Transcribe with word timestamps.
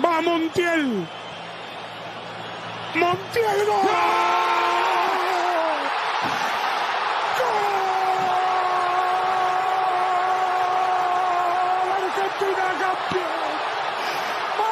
Va 0.00 0.22
Montiel. 0.22 1.06
Montiel 2.94 3.66
gol. 3.66 3.88
Argentina 11.92 12.68
campeón. 12.80 13.52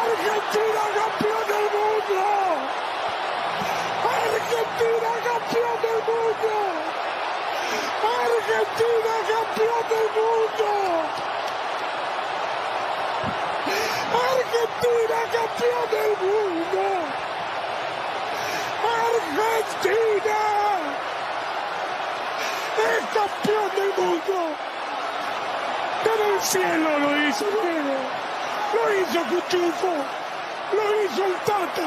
Argentina 0.01 0.85
campeón 0.96 1.45
del 1.50 1.66
mundo. 1.77 2.23
Argentina 4.09 5.12
campeón 5.27 5.77
del 5.84 6.00
mundo. 6.09 6.52
Argentina 8.25 9.14
campeón 9.29 9.84
del 9.91 10.09
mundo. 10.16 11.30
Argentina 14.50 15.17
campeón 15.32 15.86
del 15.93 16.11
mundo. 16.27 16.82
Argentina 19.07 20.40
es 22.79 23.04
campeón 23.14 23.71
del 23.76 24.04
mundo. 24.04 24.39
Pero 26.03 26.35
el 26.35 26.40
cielo 26.40 26.99
lo 26.99 27.29
hizo 27.29 27.45
Diego. 27.45 27.96
Lo 28.75 28.82
hizo 28.95 29.21
Cuchufo. 29.29 29.95
Lo 30.73 31.04
hizo 31.04 31.25
el 31.26 31.35
Tata. 31.46 31.87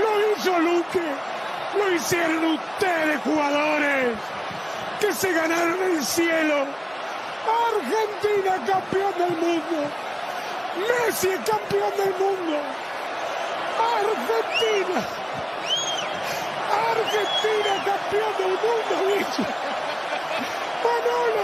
Lo 0.00 0.32
hizo 0.32 0.58
Luque. 0.60 1.08
Lo 1.76 1.94
hicieron 1.94 2.44
ustedes, 2.44 3.20
jugadores, 3.22 4.16
que 5.00 5.12
se 5.12 5.32
ganaron 5.32 5.82
el 5.82 6.04
cielo. 6.04 6.64
Argentina 7.66 8.66
campeón 8.66 9.14
del 9.18 9.36
mundo. 9.36 10.07
Messi 10.76 11.28
es 11.28 11.40
campeón 11.40 11.92
del 11.96 12.12
mundo. 12.14 12.60
Argentina. 13.78 15.00
Argentina 16.90 17.72
campeón 17.84 18.32
del 18.38 18.54
mundo, 18.64 18.92
dice. 19.16 19.42
Manolo. 20.84 21.37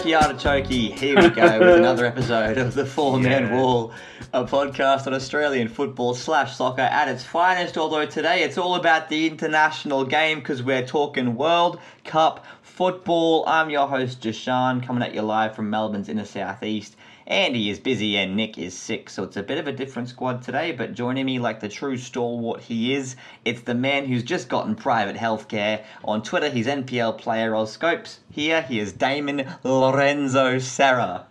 Okie 0.00 0.12
dokie 0.12 0.22
artichoke, 0.22 0.98
here 0.98 1.16
we 1.16 1.28
go 1.28 1.58
with 1.58 1.76
another 1.78 2.06
episode 2.06 2.56
of 2.56 2.72
the 2.74 2.86
Four 2.86 3.18
Man 3.18 3.48
Yeah. 3.48 3.60
Wall, 3.60 3.92
a 4.32 4.44
podcast 4.44 5.06
on 5.06 5.12
Australian 5.12 5.68
football 5.68 6.14
slash 6.14 6.56
soccer 6.56 6.80
at 6.80 7.08
its 7.08 7.22
finest. 7.22 7.76
Although 7.76 8.06
today 8.06 8.42
it's 8.42 8.56
all 8.56 8.76
about 8.76 9.10
the 9.10 9.26
international 9.26 10.04
game 10.06 10.38
because 10.38 10.62
we're 10.62 10.86
talking 10.86 11.36
World 11.36 11.78
Cup 12.04 12.46
football. 12.62 13.44
I'm 13.46 13.68
your 13.68 13.88
host, 13.88 14.22
Jashan, 14.22 14.82
coming 14.82 15.02
at 15.02 15.12
you 15.14 15.20
live 15.20 15.54
from 15.54 15.68
Melbourne's 15.68 16.08
inner 16.08 16.24
southeast. 16.24 16.96
Andy 17.26 17.70
is 17.70 17.78
busy 17.78 18.16
and 18.16 18.36
Nick 18.36 18.58
is 18.58 18.76
sick, 18.76 19.10
so 19.10 19.22
it's 19.22 19.36
a 19.36 19.42
bit 19.42 19.58
of 19.58 19.68
a 19.68 19.72
different 19.72 20.08
squad 20.08 20.42
today. 20.42 20.72
But 20.72 20.94
joining 20.94 21.26
me, 21.26 21.38
like 21.38 21.60
the 21.60 21.68
true 21.68 21.96
stalwart 21.96 22.62
he 22.62 22.94
is, 22.94 23.16
it's 23.44 23.62
the 23.62 23.74
man 23.74 24.06
who's 24.06 24.22
just 24.22 24.48
gotten 24.48 24.74
private 24.74 25.16
healthcare. 25.16 25.84
On 26.04 26.22
Twitter, 26.22 26.48
he's 26.48 26.66
NPL 26.66 27.18
player 27.18 27.50
Scopes. 27.66 28.20
Here, 28.30 28.62
he 28.62 28.78
is 28.80 28.92
Damon 28.92 29.46
Lorenzo 29.62 30.58
Serra. 30.58 31.26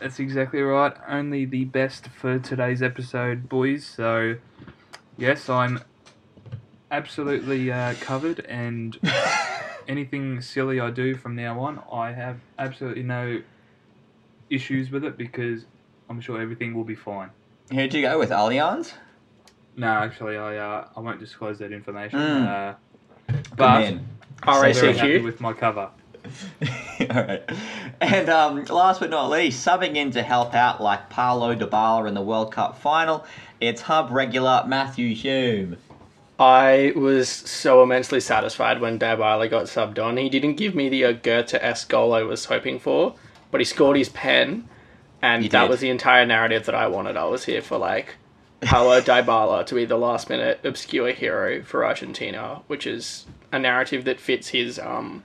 That's 0.00 0.18
exactly 0.18 0.60
right. 0.60 0.94
Only 1.08 1.44
the 1.44 1.64
best 1.64 2.08
for 2.08 2.38
today's 2.38 2.82
episode, 2.82 3.48
boys. 3.48 3.84
So, 3.84 4.36
yes, 5.16 5.48
I'm 5.48 5.80
absolutely 6.90 7.70
uh, 7.70 7.94
covered, 8.00 8.40
and 8.46 8.98
anything 9.88 10.40
silly 10.40 10.78
I 10.78 10.90
do 10.90 11.16
from 11.16 11.34
now 11.34 11.60
on, 11.60 11.82
I 11.90 12.12
have 12.12 12.38
absolutely 12.58 13.02
no 13.02 13.42
issues 14.50 14.90
with 14.90 15.04
it 15.04 15.16
because 15.16 15.64
I'm 16.08 16.20
sure 16.20 16.40
everything 16.40 16.74
will 16.74 16.84
be 16.84 16.94
fine. 16.94 17.30
Who'd 17.72 17.92
you 17.92 18.02
go 18.02 18.18
with, 18.18 18.30
Allianz? 18.30 18.92
No, 19.76 19.88
actually, 19.88 20.36
I 20.36 20.56
uh, 20.56 20.88
I 20.96 21.00
won't 21.00 21.20
disclose 21.20 21.58
that 21.58 21.72
information. 21.72 22.18
Mm. 22.18 22.46
Uh, 22.46 22.74
but 23.56 23.80
man. 23.80 24.08
I'm 24.42 24.74
Say 24.74 24.80
very 24.80 24.96
happy 24.96 25.18
with 25.18 25.40
my 25.40 25.52
cover. 25.52 25.90
Alright. 27.00 27.42
And 28.00 28.28
um, 28.28 28.64
last 28.64 29.00
but 29.00 29.10
not 29.10 29.30
least, 29.30 29.66
subbing 29.66 29.96
in 29.96 30.10
to 30.12 30.22
help 30.22 30.54
out 30.54 30.82
like 30.82 31.10
Paulo 31.10 31.54
Dybala 31.54 32.08
in 32.08 32.14
the 32.14 32.22
World 32.22 32.52
Cup 32.52 32.78
final, 32.78 33.24
it's 33.60 33.82
Hub 33.82 34.10
regular 34.10 34.64
Matthew 34.66 35.14
Hume. 35.14 35.76
I 36.38 36.92
was 36.94 37.28
so 37.28 37.82
immensely 37.82 38.20
satisfied 38.20 38.80
when 38.80 38.98
Dybala 38.98 39.50
got 39.50 39.64
subbed 39.64 39.98
on. 39.98 40.16
He 40.16 40.28
didn't 40.28 40.54
give 40.54 40.74
me 40.74 40.88
the 40.88 41.04
uh, 41.04 41.12
Götze-esque 41.14 41.88
goal 41.88 42.14
I 42.14 42.22
was 42.22 42.44
hoping 42.44 42.78
for, 42.78 43.16
but 43.50 43.60
he 43.60 43.64
scored 43.64 43.96
his 43.96 44.08
pen, 44.08 44.68
and 45.22 45.42
He 45.42 45.48
that 45.48 45.62
did. 45.62 45.70
was 45.70 45.80
the 45.80 45.90
entire 45.90 46.24
narrative 46.26 46.66
that 46.66 46.74
I 46.74 46.86
wanted. 46.88 47.16
I 47.16 47.24
was 47.24 47.44
here 47.44 47.62
for 47.62 47.78
like 47.78 48.16
Paulo 48.60 49.00
Dybala 49.10 49.64
to 49.66 49.74
be 49.74 49.84
the 49.84 49.96
last-minute 49.98 50.60
obscure 50.64 51.12
hero 51.12 51.62
for 51.62 51.84
Argentina, 51.84 52.62
which 52.66 52.86
is 52.86 53.26
a 53.52 53.58
narrative 53.58 54.04
that 54.04 54.20
fits 54.20 54.48
his 54.48 54.78
um, 54.78 55.22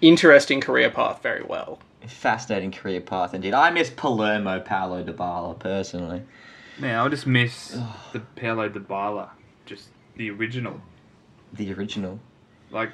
interesting 0.00 0.60
career 0.60 0.90
path 0.90 1.22
very 1.22 1.42
well. 1.42 1.78
Fascinating 2.06 2.70
career 2.70 3.00
path 3.00 3.34
indeed. 3.34 3.54
I 3.54 3.70
miss 3.70 3.90
Palermo 3.90 4.60
Paulo 4.60 5.02
Dybala 5.02 5.58
personally. 5.58 6.22
Now 6.78 7.04
I 7.06 7.08
just 7.08 7.26
miss 7.26 7.70
the 8.12 8.20
Paulo 8.36 8.68
Dybala, 8.68 9.30
just 9.66 9.88
the 10.16 10.30
original. 10.30 10.80
The 11.52 11.72
original. 11.72 12.20
like 12.70 12.90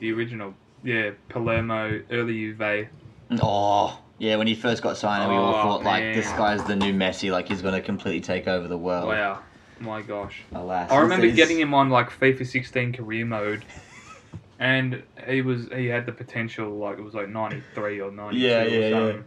the 0.00 0.12
original. 0.12 0.54
Yeah, 0.84 1.10
Palermo, 1.28 2.00
early 2.10 2.34
Juve. 2.54 2.88
Mm. 3.30 3.40
Oh, 3.42 3.98
yeah, 4.18 4.36
when 4.36 4.46
he 4.46 4.54
first 4.54 4.82
got 4.82 4.96
signed, 4.96 5.30
we 5.30 5.36
all 5.36 5.54
Oh, 5.54 5.62
thought, 5.62 5.84
like, 5.84 6.02
man. 6.02 6.14
this 6.14 6.30
guy's 6.32 6.64
the 6.64 6.76
new 6.76 6.92
Messi, 6.92 7.30
like, 7.30 7.48
he's 7.48 7.62
going 7.62 7.74
to 7.74 7.80
completely 7.80 8.20
take 8.20 8.48
over 8.48 8.66
the 8.66 8.78
world. 8.78 9.08
Wow, 9.08 9.42
my 9.80 10.02
gosh. 10.02 10.42
Alas. 10.54 10.90
I 10.90 10.98
remember 10.98 11.28
getting 11.28 11.58
him 11.60 11.74
on 11.74 11.90
like 11.90 12.10
FIFA 12.10 12.46
16 12.46 12.92
career 12.94 13.24
mode, 13.26 13.64
and 14.58 15.02
he 15.26 15.42
was 15.42 15.68
he 15.74 15.86
had 15.86 16.06
the 16.06 16.12
potential 16.12 16.76
like 16.78 16.98
it 16.98 17.02
was 17.02 17.14
like 17.14 17.28
93 17.28 18.00
or 18.00 18.10
92 18.10 18.44
Yeah, 18.44 18.62
or 18.62 18.66
yeah, 18.66 18.90
something. 18.90 19.24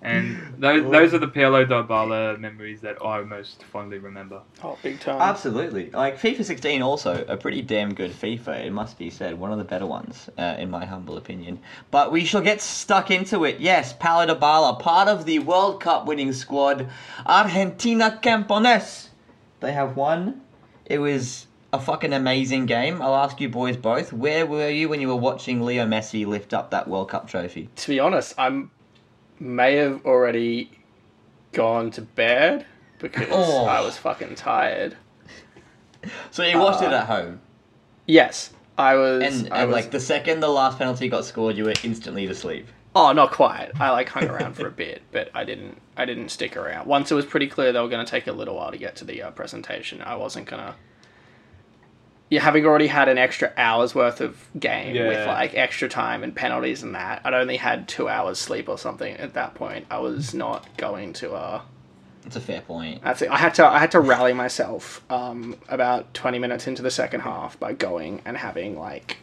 And 0.00 0.54
those 0.58 0.90
those 0.90 1.14
are 1.14 1.18
the 1.18 1.28
Paulo 1.28 1.64
Dybala 1.64 2.38
memories 2.38 2.80
that 2.82 3.04
I 3.04 3.22
most 3.22 3.64
fondly 3.64 3.98
remember. 3.98 4.42
Oh, 4.62 4.78
big 4.82 5.00
time. 5.00 5.20
Absolutely. 5.20 5.90
Like 5.90 6.20
FIFA 6.20 6.44
16 6.44 6.82
also 6.82 7.24
a 7.28 7.36
pretty 7.36 7.62
damn 7.62 7.94
good 7.94 8.12
FIFA, 8.12 8.66
it 8.66 8.72
must 8.72 8.98
be 8.98 9.10
said, 9.10 9.38
one 9.38 9.50
of 9.50 9.58
the 9.58 9.64
better 9.64 9.86
ones 9.86 10.30
uh, 10.38 10.56
in 10.58 10.70
my 10.70 10.84
humble 10.84 11.16
opinion. 11.16 11.58
But 11.90 12.12
we 12.12 12.24
shall 12.24 12.42
get 12.42 12.60
stuck 12.60 13.10
into 13.10 13.44
it. 13.44 13.60
Yes, 13.60 13.92
Paulo 13.92 14.32
Dybala, 14.32 14.78
part 14.78 15.08
of 15.08 15.24
the 15.24 15.40
World 15.40 15.80
Cup 15.80 16.06
winning 16.06 16.32
squad, 16.32 16.88
Argentina 17.26 18.18
Campones. 18.22 19.08
They 19.60 19.72
have 19.72 19.96
won. 19.96 20.42
It 20.86 20.98
was 20.98 21.48
a 21.72 21.80
fucking 21.80 22.12
amazing 22.12 22.66
game. 22.66 23.02
I'll 23.02 23.16
ask 23.16 23.40
you 23.40 23.48
boys 23.48 23.76
both, 23.76 24.12
where 24.12 24.46
were 24.46 24.70
you 24.70 24.88
when 24.88 25.00
you 25.00 25.08
were 25.08 25.16
watching 25.16 25.60
Leo 25.60 25.86
Messi 25.86 26.26
lift 26.26 26.54
up 26.54 26.70
that 26.70 26.88
World 26.88 27.10
Cup 27.10 27.28
trophy? 27.28 27.68
to 27.76 27.88
be 27.88 28.00
honest, 28.00 28.34
I 28.38 28.64
may 29.40 29.76
have 29.76 30.04
already 30.04 30.70
gone 31.52 31.90
to 31.92 32.02
bed 32.02 32.66
because 32.98 33.26
Oh. 33.30 33.64
I 33.66 33.80
was 33.80 33.96
fucking 33.96 34.34
tired. 34.34 34.96
So 36.30 36.44
you 36.44 36.58
watched 36.58 36.82
it 36.82 36.92
Uh, 36.92 36.98
at 36.98 37.06
home. 37.06 37.40
Yes, 38.06 38.50
I 38.76 38.94
was. 38.94 39.22
And, 39.22 39.52
I 39.52 39.64
was 39.64 39.74
like 39.74 39.90
the 39.90 40.00
second 40.00 40.40
the 40.40 40.48
last 40.48 40.78
penalty 40.78 41.08
got 41.08 41.24
scored, 41.24 41.56
you 41.56 41.64
were 41.64 41.74
instantly 41.82 42.26
to 42.26 42.34
sleep. 42.34 42.68
oh, 42.94 43.12
not 43.12 43.30
quite. 43.32 43.70
I 43.78 43.90
like 43.90 44.08
hung 44.08 44.28
around 44.28 44.54
for 44.54 44.66
a 44.66 44.70
bit, 44.84 45.02
but 45.12 45.30
I 45.34 45.44
didn't. 45.44 45.80
I 45.96 46.04
didn't 46.04 46.30
stick 46.30 46.56
around. 46.56 46.86
Once 46.86 47.10
it 47.10 47.14
was 47.14 47.26
pretty 47.26 47.48
clear 47.48 47.72
they 47.72 47.80
were 47.80 47.88
going 47.88 48.04
to 48.04 48.10
take 48.10 48.26
a 48.26 48.32
little 48.32 48.56
while 48.56 48.70
to 48.70 48.78
get 48.78 48.96
to 48.96 49.04
the 49.04 49.22
uh, 49.22 49.30
presentation, 49.32 50.00
I 50.02 50.14
wasn't 50.16 50.46
gonna. 50.46 50.76
Yeah, 52.30 52.42
having 52.42 52.66
already 52.66 52.88
had 52.88 53.08
an 53.08 53.16
extra 53.16 53.52
hour's 53.56 53.94
worth 53.94 54.20
of 54.20 54.36
game 54.58 54.94
with 55.08 55.26
like 55.26 55.54
extra 55.54 55.88
time 55.88 56.22
and 56.22 56.34
penalties 56.34 56.82
and 56.82 56.94
that, 56.94 57.22
I'd 57.24 57.32
only 57.34 57.56
had 57.56 57.88
two 57.88 58.08
hours 58.08 58.38
sleep 58.38 58.68
or 58.68 58.76
something 58.76 59.14
at 59.16 59.32
that 59.34 59.54
point. 59.54 59.86
I 59.90 59.98
was 59.98 60.34
not 60.34 60.66
going 60.76 61.14
to. 61.14 61.32
uh 61.32 61.62
It's 62.26 62.36
a 62.36 62.40
fair 62.40 62.60
point. 62.60 63.02
That's 63.02 63.22
it. 63.22 63.30
I 63.30 63.38
had 63.38 63.54
to 63.54 63.66
I 63.66 63.78
had 63.78 63.90
to 63.92 64.00
rally 64.00 64.34
myself 64.34 65.02
um, 65.10 65.56
about 65.68 66.12
twenty 66.12 66.38
minutes 66.38 66.66
into 66.66 66.82
the 66.82 66.90
second 66.90 67.20
half 67.20 67.58
by 67.58 67.72
going 67.72 68.20
and 68.26 68.36
having 68.36 68.78
like 68.78 69.16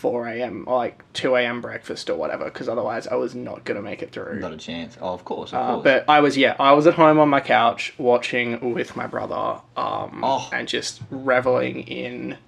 four 0.00 0.26
a.m. 0.28 0.64
or 0.66 0.76
like 0.78 1.02
two 1.12 1.36
a.m. 1.36 1.60
breakfast 1.60 2.08
or 2.10 2.16
whatever 2.16 2.44
because 2.46 2.68
otherwise 2.68 3.06
I 3.06 3.14
was 3.16 3.34
not 3.34 3.64
gonna 3.64 3.82
make 3.82 4.02
it 4.02 4.12
through. 4.12 4.40
Not 4.40 4.52
a 4.52 4.56
chance. 4.56 4.96
Oh, 5.00 5.12
of 5.12 5.24
course, 5.24 5.52
of 5.52 5.58
Uh, 5.58 5.72
course. 5.74 5.84
but 5.84 6.04
I 6.08 6.20
was 6.20 6.36
yeah 6.36 6.56
I 6.58 6.72
was 6.72 6.86
at 6.86 6.94
home 6.94 7.18
on 7.18 7.28
my 7.28 7.40
couch 7.40 7.94
watching 7.98 8.72
with 8.74 8.96
my 8.96 9.06
brother 9.06 9.60
um, 9.76 10.20
Oh. 10.24 10.48
and 10.52 10.66
just 10.66 11.02
reveling 11.10 11.80
in 11.82 12.38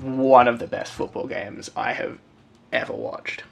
one 0.00 0.46
of 0.48 0.58
the 0.58 0.66
best 0.66 0.92
football 0.92 1.26
games 1.26 1.70
I 1.76 1.92
have 1.92 2.18
ever 2.72 2.92
watched. 2.92 3.42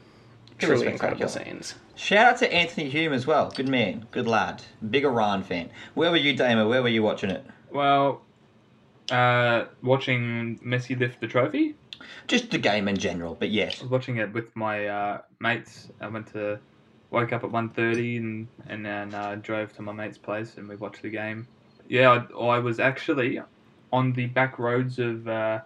It 0.61 0.69
was 0.69 0.81
Truly 0.81 0.93
incredible 0.93 1.29
spectacular. 1.29 1.61
scenes. 1.61 1.75
Shout 1.97 2.27
out 2.35 2.39
to 2.39 2.53
Anthony 2.53 2.89
Hume 2.89 3.13
as 3.13 3.27
well. 3.27 3.51
Good 3.51 3.69
man, 3.69 4.07
good 4.11 4.27
lad, 4.29 4.63
big 4.91 5.05
Iran 5.05 5.43
fan. 5.43 5.71
Where 5.95 6.11
were 6.11 6.17
you, 6.17 6.35
Damo? 6.35 6.69
Where 6.69 6.83
were 6.83 6.89
you 6.89 7.03
watching 7.03 7.31
it? 7.31 7.45
Well, 7.71 8.23
uh, 9.11 9.65
watching 9.83 10.59
Messi 10.65 10.99
lift 10.99 11.21
the 11.21 11.27
trophy. 11.27 11.75
Just 12.27 12.51
the 12.51 12.59
game 12.59 12.89
in 12.89 12.97
general, 12.97 13.37
but 13.39 13.51
yes. 13.51 13.81
I 13.81 13.85
was 13.85 13.91
watching 13.91 14.17
it 14.17 14.33
with 14.33 14.55
my 14.57 14.87
uh, 14.87 15.19
mates. 15.41 15.89
I 16.01 16.09
went 16.09 16.33
to 16.33 16.59
woke 17.11 17.33
up 17.33 17.45
at 17.45 17.51
1.30 17.51 18.19
and 18.19 18.49
and 18.69 18.85
then 18.85 19.15
uh, 19.15 19.37
drove 19.37 19.75
to 19.77 19.83
my 19.83 19.93
mate's 19.93 20.19
place 20.19 20.57
and 20.57 20.69
we 20.69 20.77
watched 20.77 21.03
the 21.03 21.11
game. 21.11 21.47
Yeah, 21.89 22.27
I, 22.37 22.39
I 22.39 22.59
was 22.59 22.81
actually 22.81 23.41
on 23.93 24.13
the 24.13 24.27
back 24.27 24.59
roads 24.59 24.99
of 24.99 25.29
uh, 25.29 25.61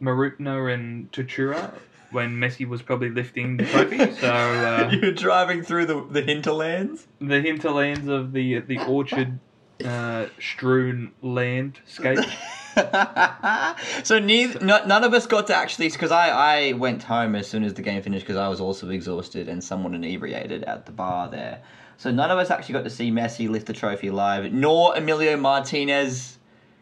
Mooroopna 0.00 0.72
and 0.72 1.12
Tatura 1.12 1.72
when 2.10 2.36
Messi 2.36 2.66
was 2.66 2.82
probably 2.82 3.10
lifting 3.10 3.56
the 3.56 3.66
trophy. 3.66 3.98
So 4.20 4.28
uh, 4.28 4.90
you 4.90 5.00
were 5.00 5.12
driving 5.12 5.62
through 5.62 5.86
the 5.86 6.04
the 6.10 6.22
hinterlands. 6.22 7.06
the 7.20 7.40
hinterlands 7.40 8.08
of 8.08 8.32
the 8.32 8.60
the 8.60 8.78
orchard 8.84 9.38
uh, 9.84 10.26
strewn 10.38 11.12
landscape. 11.22 12.18
so 14.04 14.18
neither, 14.18 14.64
no, 14.64 14.84
none 14.86 15.04
of 15.04 15.14
us 15.14 15.26
got 15.26 15.46
to 15.48 15.54
actually 15.54 15.88
because 15.88 16.10
I, 16.10 16.28
I 16.28 16.72
went 16.72 17.02
home 17.02 17.34
as 17.34 17.48
soon 17.48 17.64
as 17.64 17.74
the 17.74 17.82
game 17.82 18.02
finished 18.02 18.24
because 18.24 18.38
I 18.38 18.48
was 18.48 18.60
also 18.60 18.90
exhausted 18.90 19.48
and 19.48 19.62
somewhat 19.62 19.94
inebriated 19.94 20.64
at 20.64 20.86
the 20.86 20.92
bar 20.92 21.28
there. 21.28 21.62
So 21.96 22.10
none 22.10 22.30
of 22.30 22.38
us 22.38 22.50
actually 22.50 22.74
got 22.74 22.84
to 22.84 22.90
see 22.90 23.10
Messi 23.10 23.48
lift 23.48 23.66
the 23.66 23.72
trophy 23.72 24.10
live, 24.10 24.52
nor 24.52 24.96
Emilio 24.96 25.36
Martinez 25.36 26.38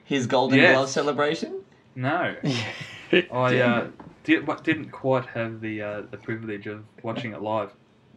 his 0.09 0.27
Golden 0.27 0.59
Yes. 0.59 0.75
Glove 0.75 0.89
celebration. 0.89 1.61
No, 1.95 2.35
I 3.13 3.59
uh, 3.59 3.89
did, 4.25 4.49
didn't 4.63 4.91
quite 4.91 5.27
have 5.27 5.61
the 5.61 5.83
uh, 5.83 6.03
the 6.11 6.17
privilege 6.17 6.67
of 6.67 6.85
watching 7.03 7.33
it 7.33 7.43
live. 7.43 7.73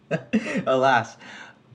Alas, 0.67 1.17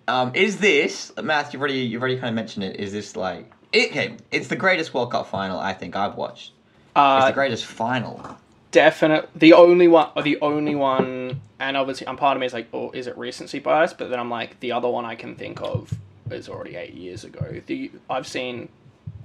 um, 0.09 0.33
is 0.35 0.59
this 0.59 1.13
Matt? 1.23 1.53
You've 1.53 1.61
already 1.61 1.81
you've 1.81 2.01
already 2.01 2.17
kind 2.17 2.29
of 2.29 2.35
mentioned 2.35 2.65
it. 2.65 2.81
Is 2.81 2.93
this 2.93 3.17
like 3.17 3.51
it, 3.73 3.91
okay? 3.91 4.17
It's 4.31 4.49
the 4.49 4.57
greatest 4.57 4.95
World 4.95 5.11
Cup 5.13 5.27
final 5.29 5.59
I 5.59 5.73
think 5.73 5.97
I've 5.97 6.15
watched. 6.17 6.49
It's 6.49 6.93
Uh, 6.97 7.27
the 7.27 7.33
greatest 7.35 7.65
final. 7.67 8.37
definite. 8.71 9.29
The 9.35 9.53
only 9.55 9.89
one, 9.89 10.09
or 10.17 10.23
the 10.23 10.39
only 10.41 10.75
one, 10.75 11.41
and 11.59 11.77
obviously, 11.77 12.07
I'm 12.09 12.17
part 12.17 12.37
of 12.37 12.41
me 12.41 12.47
is 12.47 12.53
like, 12.55 12.69
oh, 12.73 12.91
is 12.93 13.07
it 13.07 13.17
recency 13.19 13.59
bias? 13.59 13.93
But 13.93 14.11
then 14.11 14.19
I'm 14.19 14.31
like, 14.31 14.61
the 14.61 14.73
other 14.73 14.89
one 14.89 15.05
I 15.05 15.15
can 15.15 15.35
think 15.35 15.61
of 15.63 15.93
is 16.31 16.49
already 16.49 16.77
eight 16.77 16.95
years 16.95 17.25
ago. 17.25 17.61
The 17.67 17.91
I've 18.11 18.27
seen 18.27 18.69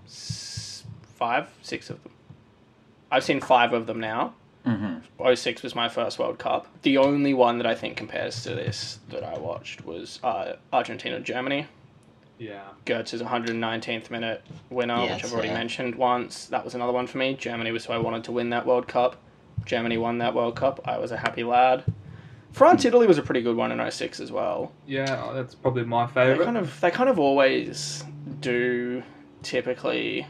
five, 0.06 1.48
six 1.62 1.90
of 1.90 2.02
them. 2.04 2.12
I've 3.12 3.24
seen 3.24 3.42
five 3.42 3.74
of 3.74 3.88
them 3.88 4.00
now. 4.00 4.34
Mm-hmm. 4.66 5.34
06 5.36 5.64
was 5.64 5.74
my 5.76 5.90
first 5.90 6.20
World 6.20 6.38
Cup. 6.38 6.68
The 6.84 6.98
only 6.98 7.34
one 7.34 7.58
that 7.58 7.66
I 7.66 7.74
think 7.74 7.98
compares 7.98 8.44
to 8.44 8.50
this 8.50 9.00
that 9.10 9.24
I 9.24 9.38
watched 9.40 9.86
was 9.86 10.20
uh, 10.24 10.54
Argentina 10.72 11.20
Germany. 11.20 11.66
Yeah. 12.42 12.62
Götze's 12.88 13.22
119th 13.22 14.10
minute 14.10 14.42
winner, 14.72 14.98
Yes, 15.04 15.16
which 15.18 15.26
I've 15.26 15.34
already 15.34 15.50
yeah. 15.50 15.54
mentioned 15.54 15.94
once. 15.96 16.46
That 16.48 16.66
was 16.66 16.74
another 16.74 16.92
one 16.92 17.06
for 17.06 17.20
me. 17.20 17.36
Germany 17.36 17.72
was 17.72 17.86
who 17.86 17.94
I 17.94 18.00
wanted 18.00 18.24
to 18.26 18.32
win 18.32 18.50
that 18.50 18.66
World 18.66 18.88
Cup. 18.88 19.16
Germany 19.66 19.98
won 20.00 20.18
that 20.18 20.34
World 20.34 20.56
Cup. 20.56 20.80
I 20.86 20.98
was 20.98 21.12
a 21.12 21.18
happy 21.18 21.44
lad. 21.44 21.84
France 22.52 22.84
Italy 22.84 23.06
was 23.06 23.20
a 23.20 23.22
pretty 23.22 23.42
good 23.44 23.56
one 23.56 23.72
in 23.72 23.92
06 23.92 24.20
as 24.20 24.32
well. 24.32 24.72
Yeah, 24.88 25.32
that's 25.36 25.54
probably 25.54 25.84
my 25.84 26.08
They 26.08 26.14
favorite. 26.14 26.44
kind 26.46 26.58
of 26.58 26.82
they 26.82 26.90
kind 26.92 27.10
of 27.10 27.20
always 27.20 28.04
do 28.42 29.04
typically 29.44 30.26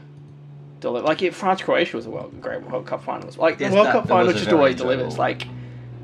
deliver. 0.82 1.08
Like 1.08 1.22
yeah, 1.22 1.32
France 1.32 1.62
Croatia 1.62 1.96
was 1.96 2.06
a 2.08 2.10
world, 2.10 2.40
great 2.42 2.62
World 2.62 2.86
Cup 2.86 3.04
final. 3.04 3.28
as 3.28 3.38
well. 3.38 3.50
Like 3.50 3.60
Yes, 3.60 3.70
the 3.72 3.76
World 3.76 3.88
that- 3.88 3.94
Cup 3.94 4.08
final 4.10 4.28
was 4.28 4.36
a 4.36 4.40
just 4.40 4.50
very 4.50 4.58
always 4.58 4.74
enjoyable 4.74 4.96
delivers. 4.98 5.18
Like 5.18 5.48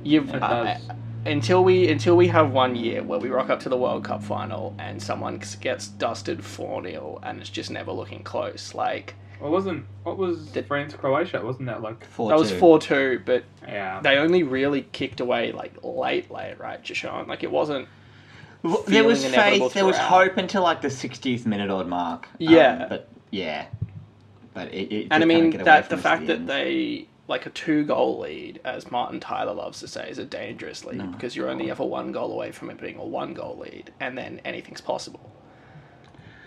you've 0.03 0.33
It 0.33 0.41
uh, 0.41 0.63
does. 0.63 0.87
Until 1.27 1.63
we 1.63 1.89
until 1.89 2.15
we 2.17 2.27
have 2.27 2.51
one 2.51 2.75
year 2.75 3.03
where 3.03 3.19
we 3.19 3.29
rock 3.29 3.49
up 3.49 3.59
to 3.61 3.69
the 3.69 3.77
World 3.77 4.03
Cup 4.03 4.23
final 4.23 4.75
and 4.79 5.01
someone 5.01 5.41
gets 5.61 5.87
dusted 5.87 6.43
four 6.43 6.81
0 6.83 7.19
and 7.23 7.39
it's 7.39 7.49
just 7.49 7.69
never 7.71 7.91
looking 7.91 8.23
close. 8.23 8.73
Like 8.73 9.13
What 9.39 9.51
wasn't 9.51 9.85
what 10.03 10.17
was 10.17 10.51
The- 10.51 10.63
France 10.63 10.93
Croatia? 10.93 11.41
Wasn't 11.43 11.65
that 11.67 11.81
like 11.81 12.05
Four 12.05 12.29
that 12.29 12.39
was 12.39 12.51
two. 12.51 12.57
four 12.59 12.79
two, 12.79 13.21
but 13.25 13.43
yeah? 13.67 13.99
they 14.01 14.17
only 14.17 14.43
really 14.43 14.83
kicked 14.91 15.19
away 15.19 15.51
like 15.51 15.73
late, 15.83 16.31
late, 16.31 16.59
right, 16.59 16.81
Jashan? 16.83 17.27
Like 17.27 17.43
it 17.43 17.51
wasn't. 17.51 17.87
There 18.87 19.03
was 19.03 19.23
faith. 19.25 19.73
There 19.73 19.85
was 19.85 19.97
hope 19.97 20.37
until 20.37 20.63
like 20.63 20.81
the 20.81 20.87
60th 20.89 21.45
minute 21.45 21.69
odd 21.69 21.87
mark. 21.87 22.27
Um, 22.27 22.35
Yeah. 22.39 22.85
but 22.89 23.07
yeah, 23.31 23.65
but 24.53 24.73
it. 24.73 24.91
it 24.91 25.07
And 25.11 25.23
I 25.23 25.27
did 25.27 25.29
kinda 25.29 25.57
mean 25.57 25.63
that 25.65 25.89
the 25.89 25.97
fact 25.97 26.21
the 26.21 26.27
that 26.27 26.39
end. 26.39 26.49
they 26.49 27.07
like 27.27 27.45
a 27.45 27.49
two 27.49 27.83
goal 27.85 28.19
lead, 28.19 28.59
as 28.63 28.89
Martin 28.89 29.19
Tyler 29.19 29.53
loves 29.53 29.79
to 29.81 29.87
say, 29.87 30.09
is 30.09 30.17
a 30.17 30.25
dangerous 30.25 30.85
lead 30.85 30.97
No. 30.97 31.07
because 31.07 31.35
you're 31.35 31.49
only 31.49 31.69
ever 31.69 31.83
one 31.83 32.11
goal 32.11 32.31
away 32.31 32.51
from 32.51 32.69
it 32.69 32.79
being 32.79 32.97
a 32.97 33.05
one 33.05 33.33
goal 33.33 33.57
lead, 33.59 33.91
and 33.99 34.17
then 34.17 34.39
anything's 34.45 34.81
possible. 34.81 35.31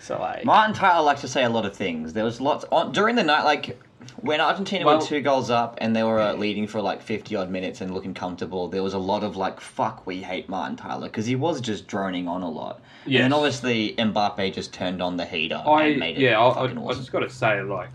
So 0.00 0.18
like, 0.18 0.44
Martin 0.46 0.74
Tyler 0.74 1.04
likes 1.04 1.20
to 1.20 1.28
say 1.28 1.44
a 1.44 1.50
lot 1.50 1.66
of 1.66 1.76
things. 1.76 2.14
There 2.14 2.24
was 2.24 2.40
lots 2.40 2.64
on 2.72 2.92
during 2.92 3.16
the 3.16 3.22
night, 3.22 3.44
like 3.44 3.78
when 4.22 4.40
Argentina 4.40 4.86
Well- 4.86 4.98
were 4.98 5.04
two 5.04 5.20
goals 5.20 5.50
up 5.50 5.76
and 5.78 5.94
they 5.94 6.02
were 6.02 6.18
uh, 6.18 6.32
leading 6.32 6.66
for 6.66 6.80
like 6.80 7.02
fifty 7.02 7.36
odd 7.36 7.50
minutes 7.50 7.82
and 7.82 7.92
looking 7.92 8.14
comfortable. 8.14 8.68
There 8.68 8.82
was 8.82 8.94
a 8.94 8.98
lot 8.98 9.22
of 9.22 9.36
like, 9.36 9.60
"Fuck, 9.60 10.06
we 10.06 10.22
hate 10.22 10.48
Martin 10.48 10.76
Tyler" 10.76 11.08
because 11.08 11.26
he 11.26 11.36
was 11.36 11.60
just 11.60 11.86
droning 11.86 12.26
on 12.28 12.40
a 12.42 12.48
lot. 12.48 12.80
Yes. 13.04 13.24
And 13.24 13.34
obviously 13.34 13.94
Mbappe 13.98 14.54
just 14.54 14.72
turned 14.72 15.02
on 15.02 15.18
the 15.18 15.26
heater 15.26 15.62
I 15.66 15.84
and 15.88 16.00
made 16.00 16.16
it 16.16 16.22
yeah, 16.22 16.40
I, 16.40 16.48
I, 16.50 16.54
fucking 16.54 16.78
I 16.78 16.92
just 16.94 17.12
got 17.12 17.20
to 17.20 17.28
say, 17.28 17.60
like, 17.60 17.90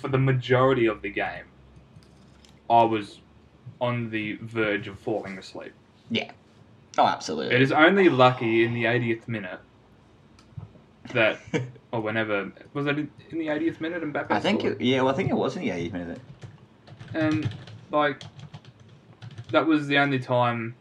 for 0.00 0.06
the 0.06 0.18
majority 0.18 0.86
of 0.86 1.02
the 1.02 1.10
game, 1.10 1.42
I 2.70 2.82
was 2.84 3.20
on 3.80 4.10
the 4.10 4.34
verge 4.42 4.88
of 4.88 4.98
falling 4.98 5.38
asleep. 5.38 5.72
Yeah. 6.10 6.30
Oh, 6.96 7.06
absolutely. 7.06 7.54
It 7.54 7.62
is 7.62 7.72
only 7.72 8.08
lucky 8.08 8.64
in 8.64 8.74
the 8.74 8.84
80th 8.84 9.28
minute 9.28 9.60
that, 11.12 11.38
or 11.92 12.00
whenever 12.00 12.50
was 12.74 12.86
it 12.86 12.98
in 12.98 13.10
in 13.30 13.38
the 13.38 13.46
80th 13.46 13.80
minute? 13.80 14.02
Mbappe 14.02 14.30
I 14.30 14.40
think 14.40 14.60
scored? 14.60 14.80
it, 14.80 14.84
yeah, 14.84 15.02
well, 15.02 15.12
I 15.12 15.16
think 15.16 15.30
it 15.30 15.34
was 15.34 15.56
in 15.56 15.62
the 15.62 15.68
80th 15.68 15.92
minute. 15.92 16.20
and 17.14 17.48
like 17.90 18.22
that 19.50 19.66
was 19.66 19.86
the 19.86 19.98
only 19.98 20.18
time 20.18 20.74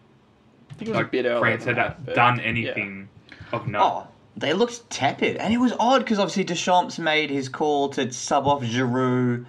I 0.71 0.73
think 0.73 0.89
it 0.89 0.91
was 0.91 0.99
a 0.99 1.01
like 1.03 1.11
bit 1.11 1.25
earlier 1.25 1.39
France 1.39 1.65
had 1.65 1.77
that, 1.77 2.05
but, 2.05 2.15
done 2.15 2.37
yeah. 2.37 2.43
anything 2.43 3.09
of 3.53 3.67
note. 3.67 3.81
Oh, 3.81 4.07
they 4.35 4.53
looked 4.53 4.89
tepid, 4.89 5.37
and 5.37 5.53
it 5.53 5.57
was 5.57 5.73
odd 5.79 5.99
because 5.99 6.19
obviously 6.19 6.43
Deschamps 6.43 6.99
made 6.99 7.29
his 7.29 7.47
call 7.49 7.89
to 7.89 8.11
sub 8.11 8.47
off 8.47 8.61
Giroud 8.63 9.45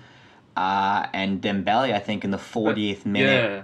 uh, 0.58 1.06
and 1.12 1.40
Dembele, 1.40 1.92
I 1.94 1.98
think, 2.00 2.24
in 2.24 2.30
the 2.30 2.38
40th 2.38 3.06
minute 3.06 3.50
Yeah, 3.50 3.62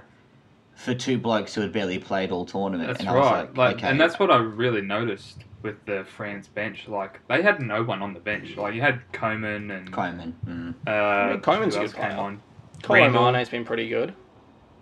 for 0.76 0.94
two 0.94 1.19
blokes 1.19 1.55
who 1.55 1.61
had 1.62 1.73
barely 1.73 1.99
played 1.99 2.31
all 2.31 2.46
tournament. 2.46 2.87
that's 2.88 3.00
and 3.00 3.08
I 3.08 3.14
was 3.14 3.26
right. 3.31 3.41
like, 3.49 3.56
Like, 3.56 3.76
okay. 3.76 3.88
and 3.88 4.00
that's 4.00 4.19
what 4.19 4.31
I 4.31 4.37
really 4.37 4.81
noticed 4.81 5.44
with 5.62 5.85
the 5.87 6.05
France 6.17 6.46
bench. 6.48 6.86
Like, 6.89 7.20
they 7.29 7.43
had 7.43 7.60
no 7.60 7.82
one 7.82 8.03
on 8.03 8.15
the 8.15 8.20
bench. 8.20 8.56
Like, 8.56 8.74
you 8.74 8.81
had 8.81 9.01
Coman 9.13 9.70
and 9.70 9.91
Coleman. 9.93 10.36
Mm. 10.46 10.74
uh, 10.86 11.31
mean, 11.32 11.41
Koeman's 11.41 11.77
a 11.77 11.81
good 11.81 11.94
came 11.94 12.03
player. 12.10 12.17
on? 12.19 12.41
Colin 12.82 13.03
Randall. 13.03 13.32
Mane's 13.32 13.48
been 13.48 13.65
pretty 13.65 13.89
good. 13.89 14.15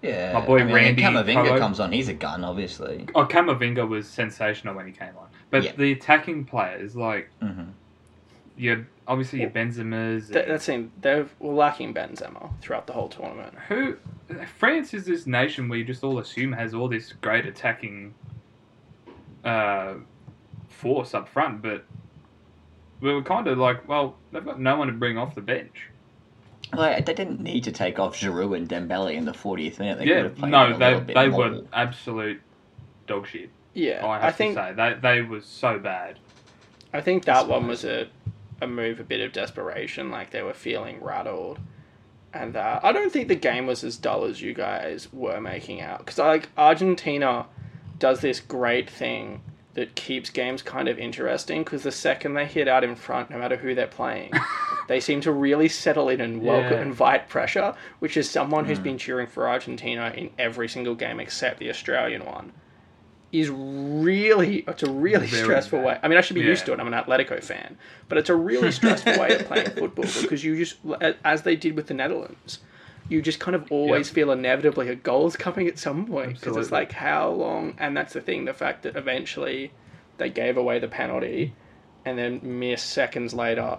Yeah, 0.03 0.33
My 0.33 0.45
boy 0.45 0.59
I 0.61 0.65
mean, 0.65 0.75
Randy 0.75 1.03
Camavinga 1.03 1.35
Polo. 1.47 1.59
comes 1.59 1.79
on. 1.79 1.93
He's 1.93 2.09
a 2.09 2.15
gun, 2.15 2.43
obviously. 2.43 3.07
Oh, 3.15 3.25
Camavinga 3.25 3.87
was 3.89 4.09
sensational 4.09 4.75
when 4.75 4.87
he 4.87 4.93
came 4.93 5.17
on. 5.17 5.29
But 5.51 5.63
Yeah. 5.63 5.73
the 5.77 5.93
attacking 5.93 6.45
players, 6.47 6.97
like, 6.97 7.31
hmm 7.41 7.71
you 8.57 8.71
had 8.71 8.87
obviously 9.07 9.41
your 9.41 9.51
Benzema's. 9.51 10.29
That, 10.29 10.45
and- 10.45 10.55
that 10.55 10.63
seemed 10.63 10.93
they 11.01 11.25
were 11.39 11.53
lacking 11.53 11.95
Benzema 11.95 12.51
throughout 12.61 12.87
the 12.87 12.93
whole 12.93 13.09
tournament. 13.09 13.55
Who 13.69 13.97
France 14.57 14.95
is 14.95 15.05
this 15.05 15.27
nation 15.27 15.69
where 15.69 15.79
you 15.79 15.85
just 15.85 16.05
all 16.05 16.19
assume 16.19 16.53
has 16.53 16.75
all 16.75 16.89
this 16.89 17.13
great 17.21 17.47
attacking 17.47 18.15
uh, 19.45 19.95
force 20.69 21.15
up 21.15 21.29
front, 21.29 21.63
but 21.63 21.85
we 23.01 23.13
were 23.13 23.23
kind 23.23 23.47
of 23.49 23.59
like, 23.59 23.87
well, 23.89 24.17
they've 24.31 24.45
got 24.45 24.61
no 24.61 24.77
one 24.77 24.87
to 24.87 24.93
bring 24.93 25.19
off 25.19 25.35
the 25.35 25.41
bench. 25.41 25.89
Like, 26.75 27.05
they 27.05 27.13
didn't 27.13 27.41
need 27.41 27.65
to 27.65 27.73
take 27.73 27.99
off 27.99 28.17
Giroud 28.17 28.57
and 28.57 28.69
Dembele 28.69 29.15
in 29.15 29.27
the 29.27 29.33
40th 29.33 29.79
minute. 29.79 29.99
They 29.99 30.05
could 30.05 30.11
yeah, 30.11 30.23
have 30.23 30.37
played 30.37 30.51
no, 30.51 30.73
a 30.73 30.79
they 30.79 31.01
bit 31.01 31.15
they 31.15 31.29
more. 31.29 31.51
were 31.51 31.65
absolute 31.73 32.41
dog 33.07 33.27
shit. 33.27 33.51
Yeah, 33.75 34.07
I 34.07 34.15
have 34.15 34.25
I 34.25 34.33
think 34.33 34.57
to 34.57 34.65
say 34.65 34.73
they 34.75 34.95
they 35.01 35.23
were 35.23 35.41
so 35.41 35.79
bad. 35.79 36.19
I 36.93 37.01
think 37.01 37.25
that 37.25 37.49
one 37.49 37.67
was 37.67 37.85
a, 37.85 38.09
a 38.63 38.67
move, 38.67 39.01
a 39.01 39.05
bit 39.05 39.21
of 39.21 39.33
desperation, 39.33 40.11
like 40.11 40.31
they 40.31 40.43
were 40.43 40.55
feeling 40.55 41.03
rattled, 41.03 41.59
and 42.33 42.57
uh, 42.57 42.81
I 42.83 42.93
don't 42.93 43.13
think 43.13 43.29
the 43.29 43.35
game 43.35 43.67
was 43.67 43.85
as 43.85 43.97
dull 43.97 44.25
as 44.25 44.41
you 44.41 44.55
guys 44.55 45.13
were 45.13 45.41
making 45.41 45.81
out. 45.83 45.99
Because 45.99 46.19
like 46.19 46.49
Argentina 46.57 47.47
does 47.99 48.21
this 48.21 48.41
great 48.41 48.89
thing 48.89 49.43
that 49.75 49.95
keeps 49.95 50.29
games 50.31 50.63
kind 50.63 50.89
of 50.89 50.99
interesting. 50.99 51.63
Because 51.65 51.83
the 51.83 51.93
second 51.93 52.35
they 52.35 52.47
hit 52.47 52.69
out 52.69 52.85
in 52.85 52.95
front, 52.95 53.31
no 53.31 53.39
matter 53.39 53.57
who 53.57 53.75
they're 53.75 53.87
playing, 53.87 54.31
they 54.89 55.01
seem 55.01 55.21
to 55.23 55.33
really 55.33 55.69
settle 55.69 56.09
in 56.09 56.21
and 56.21 56.43
welcome, 56.43 56.73
Yeah. 56.73 56.83
invite 56.83 57.29
pressure. 57.29 57.75
Which 57.99 58.17
is 58.17 58.31
someone 58.31 58.65
who's 58.65 58.79
been 58.79 58.99
cheering 58.99 59.27
for 59.27 59.49
Argentina 59.49 60.13
in 60.17 60.31
every 60.39 60.69
single 60.69 60.95
game 60.95 61.21
except 61.21 61.59
the 61.59 61.69
Australian 61.71 62.25
one. 62.25 62.53
Is 63.33 63.49
really 63.49 64.59
it's 64.69 64.83
a 64.83 64.91
really 64.93 65.27
Very 65.27 65.43
stressful 65.45 65.79
bad. 65.79 65.87
way. 65.87 65.99
I 66.03 66.09
mean, 66.09 66.19
I 66.19 66.21
should 66.21 66.35
be 66.35 66.43
used 66.43 66.67
to 66.67 66.73
it. 66.75 66.81
I'm 66.81 66.87
an 66.87 66.93
Atletico 66.93 67.43
fan, 67.43 67.79
but 68.09 68.19
it's 68.19 68.29
a 68.29 68.37
really 68.37 68.71
stressful 68.71 69.19
way 69.19 69.35
of 69.37 69.47
playing 69.47 69.71
football 69.71 70.05
because 70.21 70.45
you 70.45 70.57
just, 70.59 70.77
as 71.25 71.41
they 71.43 71.57
did 71.57 71.75
with 71.75 71.87
the 71.87 71.95
Netherlands, 71.95 72.59
you 73.09 73.23
just 73.23 73.41
kind 73.41 73.55
of 73.55 73.73
always 73.73 74.11
feel 74.11 74.31
inevitably 74.33 74.89
a 74.91 74.95
goal 74.95 75.27
is 75.27 75.35
coming 75.37 75.67
at 75.67 75.79
some 75.79 76.05
point 76.07 76.39
because 76.39 76.57
it's 76.59 76.71
like 76.71 76.93
how 76.93 77.31
long, 77.31 77.75
and 77.79 77.97
that's 77.97 78.13
the 78.13 78.21
thing, 78.21 78.45
the 78.45 78.53
fact 78.53 78.83
that 78.83 78.97
eventually 78.97 79.73
they 80.19 80.29
gave 80.29 80.59
away 80.59 80.79
the 80.79 80.89
penalty, 80.89 81.55
and 82.05 82.19
then 82.19 82.39
mere 82.43 82.77
seconds 82.77 83.33
later, 83.33 83.79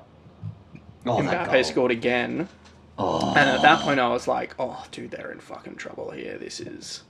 Oh, 1.06 1.18
Mbappe 1.18 1.64
scored 1.66 1.92
again. 1.92 2.48
Oh, 2.98 3.30
And 3.36 3.50
at 3.50 3.62
that 3.62 3.82
point, 3.82 4.00
I 4.00 4.08
was 4.10 4.28
like, 4.28 4.56
"Oh, 4.58 4.84
dude, 4.92 5.12
they're 5.12 5.32
in 5.32 5.40
fucking 5.40 5.76
trouble 5.76 6.12
here. 6.12 6.38
This 6.38 6.60
is." 6.60 7.04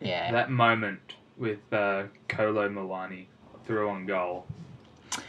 yeah. 0.00 0.32
That 0.32 0.50
moment 0.50 1.14
with 1.38 1.58
uh, 1.72 2.04
Kolo 2.28 2.68
Muani 2.68 3.26
through 3.66 3.88
on 3.88 4.06
goal. 4.06 4.46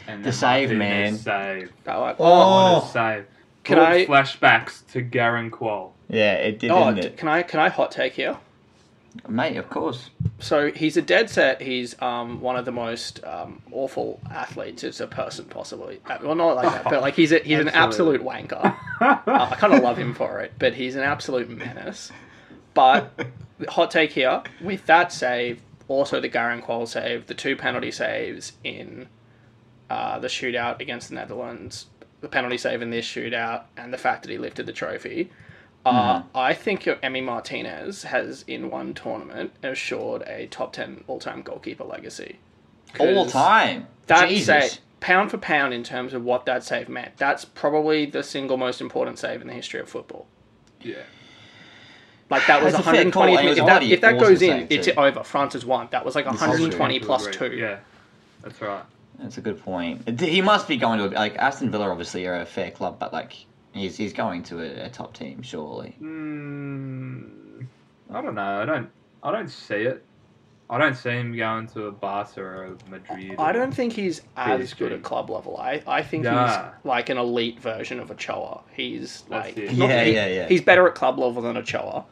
And 0.06 0.20
The 0.22 0.30
then 0.30 0.32
save, 0.32 0.68
Martinez 0.70 0.78
man. 0.78 1.18
Save. 1.18 1.72
I 1.86 1.96
like, 1.96 2.16
Oh. 2.18 2.74
What 2.74 2.84
a 2.84 2.88
save. 2.88 3.26
Can 3.64 3.76
Brought 3.76 3.92
I- 3.92 4.06
flashbacks 4.06 4.86
to 4.92 5.02
Garang 5.02 5.50
Kuol. 5.50 5.90
yeah, 6.08 6.34
it 6.34 6.58
did, 6.58 6.70
oh, 6.70 6.86
didn't 6.86 7.00
d- 7.02 7.06
it? 7.08 7.16
can 7.18 7.28
I 7.28 7.42
can 7.42 7.60
I 7.60 7.68
hot 7.68 7.90
take 7.92 8.14
here? 8.14 8.36
Mate, 9.28 9.56
of 9.56 9.68
course. 9.68 10.10
So 10.38 10.70
he's 10.70 10.96
a 10.96 11.02
dead 11.02 11.28
set. 11.28 11.60
He's 11.60 12.00
um, 12.00 12.40
one 12.40 12.56
of 12.56 12.64
the 12.64 12.72
most 12.72 13.22
um, 13.24 13.60
awful 13.72 14.20
athletes 14.30 14.84
as 14.84 15.00
a 15.00 15.06
person, 15.06 15.44
possibly. 15.46 16.00
Uh, 16.06 16.18
Well, 16.22 16.34
not 16.34 16.56
like 16.56 16.72
that, 16.72 16.84
but 16.84 17.00
like 17.02 17.14
he's 17.14 17.32
a, 17.32 17.38
he's 17.40 17.58
an 17.58 17.68
absolute 17.70 18.20
Absolutely. 18.22 18.26
wanker. 18.26 18.76
Uh, 19.00 19.18
I 19.26 19.56
kind 19.56 19.74
of 19.74 19.82
love 19.82 19.96
him 19.98 20.14
for 20.14 20.40
it, 20.40 20.52
but 20.58 20.74
he's 20.74 20.94
an 20.94 21.02
absolute 21.02 21.48
menace. 21.50 22.12
But 22.74 23.12
hot 23.68 23.90
take 23.90 24.12
here 24.12 24.42
with 24.60 24.86
that 24.86 25.12
save, 25.12 25.60
also 25.88 26.20
the 26.20 26.28
Garang 26.28 26.62
Kuol 26.62 26.86
save, 26.86 27.26
the 27.26 27.34
two 27.34 27.56
penalty 27.56 27.90
saves 27.90 28.52
in 28.62 29.08
uh, 29.90 30.18
the 30.18 30.28
shootout 30.28 30.80
against 30.80 31.08
the 31.08 31.14
Netherlands, 31.14 31.86
the 32.20 32.28
penalty 32.28 32.58
save 32.58 32.82
in 32.82 32.90
this 32.90 33.06
shootout, 33.06 33.64
and 33.76 33.92
the 33.92 33.98
fact 33.98 34.22
that 34.22 34.30
he 34.30 34.38
lifted 34.38 34.66
the 34.66 34.72
trophy. 34.72 35.30
Uh, 35.86 36.22
I 36.34 36.52
think 36.52 36.84
your 36.84 36.96
Emi 36.96 37.24
Martinez 37.24 38.02
has, 38.02 38.44
in 38.46 38.68
one 38.70 38.92
tournament, 38.92 39.52
assured 39.62 40.22
a 40.22 40.46
top 40.48 40.74
10 40.74 41.04
all 41.06 41.18
time 41.18 41.40
goalkeeper 41.40 41.84
legacy. 41.84 42.38
All 42.98 43.26
time. 43.26 43.86
That 44.06 44.28
Jesus. 44.28 44.46
save, 44.46 44.80
pound 45.00 45.30
for 45.30 45.38
pound, 45.38 45.72
in 45.72 45.84
terms 45.84 46.12
of 46.12 46.24
what 46.24 46.44
that 46.46 46.62
save 46.62 46.88
meant, 46.88 47.16
that's 47.16 47.44
probably 47.44 48.04
the 48.04 48.22
single 48.22 48.56
most 48.58 48.80
important 48.80 49.18
save 49.18 49.40
in 49.40 49.46
the 49.46 49.54
history 49.54 49.80
of 49.80 49.88
football. 49.88 50.26
Yeah. 50.82 51.02
Like 52.30 52.46
that 52.46 52.62
was 52.62 52.74
That's 52.74 52.84
a 52.84 52.90
120. 52.90 53.36
call, 53.36 53.44
was 53.44 53.58
If 53.58 53.64
that, 53.66 53.82
if 53.82 54.00
that 54.02 54.18
goes 54.18 54.42
in, 54.42 54.66
it's 54.68 54.86
too. 54.86 54.92
over. 54.94 55.24
France 55.24 55.54
has 55.54 55.64
won. 55.64 55.88
That 55.92 56.04
was 56.04 56.14
like 56.14 56.26
120 56.26 57.00
two. 57.32 57.52
Yeah. 57.56 57.78
That's 58.42 58.60
right. 58.60 58.82
That's 59.18 59.38
a 59.38 59.40
good 59.40 59.60
point. 59.62 60.20
He 60.20 60.42
must 60.42 60.68
be 60.68 60.76
going 60.76 60.98
to 60.98 61.06
a, 61.06 61.10
like 61.16 61.36
Aston 61.36 61.70
Villa. 61.70 61.88
Obviously, 61.90 62.26
are 62.26 62.40
a 62.40 62.46
fair 62.46 62.70
club, 62.70 62.98
but 62.98 63.12
like 63.12 63.32
he's 63.72 63.96
he's 63.96 64.12
going 64.12 64.42
to 64.44 64.60
a, 64.60 64.86
a 64.86 64.90
top 64.90 65.14
team, 65.14 65.42
surely. 65.42 65.96
Mm, 66.02 67.66
I 68.12 68.20
don't 68.20 68.34
know. 68.34 68.62
I 68.62 68.64
don't. 68.64 68.90
I 69.22 69.32
don't 69.32 69.48
see 69.48 69.74
it. 69.74 70.04
I 70.70 70.76
don't 70.76 70.94
see 70.94 71.10
him 71.10 71.34
going 71.34 71.66
to 71.68 71.86
a 71.86 71.92
Barca 71.92 72.42
or 72.42 72.64
a 72.64 72.90
Madrid. 72.90 73.36
I 73.38 73.52
don't 73.52 73.72
think 73.74 73.94
he's 73.94 74.20
as 74.36 74.74
good 74.74 74.92
at 74.92 75.02
club 75.02 75.30
level. 75.30 75.56
I, 75.56 75.82
I 75.86 76.02
think 76.02 76.24
Nah. 76.24 76.46
he's 76.46 76.84
like 76.84 77.08
an 77.08 77.16
elite 77.16 77.58
version 77.58 77.98
of 77.98 78.10
a 78.10 78.12
Ochoa. 78.12 78.60
He's 78.74 79.24
like 79.30 79.56
it. 79.56 79.74
not- 79.78 79.88
Yeah, 79.88 80.04
he- 80.04 80.12
yeah, 80.14 80.26
yeah. 80.26 80.46
He's 80.48 80.60
better 80.60 80.86
at 80.86 80.94
club 80.94 81.18
level 81.18 81.40
than 81.40 81.56
a 81.56 81.60
Ochoa. 81.60 82.04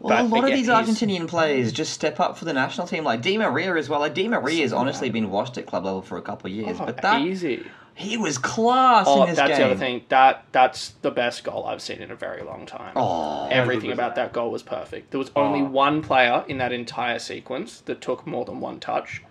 Well, 0.00 0.24
a 0.24 0.28
lot 0.28 0.44
of 0.44 0.50
these 0.50 0.66
he's- 0.66 0.88
Argentinian 0.88 1.26
players 1.28 1.72
just 1.72 1.92
step 1.92 2.20
up 2.20 2.38
for 2.38 2.44
the 2.44 2.52
national 2.52 2.86
team, 2.86 3.02
like 3.04 3.20
Di 3.22 3.36
Maria 3.36 3.74
as 3.76 3.88
well. 3.88 4.00
Like 4.00 4.14
Di 4.14 4.28
Maria 4.28 4.62
has 4.62 4.72
honestly 4.72 5.10
been 5.10 5.30
washed 5.30 5.58
at 5.58 5.66
club 5.66 5.84
level 5.84 6.02
for 6.02 6.16
a 6.18 6.22
couple 6.22 6.48
of 6.50 6.56
years, 6.56 6.76
Oh, 6.80 6.86
but 6.86 7.02
that 7.02 7.20
easy. 7.22 7.64
he 7.94 8.16
was 8.16 8.38
class 8.38 9.06
Oh, 9.08 9.22
in 9.24 9.30
this 9.30 9.36
that's 9.38 9.50
game. 9.50 9.58
the 9.58 9.64
other 9.64 9.76
thing. 9.76 10.02
That 10.08 10.44
that's 10.52 10.90
the 11.02 11.10
best 11.10 11.42
goal 11.42 11.66
I've 11.66 11.82
seen 11.82 11.98
in 12.00 12.12
a 12.12 12.14
very 12.14 12.42
long 12.44 12.64
time. 12.64 12.92
Oh, 12.94 13.48
Everything 13.50 13.90
about 13.90 14.14
that? 14.14 14.26
that 14.26 14.32
goal 14.32 14.52
was 14.52 14.62
perfect. 14.62 15.10
There 15.10 15.18
was 15.18 15.32
only 15.34 15.62
Oh. 15.62 15.64
one 15.64 16.00
player 16.02 16.44
in 16.46 16.58
that 16.58 16.72
entire 16.72 17.18
sequence 17.18 17.80
that 17.86 18.00
took 18.00 18.24
more 18.24 18.44
than 18.44 18.60
one 18.60 18.78
touch. 18.78 19.22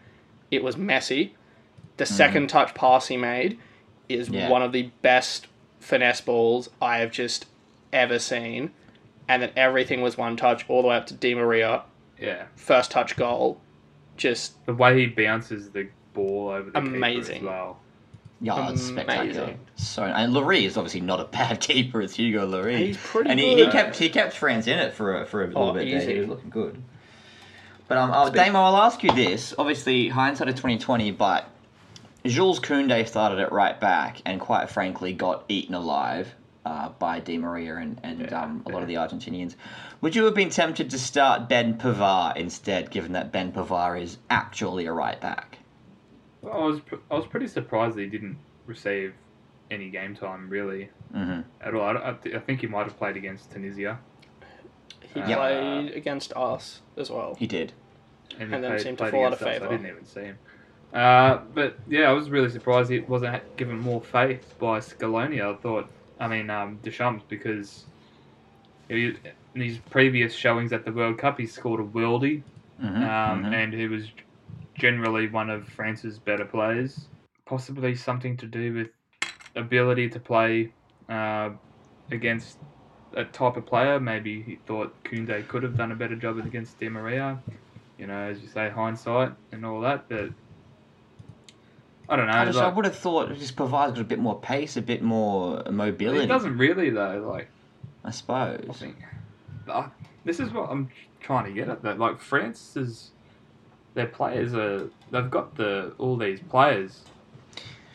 It 0.51 0.63
was 0.63 0.75
Messi. 0.75 1.31
The 1.95 2.05
second 2.05 2.47
touch 2.49 2.73
pass 2.73 3.07
he 3.07 3.15
made 3.17 3.57
is 4.09 4.27
Mm. 4.29 4.33
Yeah. 4.33 4.49
one 4.49 4.61
of 4.61 4.71
the 4.73 4.89
best 5.01 5.47
finesse 5.79 6.19
balls 6.21 6.69
I 6.81 6.97
have 6.97 7.11
just 7.11 7.45
ever 7.93 8.19
seen. 8.19 8.71
And 9.27 9.41
then 9.41 9.51
everything 9.55 10.01
was 10.01 10.17
one 10.17 10.37
touch 10.37 10.65
all 10.69 10.81
the 10.81 10.87
way 10.89 10.95
up 10.95 11.05
to 11.07 11.13
Di 11.13 11.35
Maria, 11.35 11.83
Yeah. 12.19 12.45
first 12.55 12.91
touch 12.91 13.15
goal. 13.15 13.59
Just 14.15 14.65
The 14.65 14.73
way 14.73 14.99
he 14.99 15.05
bounces 15.07 15.69
the 15.71 15.89
ball 16.13 16.49
over 16.49 16.69
the 16.71 16.79
keeper 16.81 16.95
Amazing. 16.95 17.37
as 17.37 17.43
well. 17.43 17.79
yeah, 18.41 18.71
it's 18.71 18.89
amazing. 18.89 18.95
spectacular. 19.05 19.53
So, 19.75 20.03
and 20.03 20.33
Lloris 20.33 20.63
is 20.65 20.77
obviously 20.77 21.01
not 21.01 21.19
a 21.19 21.25
bad 21.31 21.59
keeper. 21.59 22.01
It's 22.01 22.15
Hugo 22.15 22.47
Lloris. 22.47 22.77
He's 22.79 22.97
pretty 22.97 23.29
and 23.29 23.39
he, 23.39 23.49
he 23.49 23.55
good. 23.55 23.71
kept 23.71 23.95
he 23.97 24.09
kept 24.09 24.33
France 24.33 24.65
in 24.67 24.79
it 24.79 24.93
for 24.93 25.21
a, 25.21 25.25
for 25.25 25.43
a 25.43 25.47
little 25.47 25.63
Oh, 25.69 25.73
bit. 25.73 25.87
There. 25.89 25.97
easy. 26.01 26.13
He 26.13 26.19
was 26.19 26.29
looking 26.29 26.49
good. 26.49 26.81
But 27.87 27.97
um, 27.97 28.11
uh, 28.11 28.29
Damo, 28.29 28.59
I'll 28.59 28.77
ask 28.77 29.01
you 29.03 29.11
this. 29.13 29.53
Obviously, 29.57 30.09
hindsight 30.09 30.49
of 30.49 30.55
twenty 30.55 30.77
twenty, 30.77 31.11
but 31.11 31.49
Jules 32.25 32.59
Koundé 32.59 33.07
started 33.07 33.39
at 33.39 33.51
right 33.51 33.79
back, 33.79 34.21
and 34.25 34.39
quite 34.41 34.69
frankly, 34.69 35.13
got 35.13 35.45
eaten 35.47 35.73
alive 35.75 36.33
uh, 36.67 36.89
by 36.99 37.19
Di 37.19 37.37
Maria 37.37 37.77
and, 37.77 37.99
and 38.03 38.21
Yeah, 38.21 38.41
um, 38.43 38.63
a 38.65 38.69
lot 38.69 38.81
of 38.81 38.87
the. 38.87 38.95
Argentinians. 38.95 39.55
Would 40.01 40.15
you 40.15 40.25
have 40.25 40.33
been 40.35 40.49
tempted 40.49 40.89
to 40.89 40.99
start 40.99 41.47
Ben 41.47 41.77
Pavard 41.77 42.35
instead, 42.35 42.91
given 42.91 43.13
that 43.13 43.31
Ben 43.31 43.51
Pavard 43.51 44.01
is 44.01 44.17
actually 44.29 44.85
a 44.85 44.91
right 44.91 45.19
back? 45.21 45.59
Well, 46.41 46.53
I 46.53 46.65
was 46.65 46.81
I 47.11 47.15
was 47.15 47.25
pretty 47.27 47.47
surprised 47.47 47.95
that 47.95 48.01
he 48.01 48.07
didn't 48.07 48.37
receive 48.65 49.13
any 49.71 49.89
game 49.89 50.15
time 50.15 50.49
really 50.49 50.89
hmm 51.11 51.41
at 51.61 51.73
all. 51.73 51.81
I, 51.83 52.09
I, 52.09 52.13
th- 52.21 52.35
I 52.35 52.39
think 52.39 52.61
he 52.61 52.67
might 52.67 52.83
have 52.85 52.97
played 52.97 53.17
against 53.17 53.51
Tunisia 53.51 53.99
he 55.13 55.19
Yeah. 55.21 55.35
played 55.35 55.93
against 55.95 56.33
us 56.35 56.81
as 56.95 57.09
well. 57.09 57.35
He 57.35 57.47
did. 57.47 57.73
and, 58.39 58.53
And 58.53 58.63
then 58.63 58.71
played, 58.71 58.81
seemed 58.81 58.97
to 58.99 59.09
fall 59.09 59.25
out 59.25 59.33
of 59.33 59.39
favour. 59.39 59.67
I 59.67 59.69
didn't 59.71 59.87
even 59.87 60.05
see 60.05 60.21
him. 60.21 60.37
Uh, 60.93 61.37
but 61.53 61.77
yeah, 61.87 62.09
I 62.09 62.13
was 62.13 62.29
really 62.29 62.49
surprised 62.49 62.89
he 62.89 62.99
wasn't 62.99 63.41
given 63.57 63.77
more 63.79 64.01
faith 64.01 64.53
by 64.59 64.79
Scaloni. 64.79 65.41
I 65.41 65.59
thought, 65.61 65.89
I 66.19 66.27
mean, 66.27 66.49
um, 66.49 66.79
Deschamps 66.81 67.23
because 67.29 67.87
he, 68.89 69.13
in 69.55 69.61
his 69.61 69.79
previous 69.79 70.33
showings 70.35 70.73
at 70.73 70.85
the 70.85 70.93
World 70.93 71.17
Cup, 71.19 71.39
he 71.39 71.47
scored 71.47 71.81
a 71.81 71.83
worldie, 71.85 72.45
hmm 72.79 73.03
um, 73.03 73.45
and 73.53 73.73
he 73.73 73.87
was 73.87 74.09
generally 74.79 75.29
one 75.29 75.49
of 75.49 75.67
France's 75.69 76.19
better 76.19 76.45
players. 76.45 77.09
Possibly 77.47 77.95
something 77.95 78.37
to 78.37 78.47
do 78.47 78.73
with 78.73 78.89
ability 79.55 80.09
to 80.09 80.19
play 80.19 80.73
uh, 81.09 81.51
against 82.11 82.59
a 83.15 83.25
type 83.25 83.57
of 83.57 83.65
player. 83.65 83.99
Maybe 83.99 84.43
he 84.43 84.57
thought 84.67 85.03
Koundé 85.05 85.47
could 85.47 85.63
have 85.63 85.77
done 85.77 85.91
a 85.91 85.95
better 85.95 86.15
job 86.15 86.37
against 86.39 86.79
Di 86.79 86.89
Maria. 86.89 87.43
You 87.97 88.07
know, 88.07 88.19
as 88.29 88.41
you 88.41 88.47
say, 88.49 88.69
hindsight 88.69 89.33
and 89.51 89.65
all 89.65 89.81
that. 89.81 90.07
But 90.09 90.31
I 92.09 92.15
don't 92.15 92.27
know. 92.27 92.33
I, 92.33 92.45
just, 92.45 92.57
I 92.59 92.69
would 92.69 92.85
have 92.85 92.95
thought 92.95 93.31
it 93.31 93.37
just 93.39 93.55
Pavard's 93.55 93.99
a 93.99 94.03
bit 94.03 94.19
more 94.19 94.39
pace, 94.39 94.77
a 94.77 94.81
bit 94.81 95.01
more 95.01 95.63
mobility. 95.69 96.23
it 96.23 96.27
doesn't 96.27 96.57
really 96.57 96.89
though. 96.89 97.27
Like 97.29 97.49
I 98.05 98.11
suppose. 98.11 98.65
I 98.69 98.73
think 98.73 98.95
uh, 99.67 99.87
this 100.23 100.39
is 100.39 100.51
what 100.51 100.69
I'm 100.69 100.89
trying 101.19 101.45
to 101.45 101.51
get 101.51 101.67
at. 101.69 101.81
That 101.83 101.99
like 101.99 102.19
France 102.21 102.77
is 102.77 103.11
their 103.93 104.07
players 104.07 104.53
are 104.53 104.89
they've 105.11 105.29
got 105.29 105.55
the 105.55 105.93
all 105.97 106.15
these 106.15 106.39
players, 106.39 107.01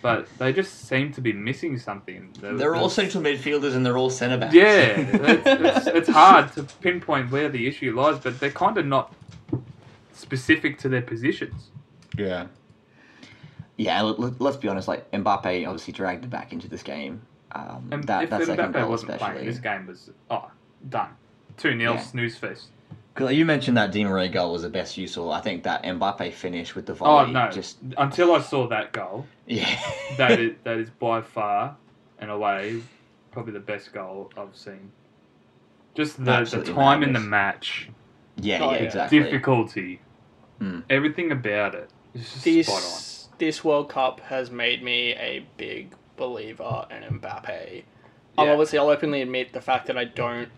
but 0.02 0.28
they 0.38 0.52
just 0.52 0.87
seem 0.88 1.12
to 1.14 1.21
be 1.23 1.33
missing 1.33 1.78
something. 1.78 2.35
There- 2.40 2.54
They're 2.54 2.75
all 2.75 2.90
central 2.90 3.23
midfielders 3.25 3.75
and 3.75 3.87
they're 3.87 3.97
all 3.97 4.11
centre 4.11 4.37
backs. 4.37 4.54
Yeah, 4.54 4.64
it's, 4.99 5.47
it's, 5.47 5.87
it's 5.87 6.09
hard 6.11 6.52
to 6.54 6.64
pinpoint 6.64 7.31
where 7.31 7.49
the 7.49 7.66
issue 7.66 7.95
lies, 7.99 8.19
but 8.19 8.38
they're 8.40 8.50
kind 8.50 8.76
of 8.76 8.85
not 8.85 9.14
specific 10.12 10.78
to 10.81 10.88
their 10.88 11.02
positions. 11.02 11.69
Yeah. 12.19 12.47
Yeah, 13.76 14.02
let, 14.02 14.18
let- 14.20 14.40
let's 14.40 14.56
be 14.56 14.68
honest. 14.68 14.88
Like 14.88 15.10
Mbappe 15.10 15.66
obviously 15.66 15.92
dragged 15.92 16.24
it 16.24 16.30
back 16.30 16.52
into 16.52 16.68
this 16.68 16.82
game. 16.82 17.22
Um, 17.52 17.88
And 17.92 18.04
that 18.04 18.24
if 18.24 18.30
that 18.30 18.44
second 18.44 18.72
Mbappe 18.72 18.80
goal 18.80 18.90
wasn't 18.90 19.18
playing, 19.18 19.44
this 19.46 19.58
game 19.58 19.86
was 19.86 20.10
oh 20.30 20.50
done, 20.88 21.10
two 21.56 21.76
0 21.78 21.94
Yeah. 21.94 22.00
snooze 22.00 22.36
fest. 22.36 22.68
'Cause 23.14 23.32
you 23.34 23.44
mentioned 23.44 23.76
that 23.76 23.92
Di 23.92 24.04
Maria 24.04 24.28
goal 24.30 24.52
was 24.52 24.62
the 24.62 24.70
best 24.70 24.96
you 24.96 25.06
saw. 25.06 25.30
I 25.32 25.42
think 25.42 25.64
that 25.64 25.82
Mbappe 25.84 26.32
finish 26.32 26.74
with 26.74 26.86
the 26.86 26.94
volley. 26.94 27.28
Oh 27.28 27.32
no! 27.32 27.50
Just 27.50 27.76
Until 27.98 28.34
I 28.34 28.40
saw 28.40 28.66
that 28.68 28.92
goal, 28.92 29.26
yeah. 29.46 29.78
that 30.16 30.40
is 30.40 30.54
that 30.64 30.78
is 30.78 30.88
by 30.90 31.20
far 31.20 31.76
and 32.18 32.30
away 32.30 32.80
probably 33.30 33.52
the 33.52 33.60
best 33.60 33.92
goal 33.92 34.30
I've 34.36 34.56
seen. 34.56 34.92
Just 35.94 36.16
the, 36.16 36.24
the 36.24 36.30
Absolutely 36.32 36.72
time 36.72 37.02
in 37.02 37.12
the 37.12 37.20
match, 37.20 37.90
yeah, 38.36 38.60
Oh, 38.62 38.70
yeah, 38.70 38.76
yeah. 38.78 38.82
exactly. 38.84 39.18
difficulty, 39.20 40.00
Mm. 40.60 40.84
everything 40.88 41.32
about 41.32 41.74
it 41.74 41.90
is 42.14 42.42
just 42.42 42.70
spot 42.70 42.82
on. 42.82 43.12
This 43.38 43.64
World 43.64 43.88
Cup 43.88 44.20
has 44.20 44.50
made 44.50 44.82
me 44.82 45.12
a 45.14 45.44
big 45.56 45.94
believer 46.16 46.86
in 46.90 47.18
Mbappe. 47.20 47.82
I'll 48.38 48.50
obviously 48.50 48.78
I'll 48.78 48.88
openly 48.88 49.22
admit 49.22 49.52
the 49.52 49.60
fact 49.60 49.86
that 49.86 49.98
I 49.98 50.04
don't 50.04 50.48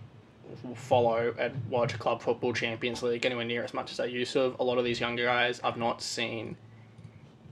follow 0.74 1.34
and 1.38 1.60
watch 1.68 1.98
club 1.98 2.22
football 2.22 2.52
Champions 2.52 3.02
League 3.02 3.24
anywhere 3.26 3.44
near 3.44 3.64
as 3.64 3.74
much 3.74 3.90
as 3.90 3.98
I 4.00 4.04
used 4.04 4.32
to. 4.34 4.38
have. 4.40 4.60
A 4.60 4.64
lot 4.64 4.78
of 4.78 4.84
these 4.84 5.00
younger 5.00 5.24
guys 5.24 5.60
I've 5.64 5.76
not 5.76 6.00
seen 6.02 6.56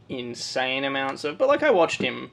insane 0.08 0.84
amounts 0.84 1.24
of, 1.24 1.38
but 1.38 1.48
like 1.48 1.62
I 1.62 1.70
watched 1.70 2.00
him 2.00 2.30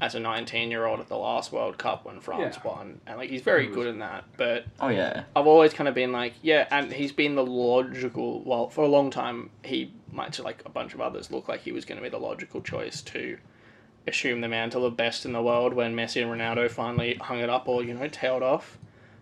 as 0.00 0.14
a 0.14 0.20
19 0.20 0.70
year 0.70 0.86
old 0.86 1.00
at 1.00 1.08
the 1.08 1.16
last 1.16 1.52
World 1.52 1.76
Cup 1.78 2.04
when 2.04 2.20
France 2.20 2.56
Yeah. 2.64 2.70
won, 2.70 3.00
and 3.06 3.18
like 3.18 3.30
he's 3.30 3.42
very 3.42 3.66
good 3.66 3.86
in 3.86 3.98
that. 3.98 4.24
But 4.36 4.64
Oh 4.80 4.88
yeah. 4.88 5.24
I've 5.36 5.46
always 5.46 5.72
kind 5.72 5.88
of 5.88 5.94
been 5.94 6.12
like, 6.12 6.34
yeah, 6.42 6.66
and 6.70 6.92
he's 6.92 7.12
been 7.12 7.34
the 7.34 7.44
logical. 7.44 8.42
Well, 8.44 8.68
for 8.68 8.82
a 8.84 8.88
long 8.88 9.10
time, 9.10 9.50
he 9.64 9.92
might 10.12 10.32
to 10.34 10.42
like 10.42 10.62
a 10.64 10.70
bunch 10.70 10.94
of 10.94 11.00
others 11.00 11.30
look 11.30 11.48
like 11.48 11.60
he 11.60 11.72
was 11.72 11.84
going 11.84 11.96
to 11.98 12.02
be 12.02 12.08
the 12.08 12.18
logical 12.18 12.60
choice 12.60 13.02
to 13.02 13.38
assume 14.06 14.40
the 14.40 14.48
mantle 14.48 14.84
of 14.86 14.96
best 14.96 15.24
in 15.26 15.32
the 15.32 15.42
world 15.42 15.74
when 15.74 15.94
Messi 15.94 16.22
and 16.22 16.30
Ronaldo 16.30 16.70
finally 16.70 17.14
hung 17.14 17.38
it 17.40 17.50
up 17.50 17.68
or 17.68 17.82
you 17.84 17.94
know 17.94 18.08
tailed 18.08 18.42
off. 18.42 18.78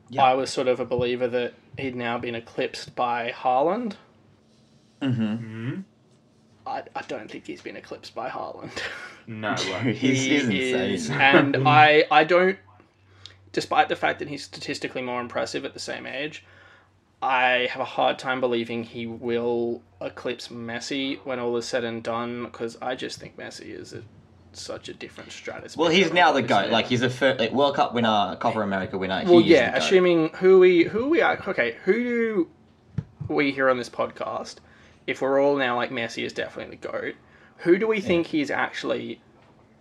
Yeah. 0.08 0.22
I 0.22 0.34
was 0.34 0.50
sort 0.50 0.68
of 0.68 0.78
a 0.78 0.84
believer 0.84 1.26
that 1.28 1.54
he'd 1.76 1.96
now 1.96 2.16
been 2.18 2.36
eclipsed 2.36 2.94
by 2.94 3.32
Haaland. 3.32 3.94
Mm-hmm. 5.02 5.34
hmm 5.36 5.80
I, 6.66 6.82
I 6.96 7.02
don't 7.02 7.30
think 7.30 7.46
he's 7.46 7.62
been 7.62 7.76
eclipsed 7.76 8.14
by 8.14 8.28
Haaland. 8.28 8.72
No 9.26 9.54
way. 9.84 9.92
he's, 9.94 10.22
He 10.24 10.38
he's 10.38 10.42
is, 10.42 11.08
insane. 11.08 11.20
and 11.20 11.68
I 11.68 12.04
I 12.10 12.24
don't. 12.24 12.58
Despite 13.52 13.88
the 13.88 13.96
fact 13.96 14.18
that 14.18 14.28
he's 14.28 14.44
statistically 14.44 15.00
more 15.02 15.20
impressive 15.20 15.64
at 15.64 15.74
the 15.74 15.80
same 15.80 16.06
age, 16.06 16.44
I 17.22 17.68
have 17.70 17.80
a 17.80 17.86
hard 17.86 18.18
time 18.18 18.40
believing 18.40 18.84
he 18.84 19.06
will 19.06 19.82
eclipse 20.00 20.48
Messi 20.48 21.18
when 21.24 21.38
all 21.38 21.56
is 21.56 21.66
said 21.66 21.84
and 21.84 22.02
done. 22.02 22.44
Because 22.44 22.76
I 22.82 22.94
just 22.94 23.18
think 23.18 23.36
Messi 23.36 23.78
is 23.78 23.92
a, 23.92 24.02
such 24.52 24.88
a 24.88 24.94
different 24.94 25.32
stratosphere. 25.32 25.80
Well, 25.80 25.90
he's 25.90 26.12
now 26.12 26.32
the 26.32 26.42
goat. 26.42 26.70
Like 26.70 26.86
he's 26.86 27.02
a 27.02 27.10
fir- 27.10 27.36
like, 27.38 27.52
World 27.52 27.76
Cup 27.76 27.94
winner, 27.94 28.36
Copa 28.38 28.60
America 28.60 28.98
winner. 28.98 29.22
Well, 29.24 29.38
he 29.38 29.52
yeah. 29.52 29.76
Assuming 29.76 30.28
who 30.34 30.58
we 30.58 30.84
who 30.84 31.08
we 31.08 31.22
are. 31.22 31.42
Okay, 31.48 31.76
who 31.84 31.94
do 31.94 32.48
we 33.28 33.50
here 33.50 33.70
on 33.70 33.78
this 33.78 33.90
podcast? 33.90 34.56
If 35.06 35.22
we're 35.22 35.40
all 35.40 35.56
now 35.56 35.76
like 35.76 35.90
Messi 35.90 36.24
is 36.24 36.32
definitely 36.32 36.76
the 36.76 36.88
goat, 36.88 37.14
who 37.58 37.78
do 37.78 37.86
we 37.86 38.00
think 38.00 38.26
he's 38.26 38.50
actually 38.50 39.20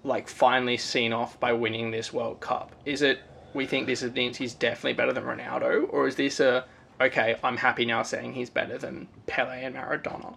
like 0.03 0.29
finally 0.29 0.77
seen 0.77 1.11
off 1.11 1.39
by 1.39 1.51
winning 1.51 1.91
this 1.91 2.13
World 2.13 2.39
Cup? 2.39 2.71
Is 2.85 3.01
it 3.01 3.19
we 3.53 3.65
think 3.65 3.87
this 3.87 4.03
means 4.03 4.37
he's 4.37 4.53
definitely 4.53 4.93
better 4.93 5.13
than 5.13 5.23
Ronaldo, 5.23 5.91
or 5.91 6.07
is 6.07 6.15
this 6.15 6.39
a 6.39 6.65
okay? 7.01 7.35
I'm 7.43 7.57
happy 7.57 7.85
now 7.85 8.03
saying 8.03 8.33
he's 8.33 8.49
better 8.49 8.77
than 8.77 9.07
Pele 9.27 9.63
and 9.63 9.75
Maradona 9.75 10.35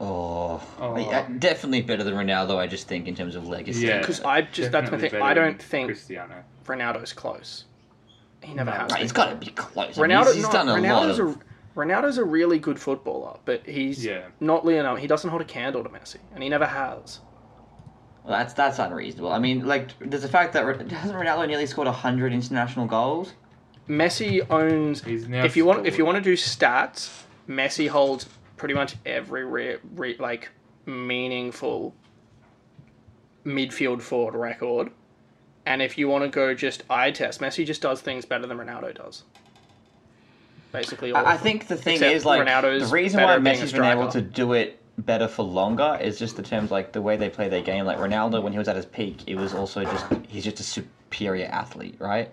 Oh, 0.00 0.62
Oh. 0.78 0.96
yeah, 0.96 1.26
definitely 1.38 1.82
better 1.82 2.04
than 2.04 2.14
Ronaldo. 2.14 2.56
I 2.56 2.68
just 2.68 2.86
think 2.86 3.08
in 3.08 3.16
terms 3.16 3.34
of 3.34 3.48
legacy. 3.48 3.86
Yeah. 3.86 3.98
because 3.98 4.20
I 4.20 4.42
just 4.42 4.70
that's 4.70 4.90
my 4.92 4.98
thing. 4.98 5.20
I 5.20 5.34
don't 5.34 5.60
think 5.60 5.88
Cristiano. 5.88 6.44
Ronaldo's 6.66 7.12
close. 7.12 7.64
He 8.40 8.54
never 8.54 8.70
No, 8.70 8.76
has. 8.76 8.92
Right, 8.92 9.02
he's 9.02 9.10
got 9.12 9.30
to 9.30 9.34
be 9.36 9.50
close. 9.52 9.98
I 9.98 10.06
mean, 10.06 10.16
he's, 10.18 10.34
he's 10.34 10.44
no, 10.44 10.52
done 10.52 10.68
a 10.68 10.72
lot 10.74 10.80
Ronaldo's 11.08 11.18
of. 11.18 11.28
a 11.36 11.38
Ronaldo's 11.76 12.18
a 12.18 12.24
really 12.24 12.58
good 12.60 12.78
footballer, 12.78 13.38
but 13.44 13.66
he's 13.66 14.04
Yeah. 14.04 14.26
not 14.40 14.64
Lionel. 14.64 14.96
He 14.96 15.06
doesn't 15.08 15.28
hold 15.30 15.42
a 15.42 15.44
candle 15.44 15.82
to 15.82 15.88
Messi, 15.90 16.16
and 16.32 16.42
he 16.44 16.48
never 16.48 16.66
has. 16.66 17.20
Well, 18.24 18.36
that's 18.38 18.52
that's 18.52 18.78
unreasonable. 18.78 19.32
I 19.32 19.38
mean, 19.40 19.66
like, 19.66 19.90
there's 19.98 20.22
the 20.22 20.28
fact 20.28 20.52
that 20.52 20.64
hasn't 20.64 21.18
Ronaldo 21.18 21.48
nearly 21.48 21.66
scored 21.66 21.88
hundred 21.88 22.32
international 22.32 22.86
goals? 22.86 23.32
Messi 23.88 24.48
owns. 24.50 25.02
He's 25.02 25.28
now 25.28 25.44
If 25.44 25.56
you 25.56 25.64
want, 25.64 25.86
if 25.86 25.98
you 25.98 26.04
want 26.04 26.16
to 26.16 26.22
do 26.22 26.34
stats, 26.34 27.22
Messi 27.48 27.88
holds 27.88 28.28
pretty 28.56 28.74
much 28.74 28.96
every 29.06 29.44
re, 29.44 29.76
re, 29.94 30.16
like 30.18 30.50
meaningful 30.86 31.94
midfield 33.44 34.02
forward 34.02 34.34
record. 34.34 34.90
And 35.66 35.82
if 35.82 35.98
you 35.98 36.08
want 36.08 36.24
to 36.24 36.30
go 36.30 36.54
just 36.54 36.82
eye 36.88 37.10
test, 37.10 37.40
Messi 37.40 37.64
just 37.64 37.82
does 37.82 38.00
things 38.00 38.24
better 38.24 38.46
than 38.46 38.58
Ronaldo 38.58 38.94
does. 38.94 39.24
Basically, 40.72 41.12
all 41.12 41.24
I, 41.24 41.30
I 41.30 41.34
them. 41.34 41.42
think 41.42 41.66
the 41.66 41.76
thing 41.76 41.94
Except 41.94 42.14
is 42.14 42.24
like 42.24 42.46
Ronaldo's 42.46 42.90
the 42.90 42.94
reason 42.94 43.22
why 43.22 43.34
at 43.34 43.42
being 43.42 43.56
a 43.56 43.58
Messi's 43.60 43.72
been 43.72 43.84
able 43.84 44.08
to 44.08 44.20
do 44.20 44.52
it 44.52 44.82
better 44.98 45.28
for 45.28 45.44
longer 45.44 45.98
is 46.00 46.18
just 46.18 46.36
the 46.36 46.42
terms 46.42 46.70
like 46.70 46.92
the 46.92 47.00
way 47.00 47.16
they 47.16 47.30
play 47.30 47.48
their 47.48 47.62
game. 47.62 47.84
Like 47.84 47.98
Ronaldo, 47.98 48.42
when 48.42 48.52
he 48.52 48.58
was 48.58 48.68
at 48.68 48.76
his 48.76 48.86
peak, 48.86 49.22
it 49.26 49.36
was 49.36 49.54
also 49.54 49.84
just 49.84 50.06
he's 50.26 50.44
just 50.44 50.60
a 50.60 50.62
superior 50.62 51.46
athlete, 51.46 51.96
right? 51.98 52.30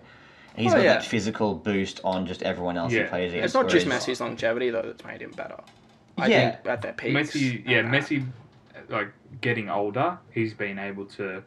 And 0.56 0.62
He's 0.64 0.72
Oh, 0.72 0.76
got 0.76 0.84
yeah. 0.84 0.94
that 0.94 1.04
physical 1.04 1.54
boost 1.54 2.00
on 2.02 2.26
just 2.26 2.42
everyone 2.42 2.76
else 2.78 2.90
he 2.92 2.98
Yeah. 2.98 3.08
plays 3.08 3.32
against. 3.32 3.44
It's 3.44 3.54
not 3.54 3.68
just 3.68 3.86
Messi's 3.86 4.20
longevity 4.20 4.70
though 4.70 4.82
that's 4.82 5.04
made 5.04 5.20
him 5.20 5.32
better. 5.32 5.60
I 6.18 6.26
Yeah. 6.28 6.50
think 6.52 6.66
at 6.66 6.82
that 6.82 6.96
peaks. 6.96 7.32
Messi, 7.34 7.62
yeah, 7.66 7.78
and 7.80 7.92
that. 7.92 8.02
Messi, 8.04 8.26
like 8.88 9.08
getting 9.42 9.68
older, 9.68 10.18
he's 10.32 10.54
been 10.54 10.78
able 10.78 11.04
to 11.06 11.42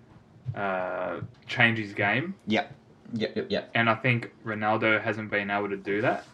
uh, 0.55 1.21
change 1.45 1.77
his 1.77 1.93
game, 1.93 2.33
Yep, 2.47 2.73
yep, 3.13 3.35
yep, 3.35 3.45
yep. 3.49 3.69
and 3.75 3.87
I 3.87 3.93
think 3.93 4.31
Ronaldo 4.43 4.99
hasn't 4.99 5.29
been 5.29 5.51
able 5.51 5.69
to 5.69 5.77
do 5.77 6.01
that. 6.01 6.25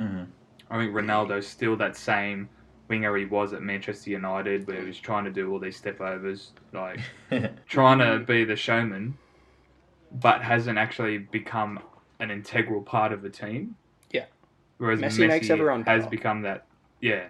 Mhm. 0.00 0.26
I 0.68 0.76
think 0.78 0.92
Ronaldo's 0.92 1.46
still 1.46 1.76
that 1.76 1.96
same 1.96 2.48
winger 2.88 3.16
he 3.16 3.26
was 3.26 3.52
at 3.52 3.62
Manchester 3.62 4.10
United, 4.10 4.66
where 4.66 4.80
he 4.80 4.86
was 4.88 4.98
trying 4.98 5.24
to 5.24 5.30
do 5.30 5.52
all 5.52 5.60
these 5.60 5.76
step 5.76 6.00
overs, 6.00 6.50
like 6.72 6.98
trying 7.68 7.98
to 8.00 8.18
be 8.26 8.42
the 8.44 8.56
showman, 8.56 9.16
but 10.20 10.42
hasn't 10.42 10.76
actually 10.78 11.18
become 11.18 11.78
an 12.20 12.30
integral 12.30 12.82
part 12.82 13.12
of 13.12 13.22
the 13.22 13.30
team. 13.30 13.74
Yeah. 14.12 14.26
Whereas 14.78 15.00
Messi 15.00 15.24
Messi, 15.24 15.28
makes 15.28 15.50
everyone 15.50 15.82
has 15.84 16.02
better. 16.04 16.10
become 16.10 16.42
that, 16.42 16.66
yeah, 17.00 17.28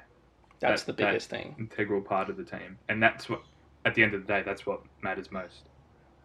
That's 0.61 0.83
that- 0.83 0.97
the 0.97 1.03
that- 1.03 1.09
biggest 1.11 1.31
thing. 1.31 1.55
integral 1.59 2.01
part 2.03 2.29
of 2.29 2.37
the 2.37 2.45
team, 2.45 2.79
and 2.89 3.03
that's 3.03 3.29
what, 3.29 3.43
at 3.85 3.95
the 3.95 4.03
end 4.03 4.15
of 4.15 4.27
the 4.27 4.33
day, 4.33 4.43
that's 4.45 4.67
what 4.67 4.83
matters 5.03 5.31
most. 5.33 5.69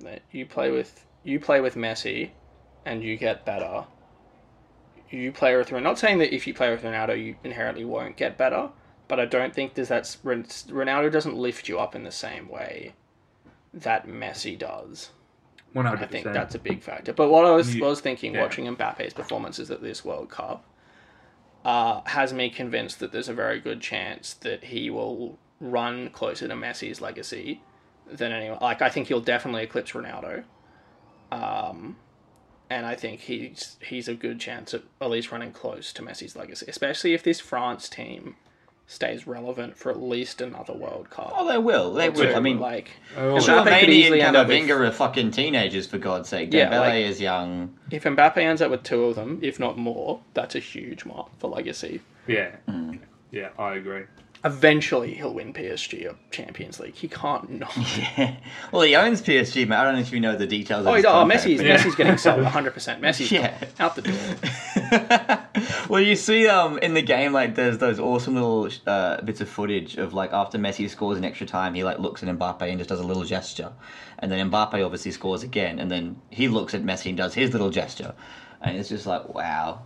that 0.01 0.21
you 0.31 0.45
play 0.45 0.71
with 0.71 1.05
you 1.23 1.39
play 1.39 1.61
with 1.61 1.75
Messi 1.75 2.31
and 2.83 3.01
you 3.01 3.15
get 3.15 3.45
better. 3.45 3.85
You 5.09 5.31
play 5.31 5.55
with 5.55 5.69
Ronaldo. 5.69 5.83
not 5.83 5.97
saying 5.99 6.17
that 6.17 6.35
if 6.35 6.45
you 6.47 6.53
play 6.53 6.69
with 6.69 6.83
Ronaldo 6.83 7.17
you 7.23 7.35
inherently 7.45 7.85
won't 7.85 8.17
get 8.17 8.37
better, 8.37 8.69
but 9.07 9.19
I 9.21 9.25
don't 9.25 9.53
think 9.53 9.73
there's 9.75 9.87
that 9.87 10.03
Ronaldo 10.25 11.09
doesn't 11.11 11.35
lift 11.37 11.69
you 11.69 11.79
up 11.79 11.95
in 11.95 12.03
the 12.03 12.11
same 12.11 12.49
way 12.49 12.93
that 13.73 14.05
Messi 14.05 14.57
does. 14.59 15.11
One 15.75 15.85
I 15.85 16.05
think 16.05 16.23
that's 16.23 16.55
a 16.55 16.59
big 16.59 16.81
factor. 16.81 17.11
But 17.11 17.29
what 17.29 17.43
I 17.43 17.51
was, 17.51 17.75
You- 17.75 17.83
was 17.83 17.99
thinking 17.99 18.33
yeah. 18.33 18.41
watching 18.41 18.65
Mbappe's 18.73 19.13
performances 19.13 19.69
at 19.69 19.81
this 19.81 20.05
World 20.05 20.29
Cup 20.29 20.63
uh, 21.65 21.99
has 22.05 22.31
me 22.31 22.49
convinced 22.49 22.99
that 23.01 23.11
there's 23.11 23.27
a 23.27 23.33
very 23.33 23.59
good 23.59 23.81
chance 23.81 24.33
that 24.35 24.63
he 24.63 24.89
will 24.89 25.37
run 25.59 26.09
closer 26.11 26.47
to 26.47 26.53
Messi's 26.53 27.01
legacy 27.01 27.61
than 28.09 28.31
anyone. 28.31 28.59
Like 28.61 28.81
I 28.81 28.87
think 28.87 29.09
he'll 29.09 29.19
definitely 29.19 29.63
eclipse 29.63 29.91
Ronaldo. 29.91 30.45
Um, 31.29 31.97
and 32.69 32.85
I 32.85 32.95
think 32.95 33.19
he's 33.19 33.75
he's 33.85 34.07
a 34.07 34.13
good 34.13 34.39
chance 34.39 34.73
at 34.73 34.83
at 35.01 35.09
least 35.09 35.29
running 35.29 35.51
close 35.51 35.91
to 35.91 36.01
Messi's 36.01 36.37
legacy, 36.37 36.67
especially 36.69 37.13
if 37.13 37.21
this 37.21 37.41
France 37.41 37.89
team 37.89 38.37
stays 38.87 39.25
relevant 39.25 39.75
for 39.75 39.89
at 39.89 40.01
least 40.01 40.41
another 40.41 40.73
World 40.73 41.09
Cup. 41.09 41.33
Oh, 41.35 41.47
they 41.47 41.57
will. 41.57 41.93
They 41.93 42.09
will. 42.09 42.35
I 42.35 42.39
mean, 42.39 42.59
like 42.59 42.91
Oh, 43.17 43.39
Sure, 43.39 43.61
Mbappe 43.61 43.79
could 43.79 43.89
easily 43.89 44.21
and 44.21 44.35
end 44.35 44.47
with- 44.47 44.69
are 44.87 44.91
fucking 44.91 45.31
teenagers, 45.31 45.87
for 45.87 45.97
God's 45.97 46.29
sake. 46.29 46.53
Yeah, 46.53 46.69
Dembele 46.69 46.79
like- 46.79 47.05
is 47.05 47.19
young. 47.19 47.75
if 47.89 48.03
Mbappe 48.03 48.37
ends 48.37 48.61
up 48.61 48.69
with 48.71 48.83
two 48.83 49.05
of 49.05 49.15
them, 49.15 49.39
if 49.41 49.59
not 49.59 49.77
more, 49.77 50.19
that's 50.35 50.53
a 50.55 50.59
huge 50.59 51.03
mark 51.05 51.29
for 51.39 51.49
legacy. 51.49 52.01
yeah, 52.27 52.49
Mm. 52.69 52.99
yeah, 53.31 53.49
I 53.57 53.73
agree. 53.75 54.03
Eventually, 54.43 55.15
he'll 55.15 55.33
win 55.33 55.51
PSG 55.53 56.05
or 56.07 56.13
Champions 56.29 56.79
League. 56.79 56.93
He 56.93 57.07
can't 57.07 57.49
not. 57.49 57.75
Yeah. 58.17 58.35
Well, 58.71 58.83
he 58.83 58.95
owns 58.95 59.19
PSG, 59.23 59.67
man. 59.67 59.79
I 59.79 59.83
don't 59.85 59.95
know 59.95 60.01
if 60.01 60.11
you 60.11 60.19
know 60.19 60.35
the 60.35 60.45
details. 60.45 60.85
Oh, 60.85 60.89
of 60.89 60.95
he 60.95 60.97
his. 60.97 61.05
Oh, 61.05 61.09
contract, 61.13 61.43
Messi's 61.45 61.57
but- 61.57 61.65
Yeah. 61.65 61.77
Messi's 61.77 61.95
getting 61.95 62.17
sold 62.17 62.43
100. 62.43 62.73
percent 62.75 63.01
Messi's 63.01 63.31
Yeah. 63.31 63.57
out 63.79 63.95
the 63.95 64.03
door. 64.03 65.39
well, 65.89 66.01
you 66.01 66.15
see, 66.15 66.47
um, 66.47 66.77
in 66.79 66.93
the 66.93 67.01
game, 67.01 67.33
like 67.33 67.55
there's 67.55 67.77
those 67.77 67.99
awesome 67.99 68.35
little 68.35 68.69
uh, 68.87 69.21
bits 69.21 69.41
of 69.41 69.49
footage 69.49 69.97
of 69.97 70.13
like 70.13 70.33
after 70.33 70.57
Messi 70.57 70.89
scores 70.89 71.17
in 71.17 71.25
extra 71.25 71.47
time, 71.47 71.73
he 71.73 71.83
like 71.83 71.99
looks 71.99 72.23
at 72.23 72.29
Mbappe 72.29 72.61
and 72.61 72.77
just 72.77 72.89
does 72.89 72.99
a 72.99 73.05
little 73.05 73.23
gesture, 73.23 73.73
and 74.19 74.31
then 74.31 74.49
Mbappe 74.51 74.83
obviously 74.83 75.11
scores 75.11 75.43
again, 75.43 75.79
and 75.79 75.89
then 75.91 76.21
he 76.29 76.47
looks 76.47 76.73
at 76.73 76.83
Messi 76.83 77.07
and 77.07 77.17
does 77.17 77.33
his 77.33 77.51
little 77.51 77.69
gesture, 77.69 78.13
and 78.61 78.77
it's 78.77 78.89
just 78.89 79.05
like 79.05 79.33
wow. 79.33 79.83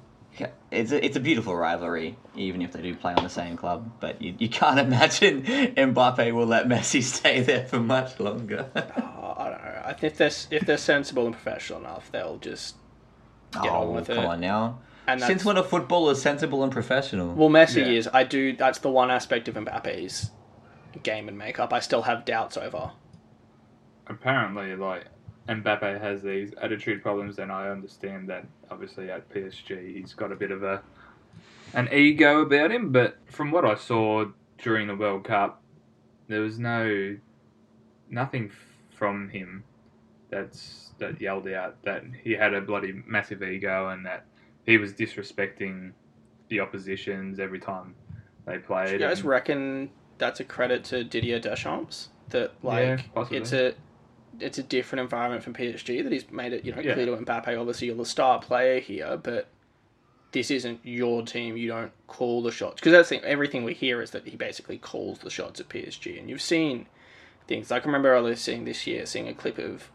It's 0.72 0.94
a, 0.94 1.04
it's 1.04 1.18
a 1.18 1.20
beautiful 1.20 1.54
rivalry, 1.54 2.16
even 2.34 2.62
if 2.62 2.72
they 2.72 2.82
do 2.82 2.96
play 2.96 3.14
on 3.14 3.24
the 3.24 3.30
same 3.30 3.58
club. 3.58 3.92
But 4.00 4.22
you, 4.22 4.36
you 4.40 4.48
can't 4.48 4.80
imagine 4.88 5.44
Mbappe 5.44 6.32
will 6.34 6.46
let 6.46 6.68
Messi 6.68 7.04
stay 7.18 7.42
there 7.42 7.66
for 7.66 7.80
much 7.80 8.20
longer. 8.20 8.70
Oh, 9.22 9.34
I 9.38 9.50
don't 9.50 9.62
know. 9.62 10.08
If 10.08 10.18
they're 10.18 10.58
if 10.60 10.66
they're 10.66 10.78
sensible 10.78 11.26
and 11.26 11.34
professional 11.34 11.80
enough, 11.80 12.12
they'll 12.12 12.38
just 12.38 12.76
Get 13.54 13.64
on 13.72 13.88
oh, 13.88 13.92
with 13.92 14.08
come 14.08 14.18
it. 14.20 14.26
on 14.26 14.40
now. 14.42 14.80
And 15.14 15.22
Since 15.22 15.46
when 15.46 15.58
a 15.58 15.64
footballer 15.64 16.12
is 16.14 16.22
sensible 16.22 16.64
and 16.64 16.72
professional? 16.72 17.34
well, 17.34 17.50
Messi 17.50 17.78
Yeah. 17.82 17.88
is. 17.98 18.10
I 18.14 18.24
do. 18.24 18.54
That's 18.56 18.80
the 18.80 18.90
one 18.90 19.10
aspect 19.12 19.48
of 19.48 19.56
Mbappe's 19.56 20.32
game 21.04 21.28
and 21.28 21.38
makeup. 21.38 21.72
I 21.74 21.80
still 21.80 22.04
have 22.04 22.26
doubts 22.26 22.58
over. 22.58 22.92
Apparently, 24.08 24.76
like 24.76 25.06
Mbappe 25.48 26.00
has 26.02 26.22
these 26.24 26.54
attitude 26.62 27.02
problems, 27.02 27.40
and 27.40 27.52
I 27.52 27.70
understand 27.70 28.30
that. 28.30 28.46
Obviously, 28.72 29.10
at 29.10 29.30
PSG, 29.30 29.96
he's 29.96 30.14
got 30.14 30.32
a 30.32 30.36
bit 30.36 30.52
of 30.52 30.64
a 30.64 30.82
an 31.74 31.90
ego 31.92 32.42
about 32.42 32.72
him. 32.72 32.92
But 32.92 33.18
from 33.32 33.52
what 33.52 33.66
I 33.66 33.76
saw 33.76 34.26
during 34.58 34.88
the 34.88 34.96
World 34.96 35.24
Cup, 35.24 35.62
there 36.28 36.42
was 36.42 36.60
no 36.60 37.18
nothing 38.10 38.52
from 38.96 39.30
him 39.30 39.64
that's 40.30 40.92
that 41.00 41.20
yelled 41.22 41.48
out 41.48 41.82
that 41.84 42.04
he 42.24 42.34
had 42.34 42.54
a 42.54 42.62
bloody 42.62 43.02
massive 43.08 43.42
ego 43.42 43.90
and 43.90 44.06
that 44.06 44.26
he 44.70 44.78
was 44.78 44.94
disrespecting 44.94 45.92
the 46.50 46.60
oppositions 46.60 47.40
every 47.40 47.60
time 47.60 47.96
they 48.46 48.58
played. 48.58 48.88
Do 48.88 48.94
you 48.94 49.00
guys 49.00 49.20
and- 49.22 49.30
reckon 49.30 49.90
that's 50.18 50.40
a 50.40 50.44
credit 50.44 50.84
to 50.86 51.04
Didier 51.04 51.40
Deschamps? 51.40 52.10
That 52.30 52.54
like 52.64 53.12
possibly. 53.14 53.38
it's 53.40 53.54
a 53.54 53.74
it's 54.40 54.58
a 54.60 54.64
different 54.64 55.02
environment 55.02 55.44
from 55.44 55.54
PSG 55.54 56.04
that 56.04 56.12
he's 56.12 56.30
made 56.32 56.54
it 56.54 56.64
you 56.64 56.72
know 56.74 56.82
Yeah. 56.82 56.94
clear 56.94 57.08
to 57.08 57.14
Mbappe. 57.18 57.60
Obviously, 57.60 57.88
you're 57.88 57.96
the 57.96 58.06
star 58.06 58.40
player 58.40 58.80
here, 58.80 59.18
but 59.18 59.48
this 60.32 60.52
isn't 60.52 60.80
your 60.84 61.24
team. 61.24 61.58
You 61.58 61.68
don't 61.70 61.92
call 62.06 62.44
the 62.44 62.52
shots 62.52 62.76
because 62.76 62.92
that's 62.92 63.10
the, 63.10 63.24
everything 63.28 63.64
we 63.64 63.74
hear 63.74 64.00
is 64.02 64.12
that 64.12 64.28
he 64.28 64.36
basically 64.38 64.78
calls 64.78 65.20
the 65.20 65.32
shots 65.32 65.60
at 65.60 65.70
PSG, 65.70 66.20
and 66.20 66.30
you've 66.30 66.42
seen 66.42 66.86
things 67.48 67.72
like 67.72 67.82
I 67.82 67.86
remember 67.88 68.14
earlier 68.14 68.36
seeing 68.36 68.66
this 68.66 68.86
year 68.86 69.08
seeing 69.08 69.28
a 69.28 69.34
clip 69.34 69.58
of 69.58 69.90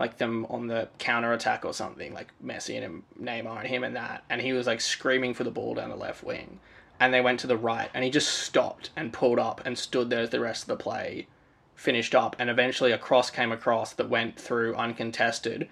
like 0.00 0.16
them 0.16 0.46
on 0.46 0.66
the 0.66 0.88
counter 0.98 1.32
attack 1.32 1.64
or 1.64 1.74
something 1.74 2.14
like 2.14 2.32
Messi 2.44 2.82
and 2.82 3.04
Neymar 3.20 3.60
and 3.60 3.68
him 3.68 3.84
and 3.84 3.94
that, 3.94 4.24
and 4.30 4.40
he 4.40 4.52
was 4.52 4.66
like 4.66 4.80
screaming 4.80 5.34
for 5.34 5.44
the 5.44 5.50
ball 5.50 5.74
down 5.74 5.90
the 5.90 5.96
left 5.96 6.24
wing, 6.24 6.58
and 6.98 7.14
they 7.14 7.20
went 7.20 7.38
to 7.40 7.46
the 7.46 7.56
right, 7.56 7.90
and 7.92 8.02
he 8.02 8.10
just 8.10 8.30
stopped 8.30 8.90
and 8.96 9.12
pulled 9.12 9.38
up 9.38 9.60
and 9.64 9.78
stood 9.78 10.10
there 10.10 10.20
as 10.22 10.30
the 10.30 10.40
rest 10.40 10.62
of 10.62 10.68
the 10.68 10.76
play 10.76 11.28
finished 11.76 12.14
up, 12.14 12.34
and 12.38 12.50
eventually 12.50 12.92
a 12.92 12.98
cross 12.98 13.30
came 13.30 13.52
across 13.52 13.92
that 13.92 14.08
went 14.08 14.40
through 14.40 14.74
uncontested, 14.74 15.68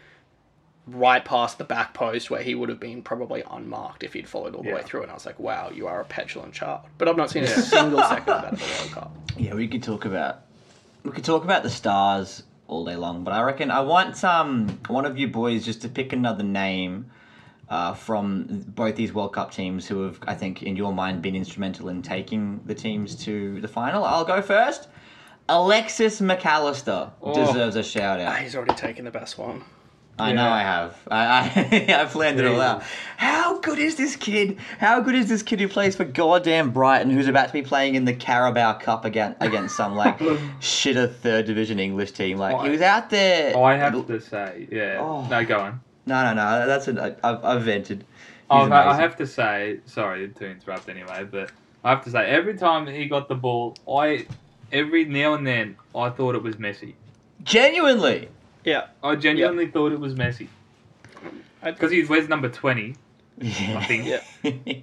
right 0.87 1.25
past 1.25 1.59
the 1.59 1.64
back 1.64 1.95
post 1.95 2.31
where 2.31 2.43
he 2.43 2.55
would 2.55 2.69
have 2.69 2.81
been 2.81 3.03
probably 3.03 3.43
unmarked 3.51 4.03
if 4.03 4.12
he'd 4.12 4.29
followed 4.29 4.55
all 4.55 4.62
the 4.62 4.73
way 4.73 4.83
through. 4.83 5.03
And 5.03 5.11
I 5.11 5.14
was 5.14 5.27
like, 5.27 5.38
wow, 5.38 5.71
you 5.71 5.87
are 5.87 6.01
a 6.01 6.05
petulant 6.05 6.55
child. 6.55 6.81
But 6.97 7.09
I've 7.09 7.17
not 7.17 7.31
seen 7.31 7.45
a 7.45 7.47
single 7.47 8.03
second 8.03 8.33
of 8.33 8.43
that 8.43 8.53
at 8.53 8.59
the 8.59 8.64
World 8.64 8.93
Cup. 8.93 9.17
Yeah, 9.37 9.55
we 9.55 9.69
could 9.69 9.83
talk 9.83 10.05
about 10.05 10.43
we 11.05 11.12
could 11.12 11.25
talk 11.25 11.45
about 11.45 11.62
the 11.62 11.71
stars 11.71 12.43
all 12.68 12.85
day 12.85 12.94
long, 12.96 13.24
but 13.24 13.33
I 13.33 13.42
reckon 13.42 13.70
I 13.70 13.81
want 13.81 14.22
um 14.24 14.78
one 14.88 15.04
of 15.07 15.18
you 15.18 15.26
boys 15.28 15.64
just 15.64 15.83
to 15.83 15.88
pick 15.88 16.12
another 16.12 16.44
name 16.44 17.11
uh, 17.68 17.92
from 17.94 18.64
both 18.68 18.94
these 18.96 19.12
World 19.12 19.33
Cup 19.35 19.50
teams 19.50 19.87
who 19.87 20.02
have, 20.04 20.18
I 20.26 20.35
think, 20.35 20.62
in 20.62 20.74
your 20.76 20.92
mind, 20.92 21.20
been 21.20 21.35
instrumental 21.37 21.88
in 21.90 22.00
taking 22.00 22.61
the 22.64 22.74
teams 22.74 23.14
to 23.24 23.61
the 23.61 23.68
final. 23.68 24.04
I'll 24.04 24.24
go 24.24 24.40
first. 24.40 24.88
Alexis 25.50 26.20
Mac 26.20 26.44
Allister 26.46 27.11
Oh. 27.22 27.35
deserves 27.35 27.76
a 27.76 27.83
shout 27.83 28.20
Ah, 28.20 28.24
out. 28.33 28.38
he's 28.38 28.54
already 28.54 28.74
taken 28.74 29.04
the 29.04 29.11
best 29.11 29.38
one. 29.38 29.64
I 30.18 30.33
know 30.33 30.48
I 30.48 30.61
have. 30.61 30.98
I, 31.11 31.87
I 31.88 31.94
I've 32.00 32.11
planned 32.11 32.40
it 32.40 32.46
all 32.46 32.61
out. 32.61 32.83
How 33.16 33.59
good 33.61 33.78
is 33.78 33.96
this 33.96 34.16
kid? 34.16 34.59
How 34.78 35.00
good 35.00 35.14
is 35.14 35.28
this 35.28 35.42
kid 35.42 35.61
who 35.61 35.68
plays 35.68 35.96
for 35.96 36.04
goddamn 36.04 36.70
Brighton, 36.70 37.11
who's 37.11 37.28
about 37.28 37.46
to 37.48 37.52
be 37.52 37.62
playing 37.62 37.94
in 37.94 38.04
the 38.04 38.14
Carabao 38.14 38.74
Cup 38.74 39.04
again 39.04 39.37
against 39.40 39.76
some 39.76 39.94
like 39.94 40.20
um, 40.22 40.57
shitter 40.61 41.12
third 41.12 41.46
division 41.46 41.78
English 41.78 42.12
team? 42.12 42.38
Like 42.38 42.61
he 42.64 42.70
was 42.70 42.81
out 42.81 43.11
there. 43.11 43.57
Oh, 43.57 43.62
I 43.62 43.76
have 43.76 44.07
to 44.07 44.20
say, 44.20 44.68
yeah. 44.70 44.98
Oh. 45.00 45.26
No, 45.28 45.44
go 45.44 45.59
on. 45.59 45.81
No, 46.07 46.22
no, 46.22 46.35
no. 46.35 46.66
That's 46.66 46.88
an, 46.88 46.98
I, 46.98 47.14
I've, 47.22 47.44
I've 47.44 47.62
vented. 47.62 48.04
Oh, 48.50 48.70
I 48.70 48.92
I 48.92 48.96
have 48.96 49.16
to 49.16 49.26
say, 49.26 49.81
sorry 49.85 50.28
to 50.28 50.50
interrupt 50.50 50.88
anyway, 50.88 51.26
but 51.31 51.50
I 51.85 51.90
have 51.90 52.02
to 52.04 52.11
say, 52.11 52.26
every 52.26 52.57
time 52.57 52.87
he 52.87 53.07
got 53.07 53.28
the 53.28 53.35
ball, 53.35 53.76
I 53.87 54.26
every 54.72 55.04
now 55.04 55.35
and 55.35 55.46
then 55.46 55.76
I 55.94 56.11
thought 56.11 56.35
it 56.35 56.42
was 56.42 56.57
Messi. 56.57 56.94
genuinely. 57.42 58.28
Yeah. 58.64 58.87
I 59.03 59.16
genuinely 59.16 59.66
thought 59.68 59.92
it 59.92 60.01
was 60.01 60.14
Messi 60.14 60.49
because 61.64 61.90
he 61.90 62.05
wears 62.05 62.29
number 62.29 62.49
twenty. 62.49 62.97
Yeah. 63.40 63.79
I 63.79 63.85
think. 63.87 64.07
Yeah. 64.07 64.23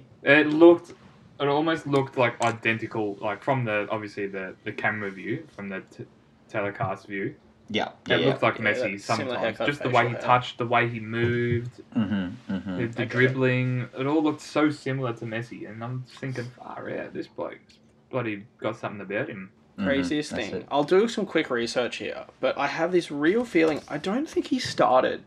It 0.22 0.48
looked, 0.48 0.90
it 1.38 1.46
almost 1.46 1.86
looked 1.86 2.16
like 2.18 2.40
identical, 2.42 3.16
like 3.20 3.44
from 3.44 3.64
the 3.64 3.86
obviously 3.92 4.26
the 4.26 4.56
the 4.64 4.72
camera 4.72 5.08
view, 5.10 5.46
from 5.54 5.68
the 5.68 5.82
t- 5.96 6.04
telecast 6.48 7.06
view. 7.06 7.36
yeah. 7.68 7.90
It 8.10 8.18
Yeah. 8.20 8.26
looked 8.26 8.42
like 8.42 8.58
Yeah, 8.58 8.64
Messi 8.72 9.00
sometimes. 9.00 9.58
Just 9.58 9.84
the 9.84 9.90
way 9.90 10.06
he 10.08 10.12
hair. 10.14 10.20
touched, 10.20 10.58
the 10.58 10.66
way 10.66 10.88
he 10.88 10.98
moved, 10.98 11.80
Mm-hmm, 11.94 12.52
mm-hmm. 12.54 12.76
the, 12.76 12.86
the 12.86 13.02
Okay. 13.02 13.04
dribbling. 13.04 13.88
It 13.96 14.06
all 14.06 14.20
looked 14.20 14.40
so 14.40 14.68
similar 14.70 15.12
to 15.12 15.24
Messi, 15.26 15.68
and 15.68 15.84
I'm 15.84 16.04
thinking, 16.08 16.46
far 16.58 16.90
out, 16.90 17.12
this 17.12 17.28
bloke's 17.28 17.78
bloody 18.10 18.46
got 18.58 18.76
something 18.76 19.00
about 19.02 19.28
him. 19.28 19.50
Craziest 19.78 20.30
That's 20.30 20.46
thing. 20.48 20.56
it. 20.62 20.66
I'll 20.70 20.84
do 20.84 21.08
some 21.08 21.26
quick 21.26 21.50
research 21.50 21.96
here, 21.96 22.24
but 22.40 22.56
I 22.58 22.66
have 22.66 22.92
this 22.92 23.10
real 23.10 23.44
feeling. 23.44 23.80
I 23.88 23.98
don't 23.98 24.28
think 24.28 24.46
he 24.48 24.58
started 24.58 25.22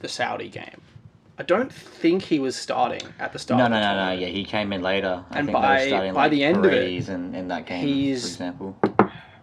the 0.00 0.08
Saudi 0.08 0.48
game. 0.48 0.80
I 1.38 1.44
don't 1.44 1.72
think 1.72 2.22
he 2.22 2.38
was 2.38 2.54
starting 2.56 3.00
at 3.18 3.32
the 3.32 3.38
start. 3.38 3.58
No, 3.58 3.64
of 3.64 3.70
no, 3.70 3.76
the 3.76 3.80
no, 3.80 3.86
no. 3.92 3.96
tournament. 3.96 4.20
Yeah, 4.20 4.28
he 4.28 4.44
came 4.44 4.72
in 4.72 4.82
later. 4.82 5.24
I 5.30 5.38
And 5.38 5.46
think 5.46 5.56
they 5.58 5.62
by- 5.62 5.80
were 5.82 5.88
starting 5.88 6.14
by 6.14 6.22
like 6.22 6.30
the 6.30 6.44
end 6.44 6.56
of 6.58 6.64
it, 6.66 6.70
Paredes 6.70 7.08
in, 7.08 7.34
in 7.34 7.48
that 7.48 7.66
game, 7.66 7.86
he's- 7.86 8.20
for 8.22 8.26
example. 8.28 8.76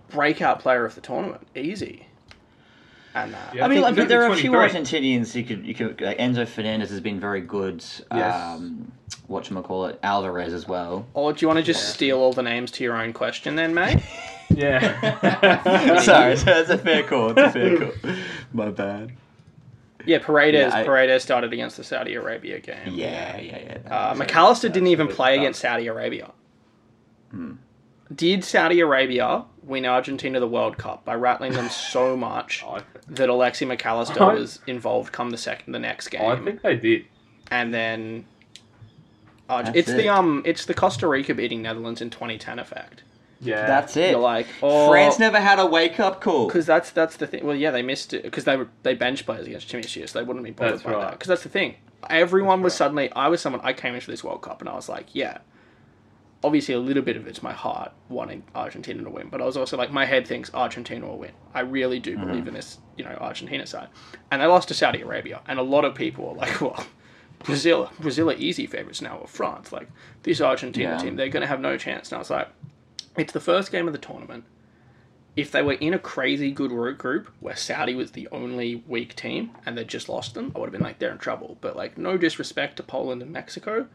Breakout 0.09 0.59
player 0.59 0.85
of 0.85 0.95
the 0.95 1.01
tournament, 1.01 1.45
easy. 1.55 2.05
And 3.15 3.33
uh, 3.33 3.37
Yeah. 3.53 3.65
I 3.65 3.67
mean, 3.67 3.81
like, 3.81 3.95
but 3.95 4.07
there 4.07 4.23
are 4.23 4.31
a 4.31 4.35
few 4.35 4.51
23. 4.51 4.81
Argentinians 4.81 5.35
you 5.35 5.43
could, 5.43 5.65
you 5.65 5.73
could 5.73 5.99
like 6.01 6.17
Enzo 6.19 6.47
Fernandez 6.47 6.89
has 6.91 6.99
been 7.01 7.19
very 7.19 7.41
good. 7.41 7.83
Yes. 8.13 8.35
Um, 8.55 8.91
what 9.27 9.47
call 9.63 9.85
it, 9.87 9.99
Alvarez 10.03 10.53
as 10.53 10.67
well. 10.67 11.05
or 11.13 11.33
do 11.33 11.41
you 11.43 11.47
want 11.47 11.57
to 11.57 11.63
just 11.63 11.81
Yeah. 11.83 11.93
steal 11.93 12.17
all 12.19 12.33
the 12.33 12.41
names 12.43 12.71
to 12.71 12.83
your 12.83 12.95
own 12.95 13.13
question, 13.13 13.55
then, 13.55 13.73
mate? 13.73 13.99
Yeah. 14.49 15.99
Sorry, 16.01 16.35
that's 16.35 16.69
a 16.69 16.77
fair 16.77 17.03
call. 17.03 17.29
It's 17.31 17.39
a 17.39 17.51
fair 17.51 17.77
call. 17.77 18.13
My 18.53 18.69
bad. 18.69 19.11
Yeah, 20.05 20.19
Paredes. 20.19 20.73
Yeah, 20.73 20.75
I- 20.79 20.83
Paredes 20.83 21.23
started 21.23 21.53
against 21.53 21.77
the 21.77 21.83
Saudi 21.83 22.15
Arabia 22.15 22.59
game. 22.59 22.77
Yeah, 22.93 23.37
yeah, 23.37 23.57
yeah. 23.59 23.77
that 23.79 23.91
Uh. 23.91 24.15
Mac 24.15 24.35
Allister 24.35 24.69
didn't 24.69 24.87
even 24.87 25.07
play 25.07 25.35
tough. 25.35 25.41
against 25.43 25.59
Saudi 25.61 25.87
Arabia. 25.87 26.31
Hmm. 27.31 27.53
Did 28.13 28.43
Saudi 28.43 28.79
Arabia 28.79 29.45
win 29.61 29.85
Argentina 29.85 30.39
the 30.39 30.47
World 30.47 30.77
Cup 30.79 31.05
by 31.05 31.13
rattling 31.13 31.53
them 31.53 31.69
so 31.69 32.17
much 32.29 32.63
I, 32.67 32.81
that 33.09 33.29
Alexi 33.29 33.67
Mac 33.67 33.85
Allister 33.85 34.23
I- 34.23 34.33
was 34.33 34.59
involved 34.65 35.11
come 35.11 35.29
the 35.29 35.37
second 35.37 35.73
the 35.73 35.79
next 35.79 36.07
game? 36.07 36.21
I 36.23 36.35
think 36.37 36.61
they 36.63 36.75
did. 36.75 37.05
and 37.51 37.71
then 37.73 38.25
Arge- 39.47 39.75
it's 39.75 39.89
it. 39.89 39.97
the 39.97 40.09
um 40.09 40.41
it's 40.45 40.65
the 40.65 40.73
Costa 40.73 41.07
Rica 41.07 41.35
beating 41.35 41.61
Netherlands 41.61 42.01
in 42.01 42.09
2010 42.09 42.57
effect. 42.57 43.03
Yeah. 43.41 43.65
That's 43.65 43.95
it. 43.95 44.11
You're 44.11 44.19
like, 44.19 44.47
oh, 44.61 44.89
France 44.89 45.17
never 45.19 45.39
had 45.39 45.59
a 45.59 45.65
wake 45.65 45.99
up 45.99 46.21
call. 46.21 46.47
because 46.47 46.65
that's 46.65 46.91
that's 46.91 47.17
the 47.17 47.27
thing. 47.27 47.45
Well, 47.45 47.55
yeah, 47.55 47.71
they 47.71 47.81
missed 47.81 48.13
it 48.13 48.23
because 48.23 48.43
they 48.43 48.57
were 48.57 48.67
they 48.83 48.95
bench 48.95 49.25
players 49.25 49.47
against 49.47 49.69
Tunisia, 49.69 50.07
so 50.07 50.19
they 50.19 50.25
wouldn't 50.25 50.45
be 50.45 50.51
bothered 50.51 50.75
That's 50.75 50.83
by 50.83 50.99
that. 50.99 51.11
Because 51.11 51.27
that's 51.27 51.43
the 51.43 51.49
thing. 51.49 51.75
Everyone 52.09 52.61
was 52.61 52.73
right. 52.73 52.77
suddenly. 52.77 53.11
I 53.13 53.27
was 53.27 53.41
someone. 53.41 53.61
I 53.63 53.73
came 53.73 53.95
into 53.95 54.07
this 54.07 54.23
World 54.23 54.41
Cup 54.41 54.61
and 54.61 54.69
I 54.69 54.75
was 54.75 54.89
like, 54.89 55.07
yeah. 55.13 55.39
Obviously, 56.41 56.73
a 56.73 56.79
little 56.79 57.03
bit 57.03 57.17
of 57.17 57.27
it's 57.27 57.43
my 57.43 57.51
heart 57.51 57.91
wanting 58.07 58.43
Argentina 58.55 59.03
to 59.03 59.09
win, 59.09 59.27
but 59.27 59.41
I 59.41 59.45
was 59.45 59.57
also 59.57 59.75
like, 59.75 59.91
my 59.91 60.05
head 60.05 60.25
thinks 60.25 60.49
Argentina 60.53 61.05
will 61.05 61.17
win. 61.17 61.31
I 61.53 61.59
really 61.59 61.99
do 61.99 62.15
mm-hmm. 62.15 62.27
believe 62.27 62.47
in 62.47 62.53
this, 62.53 62.77
you 62.95 63.03
know, 63.03 63.11
Argentina 63.19 63.67
side, 63.67 63.89
and 64.31 64.41
they 64.41 64.45
lost 64.45 64.69
to 64.69 64.73
Saudi 64.73 65.01
Arabia, 65.01 65.41
and 65.49 65.59
a 65.59 65.63
lot 65.63 65.83
of 65.83 65.95
people 65.95 66.29
were 66.29 66.35
like, 66.35 66.61
well. 66.61 66.85
Brazil, 67.45 67.89
Brazil 68.01 68.29
are 68.29 68.35
easy 68.35 68.67
favorites 68.67 69.01
now, 69.01 69.15
or 69.17 69.25
France. 69.25 69.71
Like 69.71 69.89
this 70.23 70.41
Argentina 70.41 70.91
Yeah. 70.91 70.97
team, 70.97 71.15
they're 71.15 71.29
going 71.29 71.39
to 71.39 71.47
have 71.47 71.61
no 71.61 71.77
chance. 71.77 72.09
And 72.11 72.17
I 72.17 72.19
was 72.19 72.29
like, 72.29 72.49
it's 73.17 73.33
the 73.33 73.39
first 73.39 73.71
game 73.71 73.87
of 73.87 73.93
the 73.93 73.99
tournament. 73.99 74.45
If 75.35 75.51
they 75.51 75.61
were 75.61 75.73
in 75.73 75.93
a 75.93 75.99
crazy 75.99 76.51
good 76.51 76.71
group 76.97 77.29
where 77.39 77.55
Saudi 77.55 77.95
was 77.95 78.11
the 78.11 78.27
only 78.31 78.83
weak 78.87 79.15
team 79.15 79.51
and 79.65 79.77
they 79.77 79.85
just 79.85 80.09
lost 80.09 80.33
them, 80.33 80.51
I 80.55 80.59
would 80.59 80.65
have 80.67 80.73
been 80.73 80.81
like, 80.81 80.99
they're 80.99 81.11
in 81.11 81.17
trouble. 81.17 81.57
But 81.61 81.75
like, 81.75 81.97
no 81.97 82.17
disrespect 82.17 82.77
to 82.77 82.83
Poland 82.83 83.21
and 83.21 83.31
Mexico, 83.31 83.87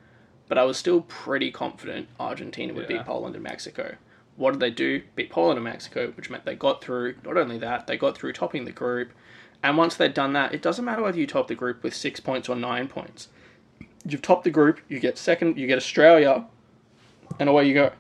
but 0.49 0.57
I 0.59 0.65
was 0.65 0.79
still 0.79 1.03
pretty 1.03 1.51
confident 1.51 2.09
Argentina 2.19 2.73
would 2.73 2.89
Yeah. 2.89 2.99
beat 2.99 3.07
Poland 3.07 3.35
and 3.35 3.45
Mexico. 3.45 3.97
What 4.37 4.53
did 4.53 4.61
they 4.61 4.71
do? 4.71 5.03
Beat 5.15 5.31
Poland 5.31 5.59
and 5.59 5.65
Mexico, 5.65 6.13
which 6.17 6.31
meant 6.31 6.45
they 6.45 6.55
got 6.57 6.83
through. 6.83 7.17
Not 7.25 7.37
only 7.37 7.59
that, 7.59 7.87
they 7.87 7.97
got 7.97 8.17
through 8.17 8.33
topping 8.33 8.65
the 8.65 8.73
group. 8.73 9.13
And 9.63 9.77
once 9.77 9.97
they'd 9.97 10.15
done 10.15 10.33
that, 10.35 10.55
it 10.55 10.63
doesn't 10.63 10.85
matter 10.85 11.03
whether 11.03 11.19
you 11.19 11.27
top 11.27 11.49
the 11.49 11.55
group 11.55 11.83
with 11.83 11.95
six 11.95 12.21
points 12.21 12.49
or 12.49 12.57
nine 12.57 12.89
points. 12.89 13.29
You've 14.07 14.23
topped 14.23 14.45
the 14.45 14.51
group, 14.51 14.81
you 14.89 14.99
get 15.01 15.17
second, 15.19 15.57
you 15.59 15.67
get 15.67 15.79
Australia, 15.79 16.47
and 17.39 17.49
away 17.49 17.67
you 17.67 17.75
go. 17.75 17.93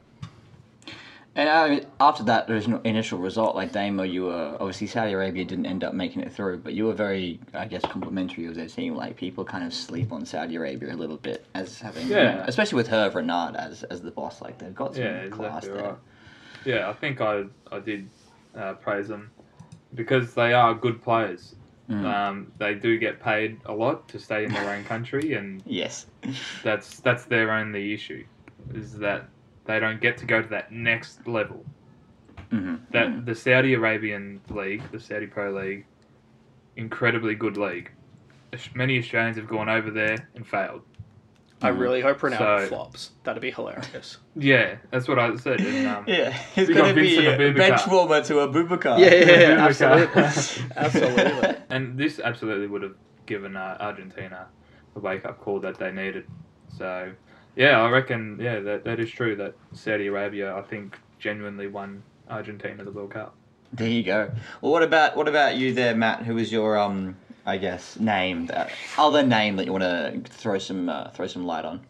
And 1.37 1.49
uh, 1.49 1.85
after 1.99 2.23
that 2.25 2.49
original 2.49 2.81
initial 2.85 3.19
result, 3.19 3.57
like 3.57 3.73
Damo, 3.73 4.05
you 4.05 4.25
were 4.27 4.57
obviously 4.61 4.87
Saudi 4.87 5.13
Arabia 5.13 5.45
didn't 5.45 5.67
end 5.67 5.83
up 5.83 5.93
making 5.93 6.23
it 6.23 6.33
through, 6.33 6.59
but 6.59 6.75
you 6.75 6.87
were 6.87 6.93
very, 6.93 7.41
I 7.53 7.67
guess, 7.67 7.83
complimentary 7.83 8.47
of 8.47 8.55
their 8.55 8.69
team. 8.69 8.95
Like 8.95 9.17
people 9.17 9.45
kind 9.45 9.65
of 9.65 9.75
sleep 9.75 10.13
on 10.13 10.25
Saudi 10.25 10.55
Arabia 10.55 10.95
a 10.95 10.97
little 10.97 11.17
bit 11.17 11.45
as 11.55 11.81
having, 11.81 12.07
you 12.09 12.15
Yeah. 12.15 12.35
know, 12.37 12.45
especially 12.47 12.77
with 12.77 12.89
Hervé 12.89 13.15
Renard 13.17 13.57
as 13.57 13.83
as 13.85 14.01
the 14.01 14.13
boss. 14.13 14.41
Like 14.41 14.59
they've 14.59 14.75
got 14.75 14.95
some 14.95 15.03
Yeah, 15.05 15.27
class 15.29 15.65
exactly 15.65 15.81
there. 15.81 15.83
right. 15.91 15.99
Yeah, 16.65 16.89
I 16.89 16.93
think 16.93 17.21
I 17.21 17.45
I 17.73 17.81
did 17.81 18.11
uh, 18.57 18.75
praise 18.75 19.09
them 19.09 19.33
because 19.95 20.35
they 20.35 20.53
are 20.53 20.73
good 20.73 21.03
players. 21.03 21.57
Mm. 21.91 22.05
Um, 22.05 22.53
they 22.59 22.75
do 22.75 22.97
get 22.97 23.21
paid 23.21 23.61
a 23.67 23.75
lot 23.75 24.09
to 24.09 24.19
stay 24.21 24.45
in 24.45 24.53
their 24.53 24.71
own 24.71 24.85
country, 24.95 25.35
and 25.35 25.63
Yes. 25.67 26.07
that's 26.63 27.01
that's 27.01 27.25
their 27.25 27.51
only 27.51 27.93
issue, 27.93 28.25
is 28.73 28.97
that 29.01 29.29
they 29.67 29.81
don't 29.81 30.01
get 30.01 30.19
to 30.19 30.27
go 30.27 30.43
to 30.43 30.49
that 30.49 30.73
next 30.73 31.27
level. 31.27 31.65
hmm 32.51 32.77
That 32.93 33.27
the 33.27 33.35
Saudi 33.35 33.75
Arabian 33.75 34.41
league, 34.51 34.83
the 34.93 35.01
Saudi 35.01 35.27
Pro 35.27 35.51
League, 35.53 35.87
incredibly 36.77 37.35
good 37.35 37.57
league. 37.57 37.91
Many 38.75 38.99
Australians 38.99 39.37
have 39.37 39.49
gone 39.49 39.69
over 39.69 39.91
there 39.91 40.29
and 40.35 40.47
failed. 40.47 40.83
I 41.63 41.69
really 41.69 42.01
hope 42.03 42.19
Ronaldo 42.21 42.39
Mm-hmm. 42.39 42.63
So- 42.65 42.69
flops. 42.69 43.11
That'd 43.25 43.41
be 43.43 43.51
hilarious. 43.51 44.19
Yeah, 44.37 44.77
that's 44.91 45.07
what 45.09 45.19
I 45.19 45.35
said. 45.37 45.61
And, 45.61 45.87
um, 45.87 46.05
Yeah, 46.09 46.31
he's 46.55 46.69
going 46.69 46.95
to 46.95 47.01
be 47.01 47.17
a 47.25 47.39
Aboubakar. 47.39 47.57
bench 47.57 47.81
warmer 47.87 48.21
to 48.23 48.41
a 48.41 48.49
Bubakar. 48.49 48.99
Yeah, 48.99 49.15
yeah, 49.15 49.41
yeah, 49.41 49.69
Bubakar. 49.69 50.11
absolutely, 50.13 50.65
absolutely. 50.77 51.57
And 51.71 51.97
this 51.97 52.19
absolutely 52.19 52.67
would 52.67 52.83
have 52.83 52.95
given 53.27 53.57
uh, 53.57 53.77
Argentina 53.81 54.49
the 54.95 55.01
wake 55.01 55.25
up 55.25 55.41
call 55.41 55.61
that 55.61 55.79
they 55.79 55.91
needed. 55.93 56.27
So, 56.77 57.13
yeah, 57.57 57.81
I 57.81 57.89
reckon, 57.91 58.39
yeah, 58.41 58.61
that, 58.61 58.85
that 58.85 59.01
is 59.01 59.11
true 59.11 59.37
that 59.37 59.55
Saudi 59.73 60.07
Arabia, 60.07 60.55
I 60.57 60.63
think, 60.63 60.99
genuinely 61.19 61.67
won 61.69 62.03
Argentina 62.29 62.85
the 62.85 62.91
World 62.91 63.13
Cup. 63.13 63.35
There 63.73 63.89
you 63.89 64.03
go. 64.03 64.31
Well, 64.61 64.71
what 64.71 64.83
about 64.83 65.17
what 65.17 65.27
about 65.27 65.57
you 65.57 65.75
there, 65.75 65.97
Matt? 65.97 66.23
Who 66.23 66.37
was 66.37 66.53
your 66.53 66.79
um, 66.79 67.17
I 67.45 67.57
guess 67.57 67.99
name 67.99 68.47
that 68.47 68.71
other 68.97 69.25
name 69.25 69.57
that 69.57 69.67
you 69.67 69.73
want 69.73 69.83
to 69.83 70.23
throw 70.31 70.59
some 70.59 70.89
uh, 70.89 71.11
throw 71.11 71.27
some 71.27 71.45
light 71.45 71.65
on? 71.65 71.81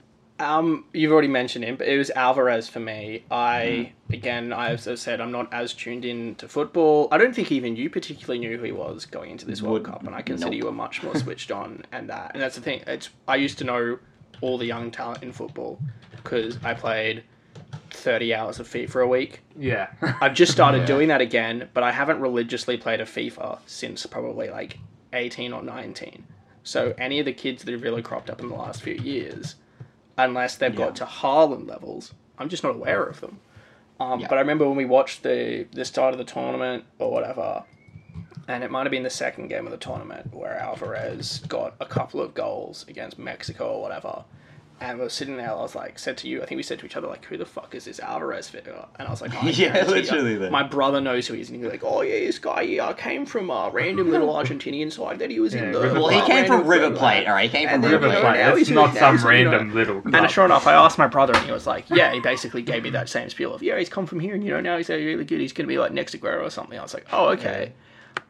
Um, 0.40 0.87
you've 0.92 1.12
already 1.12 1.29
mentioned 1.29 1.64
him, 1.64 1.77
but 1.77 1.87
it 1.87 1.96
was 1.96 2.11
Alvarez 2.11 2.68
for 2.68 2.81
me. 2.81 3.24
I 3.31 3.92
again, 4.11 4.53
I've 4.53 4.81
said, 4.81 5.20
I'm 5.20 5.31
not 5.31 5.53
as 5.53 5.74
tuned 5.74 6.05
in 6.05 6.35
to 6.37 6.48
football. 6.48 7.09
I 7.12 7.18
don't 7.18 7.35
think 7.35 7.53
even 7.53 7.77
you 7.77 7.90
particularly 7.90 8.40
knew 8.40 8.57
who 8.57 8.64
he 8.64 8.72
was 8.72 9.05
going 9.05 9.31
into 9.31 9.46
this 9.46 9.61
World 9.61 9.74
Would- 9.74 9.85
Cup, 9.85 10.07
and 10.07 10.14
I 10.14 10.22
consider 10.22 10.50
nope. 10.50 10.59
you 10.59 10.64
were 10.64 10.72
much 10.72 11.03
more 11.03 11.14
switched 11.16 11.53
on 11.53 11.85
and 11.92 12.09
that. 12.09 12.33
And 12.33 12.42
that's 12.42 12.57
the 12.57 12.62
thing. 12.62 12.83
It's 12.87 13.11
I 13.29 13.37
used 13.37 13.59
to 13.59 13.64
know 13.64 13.98
all 14.40 14.59
the 14.59 14.66
young 14.66 14.90
talent 14.90 15.23
in 15.23 15.33
football 15.33 15.79
because 16.16 16.59
I 16.64 16.75
played 16.75 17.23
30 17.90 18.35
hours 18.35 18.59
of 18.61 18.68
FIFA 18.68 19.05
a 19.05 19.07
week. 19.07 19.40
Yeah. 19.59 19.88
I've 20.20 20.35
just 20.35 20.53
started 20.53 20.81
Yeah. 20.81 20.87
doing 20.87 21.09
that 21.09 21.20
again, 21.20 21.68
but 21.75 21.83
I 21.83 21.92
haven't 21.92 22.20
religiously 22.20 22.77
played 22.77 23.01
a 23.01 23.05
FIFA 23.05 23.59
since 23.66 24.05
probably 24.07 24.49
like 24.51 24.79
18 25.12 25.53
or 25.53 25.62
19. 25.62 26.25
So 26.62 26.94
any 26.99 27.18
of 27.18 27.27
the 27.27 27.33
kids 27.33 27.62
that 27.64 27.73
have 27.73 27.83
really 27.83 28.03
cropped 28.03 28.31
up 28.31 28.40
in 28.40 28.49
the 28.49 28.55
last 28.55 28.83
few 28.83 28.94
years, 28.94 29.55
unless 30.18 30.57
they've 30.57 30.73
Yeah. 30.73 30.87
got 30.87 30.97
to 30.97 31.05
Haaland 31.05 31.68
levels, 31.68 32.12
I'm 32.38 32.49
just 32.49 32.62
not 32.64 32.75
aware 32.75 33.05
of 33.05 33.20
them. 33.20 33.40
Um, 34.01 34.20
Yeah. 34.20 34.27
But 34.29 34.38
I 34.38 34.40
remember 34.40 34.66
when 34.66 34.77
we 34.77 34.85
watched 34.87 35.23
the 35.23 35.66
the 35.73 35.85
start 35.85 36.12
of 36.14 36.18
the 36.18 36.25
tournament 36.25 36.85
or 36.99 37.11
whatever, 37.12 37.64
and 38.49 38.62
it 38.64 38.70
might 38.70 38.83
have 38.85 38.90
been 38.90 39.03
the 39.03 39.11
second 39.11 39.49
game 39.49 39.66
of 39.66 39.70
the 39.70 39.79
tournament 39.79 40.33
where 40.35 40.57
Alvarez 40.59 41.40
got 41.49 41.75
a 41.81 41.87
couple 41.87 42.20
of 42.20 42.35
goals 42.35 42.85
against 42.88 43.18
Mexico 43.18 43.73
or 43.73 43.83
whatever. 43.83 44.25
And 44.81 44.99
we 44.99 45.05
were 45.05 45.09
sitting 45.11 45.37
there, 45.37 45.51
I 45.53 45.55
was 45.55 45.77
like, 45.77 46.01
said 46.01 46.18
to 46.18 46.29
you, 46.29 46.42
I 46.42 46.47
think 46.47 46.57
we 46.57 46.62
said 46.64 46.81
to 46.81 46.85
each 46.85 46.97
other, 46.97 47.07
like, 47.07 47.25
who 47.27 47.37
the 47.37 47.47
fuck 47.47 47.77
is 47.77 47.85
this 47.85 48.01
Alvarez 48.01 48.49
figure? 48.49 48.85
And 48.99 49.07
I 49.07 49.11
was 49.12 49.23
like, 49.23 49.33
oh, 49.33 49.38
I 49.47 49.51
Yeah, 49.51 49.73
guarantee 49.73 49.88
you, 49.88 49.94
literally 50.03 50.35
then. 50.37 50.51
My 50.53 50.64
brother 50.64 51.01
knows 51.01 51.29
who 51.29 51.35
he 51.35 51.40
is. 51.42 51.49
And 51.49 51.62
he's 51.62 51.70
like, 51.70 51.85
oh, 51.85 52.03
yeah, 52.03 52.18
this 52.27 52.40
guy, 52.40 52.62
yeah, 52.62 52.92
came 52.92 53.25
from 53.25 53.51
a 53.51 53.70
random 53.73 54.11
little 54.11 54.35
Argentinian 54.35 54.92
side 54.92 55.20
that 55.20 55.31
he 55.31 55.38
was 55.38 55.55
in 55.55 55.70
the. 55.70 55.81
River 55.81 55.94
Well, 56.01 56.09
he 56.09 56.20
came 56.23 56.44
from 56.44 56.66
River 56.66 56.90
Plate, 56.90 57.20
like- 57.20 57.29
all 57.29 57.35
right. 57.35 57.49
He 57.49 57.57
came 57.57 57.68
from 57.68 57.83
then, 57.83 57.92
River 57.92 58.09
you 58.09 58.12
know, 58.14 58.20
Plate. 58.20 58.33
now 58.35 58.49
It's 58.57 58.68
he's- 58.68 58.70
not 58.75 58.94
now 58.94 59.01
some 59.01 59.14
he's, 59.14 59.25
you 59.25 59.44
know- 59.44 59.51
random 59.53 59.75
little. 59.75 60.03
and 60.12 60.29
sure 60.31 60.44
enough, 60.44 60.66
I 60.66 60.73
asked 60.75 60.99
my 60.99 61.07
brother, 61.07 61.35
and 61.37 61.47
he 61.47 61.53
was 61.53 61.68
like, 61.68 61.88
"Yeah." 61.88 62.12
He 62.12 62.18
basically 62.18 62.61
gave 62.62 62.83
me 62.83 62.90
that 62.90 63.09
same 63.09 63.31
spiel 63.31 63.55
of, 63.55 63.62
"Yeah, 63.62 63.79
he's 63.79 63.88
come 63.88 64.07
from 64.07 64.18
here, 64.18 64.35
and 64.35 64.42
you 64.44 64.51
know 64.51 64.61
now 64.61 64.77
he's 64.77 64.88
really 64.88 65.25
good. 65.25 65.40
He's 65.40 65.53
going 65.53 65.66
to 65.66 65.73
be 65.73 65.79
like 65.79 65.92
next 65.92 66.16
Aguero 66.20 66.42
or 66.44 66.51
something." 66.51 66.77
I 66.79 66.83
was 66.83 66.92
like, 66.94 67.07
"Oh, 67.12 67.29
okay." 67.31 67.73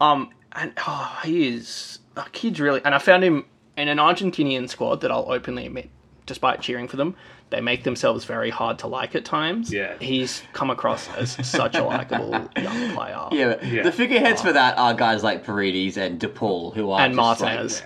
Um, 0.01 0.31
and 0.53 0.73
oh, 0.87 1.21
he 1.25 1.49
is 1.55 1.99
a 2.17 2.25
kid's 2.31 2.61
really, 2.61 2.81
and 2.85 2.95
I 2.95 2.99
found 2.99 3.25
him 3.25 3.45
in 3.77 3.89
an 3.89 3.99
Argentinian 3.99 4.69
squad 4.69 5.01
that 5.01 5.11
I'll 5.11 5.31
openly 5.31 5.67
admit, 5.67 5.91
despite 6.27 6.61
cheering 6.61 6.87
for 6.89 6.97
them, 6.97 7.17
they 7.51 7.61
make 7.61 7.85
themselves 7.85 8.25
very 8.25 8.51
hard 8.51 8.79
to 8.81 8.87
like 8.87 9.15
at 9.15 9.25
times. 9.25 9.73
Yeah. 9.73 9.95
he's 10.01 10.43
come 10.53 10.71
across 10.71 11.09
as 11.17 11.33
such 11.47 11.75
a 11.77 11.83
likable 11.85 12.31
young 12.57 12.93
player. 12.95 13.29
Yeah, 13.33 13.63
Yeah. 13.65 13.83
the 13.83 13.93
figureheads 13.93 14.41
for 14.43 14.53
that 14.53 14.77
are 14.79 14.95
guys 14.95 15.23
like 15.23 15.45
Paredes 15.45 15.97
and 15.97 16.19
De 16.19 16.29
Paul, 16.29 16.71
who 16.73 16.91
are 16.91 17.01
And 17.01 17.15
just, 17.15 17.41
like, 17.41 17.53
Martinez. 17.55 17.83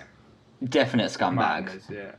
definite 0.67 1.11
scumbags. 1.11 1.35
Martinez, 1.35 1.83
yeah. 1.91 2.11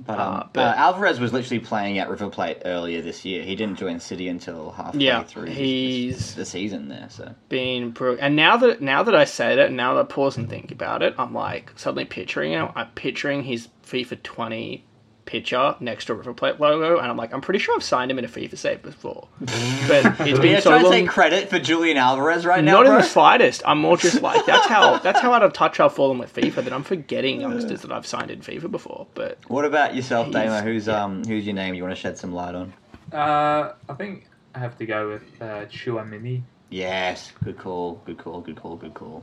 But, 0.00 0.18
um, 0.20 0.50
Uh, 0.56 0.60
uh, 0.60 0.74
Alvarez 0.76 1.20
was 1.20 1.32
literally 1.32 1.60
playing 1.60 1.98
at 1.98 2.08
River 2.10 2.28
Plate 2.28 2.58
earlier 2.64 3.00
this 3.00 3.24
year. 3.24 3.42
He 3.42 3.54
didn't 3.54 3.78
join 3.78 4.00
City 4.00 4.28
until 4.28 4.72
halfway 4.72 5.00
Yeah, 5.04 5.22
through 5.22 5.46
he's- 5.46 6.34
the 6.34 6.44
season 6.44 6.88
there. 6.88 7.06
So 7.08 7.34
been 7.48 7.90
bru- 7.90 8.18
and 8.20 8.34
now 8.36 8.56
that 8.56 8.82
now 8.82 9.02
that 9.04 9.14
I 9.14 9.24
say 9.24 9.54
that, 9.56 9.72
now 9.72 9.94
that 9.94 10.00
I 10.00 10.04
pause 10.04 10.36
and 10.36 10.48
think 10.50 10.70
about 10.72 11.02
it, 11.02 11.14
I'm 11.18 11.32
like 11.32 11.72
suddenly 11.76 12.04
picturing 12.04 12.52
him. 12.52 12.68
I'm 12.74 12.88
picturing 12.94 13.44
his 13.44 13.68
FIFA 13.86 14.22
20 14.22 14.84
picture 15.26 15.74
next 15.80 16.04
to 16.06 16.12
a 16.12 16.16
River 16.16 16.34
Plate 16.34 16.60
logo, 16.60 16.98
and 16.98 17.10
I'm 17.10 17.16
like, 17.16 17.32
I'm 17.32 17.40
pretty 17.40 17.58
sure 17.58 17.74
I've 17.74 17.82
signed 17.82 18.10
him 18.10 18.18
in 18.18 18.24
a 18.24 18.28
FIFA 18.28 18.58
save 18.58 18.82
before, 18.82 19.26
but 19.40 19.50
it's 20.20 20.20
Are 20.20 20.26
you 20.28 20.38
been 20.38 20.60
so 20.60 20.70
trying 20.70 20.80
to 20.82 20.84
long. 20.88 20.92
take 20.92 21.08
credit 21.08 21.48
for 21.50 21.58
Julian 21.58 21.96
Alvarez 21.96 22.44
right 22.44 22.62
now, 22.62 22.74
Not 22.82 22.86
in 22.86 22.92
the 22.94 23.02
slightest. 23.02 23.62
I'm 23.66 23.78
more 23.80 23.96
just 23.96 24.20
like 24.22 24.44
that's 24.46 24.66
how 24.66 24.98
that's 24.98 25.20
how 25.20 25.32
out 25.32 25.42
of 25.42 25.52
touch 25.52 25.80
I've 25.80 25.94
fallen 25.94 26.18
with 26.18 26.32
FIFA 26.34 26.64
that 26.64 26.72
I'm 26.72 26.82
forgetting 26.84 27.40
youngsters 27.40 27.82
that 27.82 27.92
I've 27.92 28.06
signed 28.06 28.30
in 28.30 28.40
FIFA 28.40 28.70
before. 28.70 29.06
But 29.14 29.38
What 29.48 29.64
about 29.64 29.94
yourself, 29.94 30.26
He's- 30.26 30.34
Damo? 30.46 30.60
Who's 30.62 30.86
yeah. 30.86 31.02
um 31.04 31.24
who's 31.24 31.46
your 31.46 31.54
name 31.54 31.74
you 31.74 31.82
want 31.82 31.94
to 31.94 32.00
shed 32.00 32.18
some 32.18 32.32
light 32.34 32.54
on? 32.54 32.72
Uh, 33.12 33.72
I 33.88 33.94
think 33.96 34.28
I 34.54 34.58
have 34.58 34.76
to 34.78 34.86
go 34.86 35.08
with 35.10 35.22
uh, 35.40 35.66
Tchouaméni. 35.66 36.42
Yes, 36.70 37.32
good 37.44 37.58
call, 37.58 38.00
good 38.04 38.18
call, 38.18 38.40
good 38.40 38.56
call, 38.56 38.76
good 38.76 38.94
call. 38.94 39.22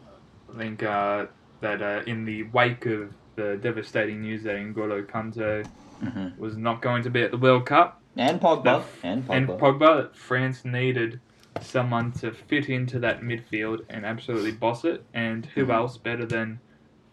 I 0.53 0.57
think 0.57 0.83
uh, 0.83 1.25
that 1.61 1.81
uh, 1.81 2.01
in 2.07 2.25
the 2.25 2.43
wake 2.43 2.85
of 2.85 3.11
the 3.35 3.57
devastating 3.61 4.21
news 4.21 4.43
that 4.43 4.55
N'Golo 4.55 5.05
Kante 5.05 5.65
Mhm. 6.03 6.37
was 6.37 6.57
not 6.57 6.81
going 6.81 7.03
to 7.03 7.09
be 7.09 7.21
at 7.21 7.31
the 7.31 7.37
World 7.37 7.65
Cup, 7.65 8.01
And 8.17 8.41
Pogba, 8.41 8.63
that- 8.63 8.83
and 9.03 9.23
Pogba. 9.27 9.35
and 9.35 9.47
Pogba, 9.47 10.15
France 10.15 10.65
needed 10.65 11.19
someone 11.61 12.11
to 12.13 12.31
fit 12.31 12.69
into 12.69 12.99
that 12.99 13.21
midfield 13.21 13.81
and 13.89 14.05
absolutely 14.05 14.51
boss 14.51 14.83
it. 14.85 15.03
And 15.13 15.45
who 15.47 15.65
Mhm. 15.67 15.73
else 15.73 15.97
better 15.97 16.25
than 16.25 16.59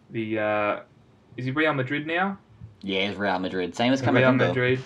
the? 0.09 0.39
Uh, 0.39 0.79
is 1.37 1.45
he 1.45 1.51
Real 1.51 1.73
Madrid 1.73 2.07
now? 2.07 2.37
yeah, 2.81 3.07
he's 3.07 3.17
Real 3.17 3.39
Madrid, 3.39 3.75
same 3.75 3.93
as 3.93 4.01
Real 4.01 4.11
Camavinga. 4.13 4.37
Madrid 4.47 4.79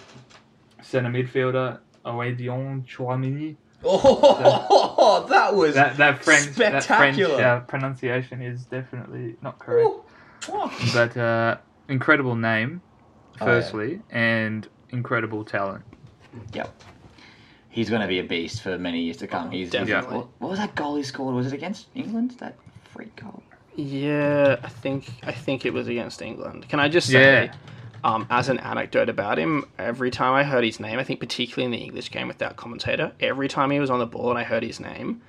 centre 0.81 1.09
midfielder 1.09 1.79
Aurélien 2.05 2.85
Tchouaméni. 2.85 3.55
Oh, 3.85 5.25
that 5.29 5.55
was 5.55 5.75
That 5.75 5.97
that 5.97 6.23
French 6.23 6.55
that 6.55 6.83
French 6.83 7.15
Spectacular. 7.15 7.43
uh, 7.43 7.59
pronunciation 7.61 8.41
is 8.41 8.65
definitely 8.65 9.35
not 9.41 9.59
correct. 9.59 9.87
Ooh. 9.87 10.03
But 10.93 11.15
uh, 11.17 11.57
incredible 11.89 12.35
name, 12.35 12.81
Oh, 13.41 13.45
yeah. 13.47 13.51
firstly, 13.61 14.01
and 14.11 14.67
incredible 14.89 15.43
talent. 15.43 15.83
Yep. 16.53 16.73
He's 17.69 17.89
going 17.89 18.01
to 18.01 18.07
be 18.07 18.19
a 18.19 18.23
beast 18.23 18.61
for 18.61 18.77
many 18.77 19.01
years 19.01 19.17
to 19.17 19.27
come. 19.27 19.49
He's 19.51 19.71
definitely. 19.71 20.17
What, 20.17 20.27
what 20.39 20.49
was 20.51 20.59
that 20.59 20.75
goal 20.75 20.95
he 20.95 21.03
scored? 21.03 21.33
Was 21.33 21.47
it 21.47 21.53
against 21.53 21.87
England? 21.95 22.31
That 22.39 22.55
freak 22.83 23.15
goal. 23.15 23.41
yeah, 23.75 24.57
I 24.63 24.69
think 24.69 25.09
I 25.23 25.31
think 25.31 25.65
it 25.65 25.73
was 25.73 25.87
against 25.87 26.21
England. 26.21 26.69
Can 26.69 26.79
I 26.79 26.89
just 26.89 27.07
say? 27.09 27.45
Yeah. 27.45 27.53
Um, 28.05 28.27
as 28.29 28.49
an 28.49 28.59
anecdote 28.59 29.07
about 29.07 29.39
him, 29.39 29.63
every 29.79 30.11
time 30.11 30.33
I 30.33 30.43
heard 30.43 30.65
his 30.65 30.77
name, 30.77 30.99
I 30.99 31.05
think 31.05 31.21
particularly 31.21 31.63
in 31.65 31.71
the 31.71 31.77
English 31.85 32.11
game 32.11 32.27
with 32.27 32.37
that 32.39 32.57
commentator, 32.57 33.13
every 33.21 33.47
time 33.47 33.71
he 33.71 33.79
was 33.79 33.89
on 33.89 33.99
the 33.99 34.05
ball 34.05 34.29
and 34.29 34.37
I 34.37 34.43
heard 34.43 34.61
his 34.61 34.81
name, 34.81 35.21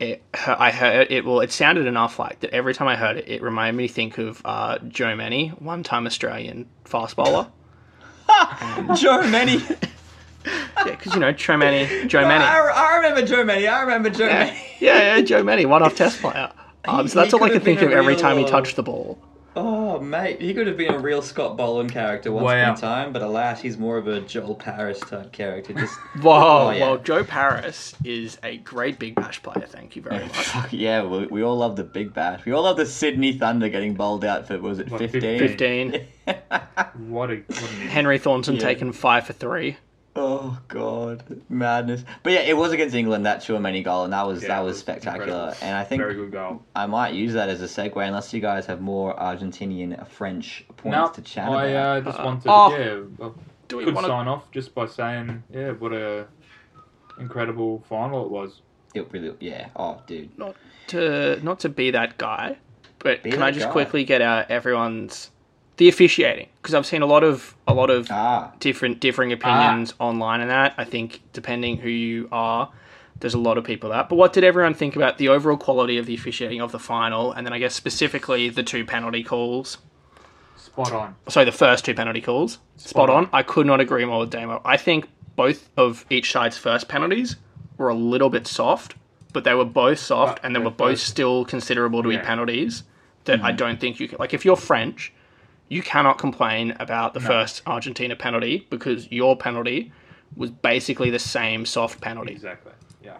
it 0.00 0.22
I 0.34 0.70
heard 0.70 1.10
it. 1.10 1.24
Well, 1.24 1.40
it 1.40 1.52
sounded 1.52 1.86
enough 1.86 2.18
like 2.18 2.40
that. 2.40 2.50
Every 2.52 2.74
time 2.74 2.88
I 2.88 2.96
heard 2.96 3.16
it, 3.18 3.28
it 3.28 3.42
reminded 3.42 3.76
me 3.76 3.88
to 3.88 3.92
think 3.94 4.18
of 4.18 4.42
uh, 4.44 4.78
Joe 4.88 5.14
Mennie, 5.16 5.48
one-time 5.48 6.06
Australian 6.06 6.66
fast 6.84 7.16
bowler. 7.16 7.48
Joe 8.96 9.22
Mennie. 9.28 9.62
Yeah, 10.46 10.84
because 10.84 11.14
you 11.14 11.20
know 11.20 11.32
Joe 11.32 11.56
Mennie, 11.56 12.06
Joe 12.06 12.22
Mennie. 12.28 12.44
I, 12.44 12.58
I 12.58 12.96
remember 12.96 13.26
Joe 13.26 13.44
Mennie. 13.44 13.66
I 13.66 13.80
remember 13.82 14.10
Joe 14.10 14.26
Yeah, 14.26 14.44
Mennie. 14.44 14.60
yeah, 14.80 15.16
yeah, 15.16 15.22
Joe 15.22 15.42
Mennie, 15.42 15.64
one-off 15.66 15.96
Test 15.96 16.20
player. 16.20 16.52
Um, 16.86 17.08
so 17.08 17.20
that's 17.20 17.32
all 17.32 17.42
I 17.42 17.48
could 17.48 17.62
can 17.62 17.64
think 17.64 17.82
of 17.82 17.90
every 17.92 18.16
time 18.16 18.36
he 18.36 18.44
uh, 18.44 18.48
touched 18.48 18.76
the 18.76 18.82
ball. 18.82 19.18
Oh, 19.56 20.00
mate, 20.00 20.40
he 20.40 20.52
could 20.52 20.66
have 20.66 20.76
been 20.76 20.92
a 20.94 20.98
real 20.98 21.22
Scott 21.22 21.56
Boland 21.56 21.92
character 21.92 22.32
once 22.32 22.44
Wow. 22.44 22.62
upon 22.62 22.74
a 22.74 22.80
time, 22.80 23.12
but 23.12 23.22
alas, 23.22 23.60
he's 23.60 23.78
more 23.78 23.96
of 23.98 24.08
a 24.08 24.20
Joel 24.20 24.56
Paris 24.56 24.98
type 24.98 25.30
character. 25.32 25.72
Just 25.74 25.94
Whoa, 26.22 26.66
Oh, 26.66 26.70
yeah. 26.70 26.80
well, 26.80 26.98
Joe 26.98 27.22
Paris 27.22 27.94
is 28.02 28.36
a 28.42 28.56
great 28.58 28.98
Big 28.98 29.14
Bash 29.14 29.40
player. 29.42 29.64
Thank 29.68 29.94
you 29.94 30.02
very 30.02 30.24
much. 30.26 30.72
Yeah, 30.72 31.04
we, 31.04 31.26
we 31.26 31.42
all 31.42 31.56
love 31.56 31.76
the 31.76 31.84
Big 31.84 32.12
Bash. 32.12 32.44
We 32.44 32.50
all 32.52 32.64
love 32.64 32.76
the 32.76 32.86
Sydney 32.86 33.32
Thunder 33.34 33.68
getting 33.68 33.94
bowled 33.94 34.24
out 34.24 34.48
for 34.48 34.58
was 34.58 34.80
it 34.80 34.90
What, 34.90 34.98
fifteen? 34.98 35.38
15. 35.38 36.06
What 37.08 37.30
a 37.30 37.36
what 37.36 37.70
an 37.70 37.88
Henry 37.88 38.18
Thornton 38.18 38.54
Yeah. 38.54 38.60
taken 38.62 38.92
five 38.92 39.26
for 39.26 39.32
three. 39.34 39.76
Oh 40.16 40.58
god, 40.68 41.24
madness! 41.48 42.04
But 42.22 42.34
yeah, 42.34 42.40
it 42.40 42.56
was 42.56 42.70
against 42.72 42.94
England 42.94 43.26
that 43.26 43.40
Tchouaméni 43.40 43.82
goal, 43.82 44.04
and 44.04 44.12
that 44.12 44.24
was 44.26 44.42
Yeah, 44.42 44.48
that 44.48 44.60
was 44.60 44.74
was 44.74 44.78
spectacular. 44.78 45.24
incredible. 45.26 45.56
And 45.62 45.76
I 45.76 45.82
think 45.82 46.00
very 46.02 46.14
good 46.14 46.30
goal. 46.30 46.62
I 46.76 46.86
might 46.86 47.14
use 47.14 47.32
that 47.32 47.48
as 47.48 47.60
a 47.62 47.64
segue, 47.66 47.96
unless 48.06 48.32
you 48.32 48.40
guys 48.40 48.64
have 48.66 48.80
more 48.80 49.14
Argentinian 49.16 50.06
French 50.06 50.64
points 50.76 50.96
No, 50.96 51.08
to 51.08 51.22
chat 51.22 51.48
I 51.48 51.64
about. 51.66 51.96
uh, 51.96 52.00
just 52.02 52.20
Uh, 52.20 52.24
wanted 52.24 52.42
oh. 52.46 52.76
yeah, 52.76 53.26
I 53.26 53.30
Do 53.66 53.76
we 53.78 53.84
could 53.86 53.94
want 53.94 54.04
to? 54.06 54.10
sign 54.10 54.28
off 54.28 54.48
just 54.52 54.72
by 54.72 54.86
saying 54.86 55.42
yeah, 55.52 55.72
what 55.72 55.92
a 55.92 56.26
incredible 57.18 57.82
final 57.88 58.24
it 58.24 58.30
was. 58.30 58.60
It 58.94 59.08
really, 59.12 59.34
yeah. 59.40 59.68
Oh, 59.74 60.00
dude. 60.06 60.36
Not 60.38 60.54
to 60.88 61.40
not 61.42 61.58
to 61.60 61.68
be 61.68 61.90
that 61.90 62.18
guy, 62.18 62.56
but 63.00 63.22
Be 63.24 63.32
can 63.32 63.42
I 63.42 63.50
just 63.50 63.66
guy. 63.66 63.72
quickly 63.72 64.04
get 64.04 64.22
out 64.22 64.48
everyone's 64.50 65.30
the 65.76 65.88
officiating 65.88 66.48
because 66.62 66.74
I've 66.74 66.86
seen 66.86 67.02
a 67.02 67.06
lot 67.06 67.24
of 67.24 67.54
a 67.66 67.74
lot 67.74 67.90
of 67.90 68.08
Ah, 68.10 68.52
different 68.60 69.00
differing 69.00 69.32
opinions 69.32 69.94
online 69.98 70.40
and 70.40 70.50
that. 70.50 70.74
I 70.78 70.84
think 70.84 71.20
depending 71.32 71.78
who 71.78 71.88
you 71.88 72.28
are, 72.32 72.70
there's 73.20 73.34
a 73.34 73.38
lot 73.38 73.58
of 73.58 73.64
people 73.64 73.90
that. 73.90 74.08
But 74.08 74.16
what 74.16 74.32
did 74.32 74.44
everyone 74.44 74.74
think 74.74 74.96
about 74.96 75.18
the 75.18 75.28
overall 75.28 75.56
quality 75.56 75.98
of 75.98 76.06
the 76.06 76.14
officiating 76.14 76.60
of 76.60 76.72
the 76.72 76.78
final, 76.78 77.32
and 77.32 77.46
then 77.46 77.52
I 77.52 77.58
guess 77.58 77.74
specifically 77.74 78.48
the 78.50 78.62
two 78.62 78.84
penalty 78.84 79.22
calls? 79.24 79.78
Spot 80.56 80.92
on. 80.92 81.14
Sorry, 81.28 81.44
the 81.44 81.52
first 81.52 81.84
two 81.84 81.94
penalty 81.94 82.20
calls. 82.20 82.58
Spot, 82.76 82.90
Spot 82.90 83.10
on. 83.10 83.16
on. 83.24 83.30
I 83.32 83.42
could 83.42 83.66
not 83.66 83.80
agree 83.80 84.04
more 84.04 84.20
with 84.20 84.30
Damo. 84.30 84.60
I 84.64 84.76
think 84.76 85.08
both 85.36 85.68
of 85.76 86.04
each 86.10 86.30
side's 86.32 86.56
first 86.58 86.88
penalties 86.88 87.36
were 87.78 87.88
a 87.88 87.94
little 87.94 88.30
bit 88.30 88.46
soft, 88.46 88.94
but 89.32 89.42
they 89.44 89.54
were 89.54 89.64
both 89.64 89.98
soft 89.98 90.36
But 90.36 90.46
and 90.46 90.54
they 90.54 90.60
were 90.60 90.70
both 90.70 90.78
both- 90.92 90.98
still 91.00 91.44
considerable 91.44 92.02
to 92.02 92.08
be 92.08 92.18
penalties 92.18 92.84
that 93.24 93.42
I 93.42 93.52
don't 93.52 93.80
think 93.80 93.98
you 94.00 94.06
can. 94.08 94.18
Like, 94.18 94.34
if 94.34 94.44
you're 94.44 94.54
French, 94.56 95.12
you 95.68 95.82
cannot 95.82 96.18
complain 96.18 96.74
about 96.78 97.14
the 97.14 97.20
No. 97.20 97.26
first 97.26 97.62
Argentina 97.66 98.14
penalty 98.16 98.66
because 98.70 99.10
your 99.10 99.36
penalty 99.36 99.92
was 100.36 100.50
basically 100.50 101.10
the 101.10 101.18
same 101.18 101.64
soft 101.64 102.00
penalty. 102.00 102.32
Exactly. 102.32 102.72
Yeah. 103.02 103.16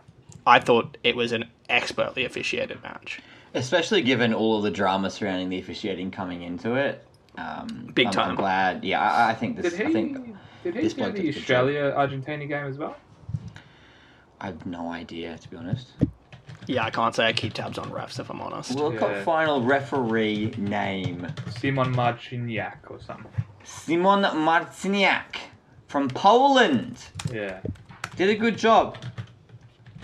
I 0.46 0.58
thought 0.60 0.96
it 1.04 1.16
was 1.16 1.32
an 1.32 1.44
expertly 1.68 2.24
officiated 2.24 2.82
match. 2.82 3.20
Especially 3.54 4.02
given 4.02 4.34
all 4.34 4.58
of 4.58 4.64
the 4.64 4.70
drama 4.70 5.10
surrounding 5.10 5.48
the 5.48 5.58
officiating 5.58 6.10
coming 6.10 6.42
into 6.42 6.74
it. 6.74 7.06
Um, 7.38 7.90
Big 7.94 8.08
I'm, 8.08 8.12
time. 8.12 8.30
I'm 8.30 8.36
glad. 8.36 8.84
Yeah, 8.84 9.00
I, 9.00 9.30
I 9.30 9.34
think 9.34 9.60
this. 9.60 9.72
Did 9.72 9.80
he? 9.80 9.86
I 9.86 9.92
think 9.92 10.36
did 10.62 10.74
he 10.74 10.80
this 10.82 10.94
do 10.94 11.04
the 11.04 11.10
did 11.10 11.20
a 11.20 11.22
good 11.22 11.32
job. 11.32 11.40
Australia 11.40 11.94
Argentina 11.96 12.46
game 12.46 12.66
as 12.66 12.78
well? 12.78 12.96
I 14.40 14.46
have 14.46 14.66
no 14.66 14.90
idea 14.90 15.38
to 15.38 15.48
be 15.48 15.56
honest. 15.56 15.92
Yeah, 16.66 16.84
I 16.84 16.90
can't 16.90 17.14
say 17.14 17.26
I 17.26 17.32
keep 17.32 17.52
tabs 17.52 17.78
on 17.78 17.90
refs 17.90 18.18
if 18.18 18.30
I'm 18.30 18.40
honest. 18.40 18.78
World 18.78 18.96
Cup 18.98 19.10
Yeah. 19.10 19.24
final 19.24 19.62
referee 19.62 20.54
name 20.56 21.26
Szymon 21.50 21.94
Marciniak 21.94 22.78
or 22.90 23.00
something. 23.00 23.30
Szymon 23.64 24.22
Marciniak 24.34 25.36
from 25.88 26.08
Poland. 26.08 26.98
Yeah. 27.32 27.60
Did 28.16 28.30
a 28.30 28.34
good 28.34 28.56
job. 28.58 28.96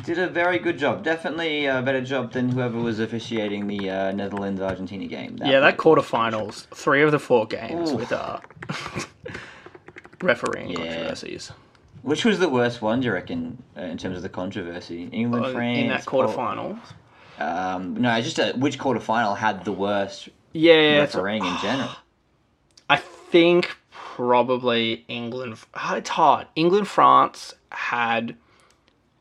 Did 0.05 0.19
a 0.19 0.29
very 0.29 0.59
good 0.59 0.79
job. 0.79 1.05
Definitely 1.05 1.67
a 1.67 1.83
better 1.83 2.01
job 2.01 2.33
than 2.33 2.49
whoever 2.51 2.79
was 2.79 2.99
officiating 3.01 3.67
the 3.67 3.91
uh, 3.91 4.13
Netherlands 4.13 4.61
Argentina 4.61 5.07
game. 5.07 5.37
yeah, 5.45 5.61
that 5.61 5.77
was- 5.77 5.85
quarterfinals, 6.05 6.67
three 6.75 7.03
of 7.03 7.11
the 7.13 7.19
four 7.19 7.47
games 7.47 7.91
Oof. 7.91 7.97
with 8.01 8.13
uh, 8.13 8.39
refereeing 10.23 10.71
Yeah. 10.71 10.77
controversies. 10.77 11.53
Which 12.03 12.25
was 12.25 12.39
the 12.39 12.49
worst 12.49 12.81
one, 12.81 13.01
do 13.01 13.07
you 13.07 13.13
reckon, 13.13 13.63
uh, 13.77 13.83
in 13.83 13.99
terms 13.99 14.17
of 14.17 14.23
the 14.23 14.29
controversy? 14.29 15.09
England, 15.13 15.47
Uh, 15.47 15.53
France. 15.53 15.79
in 15.79 15.89
that 15.89 16.07
Pol- 16.07 16.27
quarterfinal. 16.29 16.79
Um, 17.39 17.95
no, 17.95 18.21
just 18.21 18.39
uh, 18.41 18.53
which 18.55 18.79
quarterfinal 18.79 19.37
had 19.37 19.65
the 19.65 19.73
worst 19.73 20.29
Yeah, 20.53 20.99
refereeing 21.01 21.45
in 21.45 21.57
general? 21.59 21.91
I 22.91 22.97
think 22.97 23.77
probably 23.91 25.05
England. 25.09 25.59
It's 25.93 26.11
hard. 26.11 26.47
England 26.57 26.89
France 26.89 27.55
had 27.71 28.37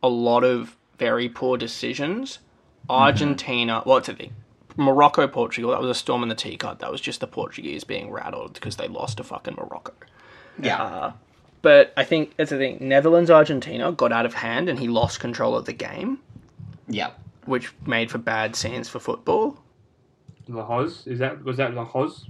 a 0.01 0.09
lot 0.09 0.43
of 0.43 0.75
very 0.97 1.29
poor 1.29 1.57
decisions. 1.57 2.39
Argentina, 2.89 3.83
well, 3.85 3.97
it's 3.97 4.09
a 4.09 4.13
thing. 4.15 4.33
Morocco, 4.75 5.27
Portugal. 5.27 5.71
That 5.71 5.81
was 5.81 5.89
a 5.89 5.93
storm 5.99 6.23
in 6.23 6.29
the 6.29 6.35
teacup. 6.35 6.79
That 6.79 6.91
was 6.91 7.01
just 7.01 7.19
the 7.19 7.27
Portuguese 7.27 7.83
being 7.83 8.09
rattled 8.09 8.53
because 8.53 8.77
they 8.77 8.87
lost 8.87 9.17
to 9.17 9.23
fucking 9.23 9.55
Morocco. 9.55 9.93
Yeah. 10.61 10.81
Uh, 10.81 11.11
but 11.61 11.93
I 11.97 12.03
think 12.03 12.35
that's 12.37 12.49
the 12.51 12.57
thing. 12.57 12.77
Netherlands, 12.81 13.29
Argentina 13.29 13.91
got 13.91 14.11
out 14.11 14.25
of 14.25 14.33
hand, 14.33 14.69
and 14.69 14.79
he 14.79 14.87
lost 14.87 15.19
control 15.19 15.55
of 15.55 15.65
the 15.65 15.73
game, 15.73 16.19
yeah. 16.87 17.11
which 17.45 17.73
made 17.85 18.09
for 18.11 18.17
bad 18.17 18.55
scenes 18.55 18.87
for 18.89 18.99
football. 18.99 19.57
La 20.47 20.63
Hoz? 20.65 21.05
Is 21.05 21.19
that 21.19 21.43
was 21.43 21.57
that 21.57 21.73
Lahoz? 21.73 22.25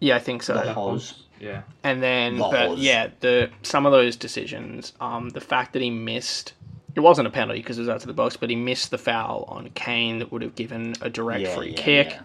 Yeah, 0.00 0.16
I 0.16 0.18
think 0.18 0.42
so. 0.42 0.54
Lahoz. 0.54 1.22
Yeah. 1.38 1.62
And 1.84 2.02
then, 2.02 2.38
Laws. 2.38 2.52
but 2.52 2.78
yeah, 2.78 3.08
the 3.20 3.50
some 3.62 3.86
of 3.86 3.92
those 3.92 4.16
decisions, 4.16 4.92
um, 5.00 5.28
the 5.30 5.40
fact 5.40 5.72
that 5.74 5.82
he 5.82 5.90
missed, 5.90 6.54
it 6.94 7.00
wasn't 7.00 7.26
a 7.28 7.30
penalty 7.30 7.60
because 7.60 7.78
it 7.78 7.82
was 7.82 7.88
out 7.88 8.00
to 8.00 8.06
the 8.06 8.12
box, 8.12 8.36
but 8.36 8.48
he 8.50 8.56
missed 8.56 8.90
the 8.90 8.98
foul 8.98 9.44
on 9.48 9.68
Kane 9.74 10.18
that 10.20 10.30
would 10.32 10.42
have 10.42 10.54
given 10.54 10.94
a 11.00 11.10
direct 11.10 11.42
Yeah, 11.42 11.54
free 11.54 11.70
yeah, 11.70 11.76
kick. 11.76 12.08
yeah. 12.10 12.22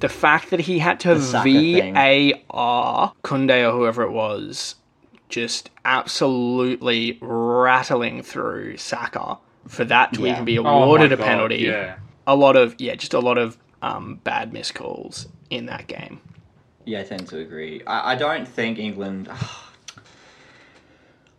The 0.00 0.08
fact 0.08 0.50
that 0.50 0.60
he 0.60 0.78
had 0.78 0.98
to 1.00 1.14
The 1.14 1.20
Saka 1.20 1.44
thing. 1.44 1.94
VAR 1.94 3.12
Koundé 3.24 3.68
or 3.68 3.72
whoever 3.76 4.02
it 4.02 4.10
was, 4.12 4.76
just 5.32 5.70
absolutely 5.84 7.18
rattling 7.20 8.22
through 8.22 8.76
Saka 8.76 9.38
for 9.66 9.84
that 9.86 10.12
to 10.12 10.22
Yeah. 10.22 10.32
even 10.32 10.44
be 10.44 10.58
Oh 10.58 10.64
awarded 10.66 11.10
my 11.10 11.14
a 11.14 11.16
God, 11.16 11.24
penalty. 11.26 11.56
Yeah. 11.56 11.96
A 12.26 12.36
lot 12.36 12.54
of 12.54 12.76
yeah, 12.78 12.94
just 12.94 13.14
a 13.14 13.18
lot 13.20 13.38
of 13.38 13.58
um, 13.82 14.20
bad 14.22 14.52
miscalls 14.52 15.26
in 15.50 15.66
that 15.66 15.88
game. 15.88 16.20
Yeah, 16.84 17.00
I 17.00 17.04
tend 17.04 17.26
to 17.28 17.38
agree. 17.38 17.82
I, 17.86 18.12
I 18.12 18.14
don't 18.14 18.46
think 18.46 18.78
England. 18.78 19.28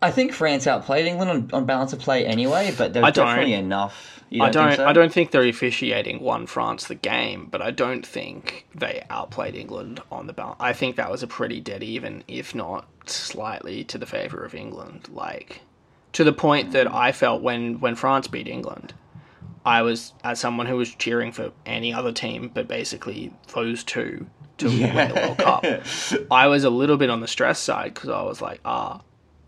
I 0.03 0.11
think 0.11 0.33
France 0.33 0.67
outplayed 0.67 1.05
England 1.05 1.31
on, 1.31 1.49
on 1.53 1.65
balance 1.65 1.93
of 1.93 1.99
play 1.99 2.25
anyway, 2.25 2.73
but 2.77 2.93
there 2.93 3.01
was 3.01 3.13
definitely 3.13 3.53
enough. 3.53 4.21
I 4.33 4.49
don't, 4.49 4.51
don't. 4.51 4.67
think 4.67 4.77
so? 4.77 4.87
I 4.87 4.93
don't 4.93 5.13
think 5.13 5.31
their 5.31 5.47
officiating 5.47 6.19
won 6.19 6.45
France 6.47 6.85
the 6.85 6.95
game, 6.95 7.47
but 7.49 7.61
I 7.61 7.71
don't 7.71 8.05
think 8.05 8.67
they 8.75 9.05
outplayed 9.09 9.55
England 9.55 10.01
on 10.11 10.27
the 10.27 10.33
balance. 10.33 10.57
I 10.59 10.73
think 10.73 10.95
that 10.95 11.09
was 11.09 11.23
a 11.23 11.27
pretty 11.27 11.59
dead 11.61 11.83
even, 11.83 12.23
if 12.27 12.53
not 12.53 12.87
slightly 13.05 13.83
to 13.85 13.97
the 13.97 14.05
favour 14.05 14.43
of 14.43 14.53
England. 14.53 15.07
Like 15.11 15.61
to 16.13 16.23
the 16.23 16.33
point 16.33 16.71
that 16.71 16.91
I 16.91 17.11
felt 17.11 17.41
when 17.41 17.79
when 17.79 17.95
France 17.95 18.27
beat 18.27 18.47
England, 18.47 18.93
I 19.65 19.83
was 19.83 20.13
as 20.23 20.39
someone 20.39 20.65
who 20.65 20.77
was 20.77 20.93
cheering 20.95 21.31
for 21.31 21.51
any 21.65 21.93
other 21.93 22.11
team, 22.11 22.51
but 22.53 22.67
basically 22.67 23.31
those 23.53 23.83
two 23.83 24.25
to 24.57 24.67
win 24.67 25.09
the 25.09 25.13
World 25.15 25.37
Cup. 25.37 26.27
I 26.31 26.47
was 26.47 26.63
a 26.63 26.69
little 26.69 26.97
bit 26.97 27.09
on 27.09 27.21
the 27.21 27.27
stress 27.27 27.59
side 27.59 27.93
because 27.93 28.09
I 28.09 28.21
was 28.23 28.41
like, 28.41 28.59
ah, 28.65 29.01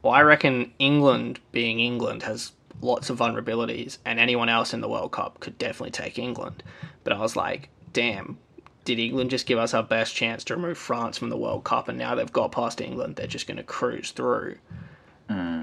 well, 0.06 0.14
I 0.14 0.22
reckon 0.22 0.72
England, 0.78 1.40
being 1.52 1.80
England, 1.80 2.22
has 2.22 2.52
lots 2.80 3.10
of 3.10 3.18
vulnerabilities, 3.18 3.98
and 4.06 4.20
anyone 4.20 4.50
else 4.50 4.72
in 4.72 4.82
the 4.82 4.88
World 4.88 5.12
Cup 5.12 5.40
could 5.40 5.58
definitely 5.58 5.90
take 5.90 6.20
England. 6.20 6.62
But 7.04 7.14
I 7.14 7.20
was 7.20 7.36
like, 7.36 7.70
damn, 7.92 8.38
did 8.84 9.00
England 9.00 9.32
just 9.32 9.48
give 9.48 9.58
us 9.58 9.74
our 9.74 9.82
best 9.82 10.14
chance 10.14 10.44
to 10.44 10.56
remove 10.56 10.78
France 10.78 11.18
from 11.18 11.30
the 11.30 11.38
World 11.38 11.64
Cup, 11.64 11.88
and 11.88 11.98
now 11.98 12.14
they've 12.14 12.32
got 12.32 12.52
past 12.52 12.82
England, 12.82 13.16
they're 13.16 13.26
just 13.26 13.48
going 13.48 13.58
to 13.58 13.64
cruise 13.64 14.12
through? 14.12 14.58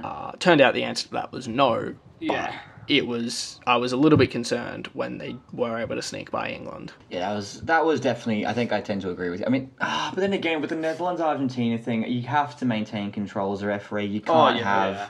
Uh, 0.02 0.32
turned 0.40 0.60
out 0.60 0.74
the 0.74 0.82
answer 0.82 1.06
to 1.06 1.12
that 1.12 1.30
was 1.30 1.46
no. 1.46 1.94
Yeah. 2.18 2.58
It 2.88 3.06
was. 3.06 3.60
I 3.66 3.76
was 3.76 3.92
a 3.92 3.96
little 3.96 4.18
bit 4.18 4.30
concerned 4.30 4.88
when 4.92 5.18
they 5.18 5.36
were 5.52 5.78
able 5.78 5.94
to 5.96 6.02
sneak 6.02 6.30
by 6.30 6.50
England. 6.50 6.92
Yeah, 7.10 7.20
that 7.28 7.34
was 7.36 7.60
that 7.62 7.84
was 7.84 8.00
definitely. 8.00 8.44
I 8.46 8.52
think 8.52 8.72
I 8.72 8.80
tend 8.80 9.02
to 9.02 9.10
agree 9.10 9.30
with 9.30 9.40
you. 9.40 9.46
I 9.46 9.50
mean, 9.50 9.70
ah, 9.80 10.10
but 10.14 10.20
then 10.20 10.32
again, 10.32 10.60
with 10.60 10.70
the 10.70 10.76
Netherlands 10.76 11.20
Argentina 11.20 11.78
thing, 11.78 12.04
you 12.10 12.22
have 12.22 12.56
to 12.58 12.64
maintain 12.64 13.12
control 13.12 13.52
as 13.52 13.62
a 13.62 13.66
referee. 13.68 14.06
You 14.06 14.20
can't 14.20 14.56
yeah, 14.58 14.64
have 14.64 14.94
yeah. 14.94 15.08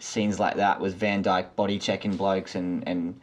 scenes 0.00 0.40
like 0.40 0.56
that 0.56 0.80
with 0.80 0.96
Van 0.96 1.22
Dijk 1.22 1.54
body 1.54 1.78
checking 1.78 2.16
blokes 2.16 2.54
and 2.56 2.86
and 2.88 3.20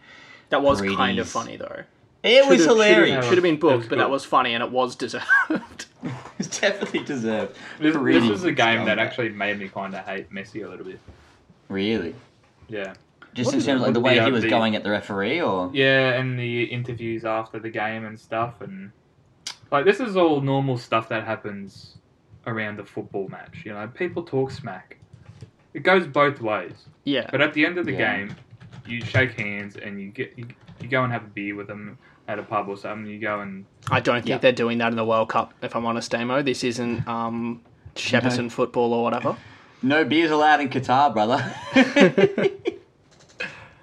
That 0.50 0.62
was 0.62 0.82
kind 0.82 1.20
of 1.20 1.28
funny 1.28 1.58
though. 1.58 1.84
it 2.24 2.48
was 2.48 2.60
Should've- 2.60 2.66
hilarious. 2.74 3.26
Should 3.26 3.34
have, 3.36 3.44
been 3.44 3.60
booked, 3.60 3.90
but 3.90 3.98
that 3.98 4.10
was 4.10 4.24
funny 4.24 4.54
and 4.54 4.64
it 4.64 4.72
was 4.72 4.96
deserved. 4.96 5.86
It's 6.40 6.60
definitely 6.60 7.04
deserved. 7.04 7.56
This, 7.80 7.94
this 7.96 8.28
was 8.28 8.44
a 8.44 8.52
game 8.52 8.86
that 8.86 8.98
actually 8.98 9.30
made 9.30 9.60
me 9.60 9.68
kind 9.70 9.94
of 9.94 10.04
hate 10.04 10.32
Messi 10.32 10.66
a 10.66 10.68
little 10.68 10.84
bit. 10.86 11.00
really 11.70 12.16
Yeah. 12.68 12.96
Just 13.34 13.48
What 13.48 13.56
in 13.56 13.62
terms 13.62 13.82
of 13.82 13.88
like 13.88 13.94
the 13.94 14.00
way 14.02 14.14
he 14.16 14.20
uh, 14.20 14.30
was 14.30 14.44
the- 14.44 14.50
going 14.50 14.76
at 14.76 14.84
the 14.84 14.90
referee, 14.92 15.42
or 15.42 15.70
Yeah, 15.74 16.20
and 16.20 16.38
the 16.38 16.64
interviews 16.66 17.24
after 17.26 17.60
the 17.60 17.70
game 17.70 18.06
and 18.06 18.20
stuff, 18.20 18.60
and 18.62 18.92
like 19.72 19.86
this 19.86 20.00
is 20.02 20.18
all 20.18 20.42
normal 20.42 20.78
stuff 20.78 21.08
that 21.10 21.24
happens 21.24 21.96
around 22.46 22.80
a 22.80 22.86
football 22.86 23.28
match. 23.30 23.62
You 23.66 23.74
know, 23.74 23.88
people 23.88 24.24
talk 24.24 24.52
smack. 24.52 24.98
It 25.74 25.84
goes 25.84 26.06
both 26.08 26.42
ways. 26.42 26.74
yeah. 27.06 27.28
But 27.32 27.40
at 27.42 27.54
the 27.54 27.66
end 27.66 27.78
of 27.78 27.86
the 27.86 27.94
Yeah. 27.94 28.18
game, 28.18 28.36
you 28.86 29.00
shake 29.06 29.40
hands 29.40 29.78
and 29.78 30.02
you 30.02 30.10
get 30.10 30.34
you, 30.38 30.48
you 30.82 30.90
go 30.90 31.04
and 31.04 31.14
have 31.14 31.24
a 31.24 31.28
beer 31.28 31.56
with 31.56 31.68
them 31.68 31.98
at 32.28 32.38
a 32.40 32.44
pub 32.44 32.68
or 32.68 32.76
something. 32.76 33.10
You 33.10 33.20
go 33.20 33.40
and 33.40 33.64
I 33.90 34.02
don't 34.02 34.16
think 34.18 34.28
Yeah. 34.28 34.38
they're 34.40 34.52
doing 34.52 34.80
that 34.80 34.90
in 34.90 34.98
the 34.98 35.06
World 35.06 35.30
Cup, 35.30 35.54
if 35.62 35.74
I'm 35.76 35.86
honest, 35.86 36.12
Damo. 36.12 36.42
This 36.42 36.64
isn't 36.66 37.08
um, 37.08 37.62
Shepparton 37.96 38.52
football 38.52 38.94
or 38.94 39.04
whatever. 39.04 39.38
no 39.82 40.04
beers 40.04 40.32
allowed 40.32 40.60
in 40.60 40.70
Qatar, 40.70 41.14
brother. 41.14 41.40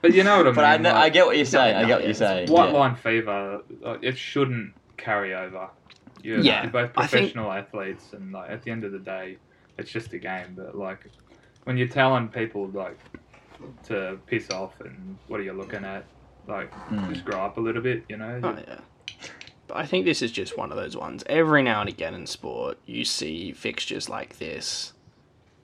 but 0.03 0.15
you 0.15 0.25
know 0.25 0.37
what 0.39 0.47
I 0.47 0.51
mean. 0.51 0.55
but 0.55 0.65
I 0.65 0.77
know, 0.79 0.95
I 0.95 1.09
get 1.09 1.27
what 1.27 1.37
you're 1.37 1.45
saying. 1.45 1.77
I 1.77 1.83
no, 1.83 1.87
get 1.89 1.95
what 1.99 2.05
you're 2.05 2.15
saying. 2.15 2.51
white 2.51 2.71
yeah. 2.73 2.79
line 2.79 2.95
fever. 2.97 3.63
Like, 3.81 4.03
it 4.03 4.17
shouldn't 4.19 4.73
carry 4.97 5.35
over. 5.35 5.69
You're, 6.23 6.41
Yeah, 6.41 6.63
you're 6.63 6.73
both 6.73 6.91
I 6.97 7.07
think- 7.07 7.33
professional 7.33 7.53
athletes, 7.53 8.13
and 8.13 8.33
like 8.33 8.51
at 8.51 8.63
the 8.63 8.71
end 8.71 8.85
of 8.85 8.93
the 8.93 8.99
day, 8.99 9.37
it's 9.79 9.91
just 9.91 10.13
a 10.13 10.19
game. 10.19 10.55
But 10.57 10.77
like 10.77 11.07
when 11.65 11.77
you're 11.77 11.89
telling 11.89 12.29
people 12.29 12.69
like 12.69 12.99
to 13.87 14.19
piss 14.27 14.51
off 14.51 14.81
and 14.81 15.17
what 15.29 15.41
are 15.41 15.43
you 15.45 15.53
looking 15.53 15.85
at, 15.85 16.05
like 16.47 16.73
Mm. 16.91 17.13
just 17.13 17.25
grow 17.25 17.41
up 17.41 17.57
a 17.59 17.61
little 17.61 17.83
bit, 17.83 18.05
you 18.09 18.17
know. 18.17 18.41
Oh, 18.43 18.57
yeah. 18.67 18.79
But 19.67 19.77
I 19.77 19.85
think 19.85 20.07
this 20.07 20.23
is 20.23 20.33
just 20.33 20.57
one 20.57 20.71
of 20.71 20.77
those 20.79 20.97
ones. 20.97 21.23
Every 21.27 21.63
now 21.63 21.81
and 21.81 21.89
again 21.91 22.15
in 22.15 22.27
sport, 22.27 22.79
you 22.87 23.05
see 23.05 23.53
fixtures 23.53 24.09
like 24.09 24.39
this. 24.39 24.95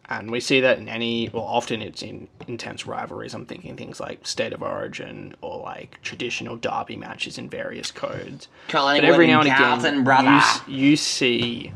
And 0.09 0.31
we 0.31 0.41
see 0.41 0.61
that 0.61 0.79
in 0.79 0.89
any, 0.89 1.31
well, 1.33 1.45
often 1.45 1.81
it's 1.81 2.03
in 2.03 2.29
intense 2.47 2.87
rivalries. 2.87 3.33
I'm 3.33 3.47
thinking 3.47 3.75
things 3.77 4.01
like 4.01 4.27
State 4.27 4.53
of 4.53 4.63
Origin 4.63 5.35
or 5.41 5.63
like 5.63 6.01
traditional 6.03 6.57
derby 6.57 6.97
matches 6.97 7.39
in 7.39 7.49
various 7.49 7.91
codes. 7.91 8.49
Collingwood 8.69 9.09
But 9.09 9.13
every 9.13 9.27
now 9.27 9.41
and 9.41 9.51
Carlton, 9.51 9.87
again, 9.87 10.05
brother. 10.05 10.43
you, 10.67 10.91
you 10.91 10.97
see, 10.97 11.73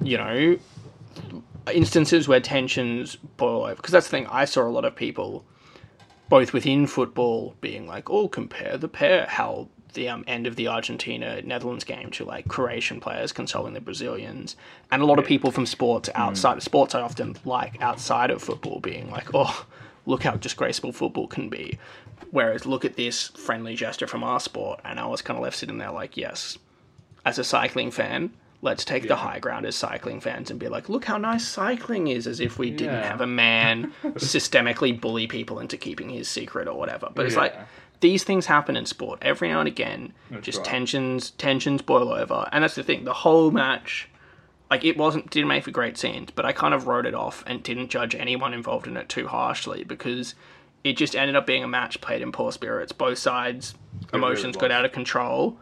you 0.00 0.16
know, 0.16 0.58
instances 1.72 2.28
where 2.28 2.40
tensions 2.40 3.16
boil 3.16 3.64
over. 3.64 3.74
Because 3.74 3.92
that's 3.92 4.06
the 4.06 4.10
thing, 4.10 4.26
I 4.28 4.44
saw 4.44 4.62
a 4.62 4.70
lot 4.70 4.84
of 4.84 4.94
people, 4.94 5.44
both 6.28 6.52
within 6.52 6.86
football, 6.86 7.56
being 7.60 7.86
like, 7.88 8.10
oh, 8.10 8.28
compare 8.28 8.78
the 8.78 8.88
pair, 8.88 9.26
how 9.26 9.68
the 9.94 10.08
um, 10.08 10.24
end 10.26 10.46
of 10.46 10.56
the 10.56 10.68
Argentina 10.68 11.40
Netherlands 11.42 11.84
game 11.84 12.10
to 12.12 12.24
like 12.24 12.48
Croatian 12.48 13.00
players 13.00 13.32
consoling 13.32 13.74
the 13.74 13.80
Brazilians, 13.80 14.56
and 14.90 15.02
a 15.02 15.06
lot 15.06 15.18
of 15.18 15.24
people 15.24 15.50
from 15.50 15.66
sports 15.66 16.08
outside 16.14 16.56
of 16.56 16.62
sports 16.62 16.94
I 16.94 17.00
often 17.00 17.36
like 17.44 17.80
outside 17.82 18.30
of 18.30 18.42
football 18.42 18.80
being 18.80 19.10
like, 19.10 19.28
oh, 19.34 19.66
look 20.06 20.22
how 20.22 20.32
disgraceful 20.36 20.92
football 20.92 21.26
can 21.26 21.48
be. 21.48 21.78
Whereas 22.30 22.66
look 22.66 22.84
at 22.84 22.96
this 22.96 23.28
friendly 23.28 23.74
gesture 23.74 24.06
from 24.06 24.22
our 24.22 24.40
sport, 24.40 24.80
and 24.84 25.00
I 25.00 25.06
was 25.06 25.22
kind 25.22 25.36
of 25.36 25.42
left 25.42 25.56
sitting 25.56 25.78
there 25.78 25.90
like, 25.90 26.16
yes, 26.16 26.58
as 27.24 27.38
a 27.38 27.44
cycling 27.44 27.90
fan, 27.90 28.30
let's 28.62 28.84
take 28.84 29.08
the 29.08 29.16
high 29.16 29.38
ground 29.38 29.64
as 29.64 29.74
cycling 29.74 30.20
fans 30.20 30.50
and 30.50 30.60
be 30.60 30.68
like, 30.68 30.88
look 30.88 31.06
how 31.06 31.16
nice 31.16 31.46
cycling 31.46 32.08
is, 32.08 32.26
as 32.26 32.40
if 32.40 32.58
we 32.58 32.70
didn't 32.70 33.02
have 33.04 33.20
a 33.22 33.26
man 33.26 33.92
systemically 34.04 34.98
bully 35.00 35.26
people 35.26 35.58
into 35.60 35.76
keeping 35.76 36.10
his 36.10 36.28
secret 36.28 36.68
or 36.68 36.76
whatever. 36.78 37.08
But 37.14 37.26
it's 37.26 37.36
like, 37.36 37.54
Yeah. 37.54 37.64
These 38.00 38.24
things 38.24 38.46
happen 38.46 38.76
in 38.76 38.86
sport 38.86 39.18
every 39.22 39.48
now 39.48 39.60
and 39.60 39.68
again. 39.68 40.12
That's 40.30 40.44
just 40.46 40.58
right. 40.58 40.66
tensions, 40.66 41.30
tensions 41.32 41.82
boil 41.82 42.12
over, 42.12 42.48
and 42.52 42.64
that's 42.64 42.74
the 42.74 42.82
thing. 42.82 43.04
The 43.04 43.12
whole 43.12 43.50
match, 43.50 44.08
like 44.70 44.84
it 44.84 44.96
wasn't 44.96 45.30
didn't 45.30 45.48
make 45.48 45.64
for 45.64 45.70
great 45.70 45.98
scenes, 45.98 46.30
but 46.34 46.44
I 46.44 46.52
kind 46.52 46.74
of 46.74 46.86
wrote 46.86 47.06
it 47.06 47.14
off 47.14 47.44
and 47.46 47.62
didn't 47.62 47.90
judge 47.90 48.14
anyone 48.14 48.54
involved 48.54 48.86
in 48.86 48.96
it 48.96 49.08
too 49.08 49.26
harshly 49.28 49.84
because 49.84 50.34
it 50.82 50.96
just 50.96 51.14
ended 51.14 51.36
up 51.36 51.46
being 51.46 51.62
a 51.62 51.68
match 51.68 52.00
played 52.00 52.22
in 52.22 52.32
poor 52.32 52.52
spirits. 52.52 52.90
Both 52.92 53.18
sides' 53.18 53.74
really 54.12 54.18
emotions 54.24 54.56
got 54.56 54.70
out 54.70 54.84
of 54.86 54.92
control, 54.92 55.58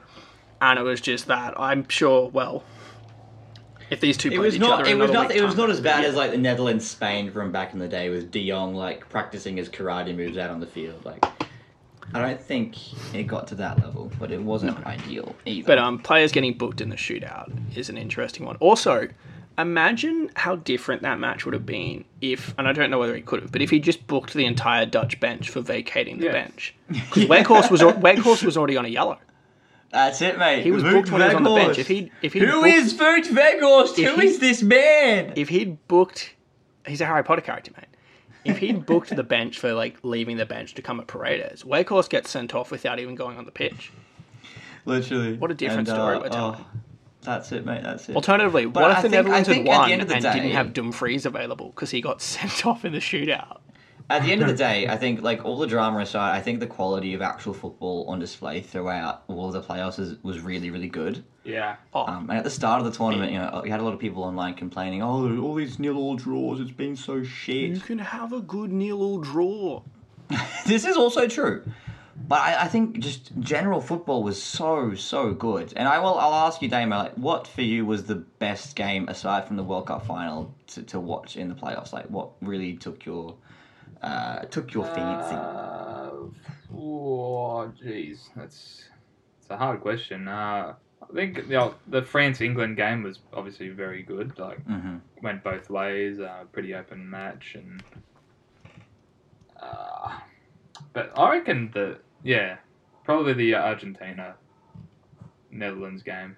and 0.61 0.79
it 0.79 0.83
was 0.83 1.01
just 1.01 1.27
that. 1.27 1.59
I'm 1.59 1.89
sure. 1.89 2.29
Well, 2.29 2.63
if 3.91 4.01
these 4.01 4.17
two 4.17 4.29
It 4.29 4.33
played 4.33 4.41
was 4.41 4.55
each 4.55 4.61
not. 4.61 4.81
other, 4.83 4.91
It 4.91 4.93
in 4.93 4.99
was 5.01 5.11
not. 5.11 5.29
week's 5.29 5.41
It 5.41 5.45
was 5.45 5.57
not 5.57 5.71
as 5.71 5.81
bad 5.81 6.03
yeah. 6.05 6.11
as 6.11 6.15
like 6.15 6.31
the 6.31 6.39
Netherlands 6.39 6.87
Spain 6.87 7.33
from 7.33 7.51
back 7.51 7.73
in 7.73 7.79
the 7.81 7.89
day 7.89 8.11
with 8.11 8.31
De 8.31 8.47
Jong 8.49 8.75
like 8.75 9.09
practicing 9.09 9.57
his 9.57 9.69
karate 9.69 10.15
moves 10.15 10.39
out 10.39 10.51
on 10.51 10.61
the 10.61 10.67
field. 10.67 11.05
Like, 11.05 11.25
I 12.15 12.21
don't 12.21 12.41
think 12.41 12.77
it 13.15 13.25
got 13.27 13.47
to 13.49 13.55
that 13.57 13.81
level, 13.83 14.11
but 14.19 14.31
it 14.31 14.41
wasn't 14.43 14.85
ideal 14.87 15.35
either. 15.45 15.67
But 15.67 15.79
um, 15.79 15.99
players 15.99 16.33
getting 16.33 16.55
booked 16.55 16.81
in 16.81 16.89
the 16.89 16.97
shootout 16.97 17.51
is 17.77 17.89
an 17.91 17.99
interesting 17.99 18.47
one. 18.47 18.57
Also, 18.57 19.09
imagine 19.59 20.31
how 20.37 20.57
different 20.57 21.03
that 21.03 21.19
match 21.19 21.45
would 21.45 21.53
have 21.55 21.67
been 21.67 22.05
if, 22.21 22.55
and 22.59 22.67
I 22.67 22.73
don't 22.73 22.91
know 22.91 22.99
whether 22.99 23.15
he 23.15 23.21
could 23.23 23.43
have, 23.43 23.53
but 23.53 23.61
if 23.61 23.71
he 23.71 23.79
just 23.81 24.07
booked 24.07 24.33
the 24.35 24.47
entire 24.47 24.87
Dutch 24.87 25.21
bench 25.21 25.51
for 25.51 25.61
vacating 25.61 26.19
the 26.19 26.25
Yes. 26.27 26.33
bench, 26.33 26.75
because 26.89 27.25
Weghorst 27.27 27.71
was 27.71 27.83
al- 27.83 27.93
Weghorst 28.01 28.43
was 28.45 28.57
already 28.57 28.77
on 28.77 28.85
a 28.85 28.89
yellow. 28.89 29.19
That's 29.91 30.21
it, 30.23 30.39
mate. 30.39 30.63
He 30.63 30.71
was 30.71 30.83
Wout 30.83 30.93
booked 30.93 31.11
when 31.11 31.21
he 31.23 31.27
was 31.29 31.35
on 31.37 31.43
the 31.45 31.55
bench. 31.55 31.77
Weghorst. 31.77 31.81
If 31.81 31.89
he 31.89 32.13
if 32.23 32.33
he 32.35 32.39
Who 32.41 32.47
booked, 32.63 32.67
is 32.69 32.95
Voot 32.95 33.25
Veghorst? 33.27 33.99
If 33.99 34.17
he- 34.21 34.27
is 34.27 34.39
this 34.39 34.63
man? 34.63 35.33
if 35.37 35.49
he'd 35.49 35.87
booked, 35.89 36.35
he's 36.87 37.01
a 37.01 37.07
Harry 37.07 37.25
Potter 37.25 37.41
character, 37.43 37.73
mate. 37.77 37.87
If 38.49 38.59
he'd 38.59 38.87
booked 38.87 39.15
the 39.15 39.23
bench 39.23 39.59
for 39.59 39.73
like 39.73 39.97
leaving 40.03 40.37
the 40.37 40.47
bench 40.47 40.75
to 40.75 40.83
come 40.83 41.01
at 41.01 41.07
Paredes, 41.07 41.63
Weghorst 41.65 42.09
gets 42.11 42.31
sent 42.31 42.55
off 42.55 42.71
without 42.71 42.99
even 42.99 43.15
going 43.15 43.37
on 43.39 43.45
the 43.45 43.51
pitch. 43.53 43.93
Literally. 44.85 45.35
What 45.37 45.51
a 45.51 45.55
different 45.55 45.89
And, 45.89 45.97
story 45.97 46.17
uh, 46.17 46.21
we're 46.21 46.29
telling. 46.31 46.61
oh, 46.61 46.67
that's 47.23 47.53
it, 47.53 47.67
mate. 47.67 47.83
That's 47.83 48.09
it. 48.09 48.17
Alternatively, 48.17 48.67
But 48.67 48.83
what 48.83 48.91
I 48.91 48.97
if 48.97 48.97
the 48.99 49.03
think- 49.03 49.13
Netherlands 49.13 49.49
had 49.49 49.67
won 49.67 49.91
end 49.91 50.03
of 50.03 50.09
the 50.09 50.15
and 50.15 50.23
didn't 50.25 50.51
have 50.53 50.73
Dumfries 50.73 51.27
available 51.27 51.69
because 51.71 51.91
he 51.91 52.01
got 52.01 52.23
sent 52.23 52.65
off 52.67 52.85
in 52.85 52.93
the 52.93 52.99
shootout? 52.99 53.59
At 54.11 54.23
the 54.23 54.33
end 54.33 54.41
of 54.41 54.49
the 54.49 54.55
day, 54.55 54.89
I 54.89 54.97
think 54.97 55.21
like 55.21 55.45
all 55.45 55.59
the 55.59 55.67
drama 55.67 55.99
aside, 55.99 56.35
I 56.35 56.41
think 56.41 56.61
the 56.61 56.67
quality 56.67 57.13
of 57.13 57.21
actual 57.21 57.53
football 57.53 58.07
on 58.09 58.19
display 58.19 58.63
throughout 58.63 59.23
all 59.29 59.49
of 59.49 59.53
the 59.53 59.61
playoffs 59.61 59.99
is, 59.99 60.17
was 60.23 60.41
really, 60.41 60.71
really 60.71 60.89
good. 60.89 61.25
Yeah. 61.45 61.77
Oh, 61.93 62.07
Um, 62.07 62.31
and 62.31 62.39
at 62.39 62.45
the 62.45 62.51
start 62.51 62.81
of 62.81 62.91
the 62.91 62.97
tournament, 62.97 63.33
you 63.33 63.39
know, 63.39 63.63
you 63.65 63.71
had 63.71 63.81
a 63.81 63.83
lot 63.83 63.93
of 63.93 64.01
people 64.01 64.23
online 64.25 64.55
complaining, 64.55 65.03
"Oh, 65.03 65.39
all 65.41 65.55
these 65.55 65.79
nil-all 65.79 66.17
draws. 66.17 66.61
It's 66.61 66.71
been 66.71 66.97
so 66.97 67.23
shit." 67.23 67.71
you 67.71 67.81
can 67.81 67.99
have 67.99 68.33
a 68.33 68.41
good 68.41 68.73
nil-all 68.73 69.19
draw. 69.19 69.83
this 70.67 70.85
is 70.85 70.97
also 70.97 71.27
true, 71.27 71.63
but 72.27 72.41
I, 72.41 72.65
I 72.65 72.69
think 72.69 72.99
just 72.99 73.31
general 73.41 73.81
football 73.81 74.23
was 74.23 74.43
so, 74.43 74.95
so 74.95 75.33
good. 75.33 75.73
And 75.77 75.89
I 75.89 75.99
will, 76.01 76.19
I'll 76.19 76.47
ask 76.47 76.61
you, 76.61 76.69
Damo, 76.69 76.97
like, 76.97 77.15
what 77.15 77.47
for 77.47 77.63
you 77.63 77.87
was 77.87 78.05
the 78.05 78.17
best 78.17 78.77
game 78.77 79.09
aside 79.09 79.47
from 79.47 79.57
the 79.57 79.63
World 79.63 79.87
Cup 79.87 80.05
final 80.07 80.55
to, 80.69 80.83
to 80.83 81.01
watch 81.01 81.37
in 81.37 81.49
the 81.49 81.55
playoffs? 81.55 81.93
Like, 81.93 82.07
what 82.07 82.31
really 82.43 82.75
took 82.75 83.07
your, 83.07 83.35
uh, 84.03 84.41
took 84.47 84.73
your 84.75 84.85
fancy? 84.85 85.35
Uh, 85.35 86.11
oh, 86.77 87.73
jeez, 87.83 88.29
that's 88.37 88.85
it's 89.41 89.51
a 89.51 89.57
hard 89.57 89.81
question. 89.81 90.29
Uh, 90.29 90.75
I 91.03 91.15
think 91.15 91.37
you 91.39 91.43
know, 91.49 91.75
the 91.87 92.03
France 92.03 92.41
England 92.41 92.77
game 92.77 93.03
was 93.03 93.21
obviously 93.33 93.69
very 93.71 94.03
good. 94.03 94.39
Like 94.39 94.63
hmm 94.67 94.97
went 95.23 95.43
both 95.43 95.69
ways, 95.71 96.21
uh, 96.21 96.45
pretty 96.53 96.75
open 96.75 97.09
match, 97.09 97.57
and 97.57 97.83
uh, 99.61 100.19
but 100.93 101.13
I 101.19 101.31
reckon 101.33 101.71
the 101.73 101.99
yeah 102.23 102.57
probably 103.05 103.33
the 103.33 103.55
Argentina 103.55 104.35
Netherlands 105.51 106.03
game. 106.03 106.37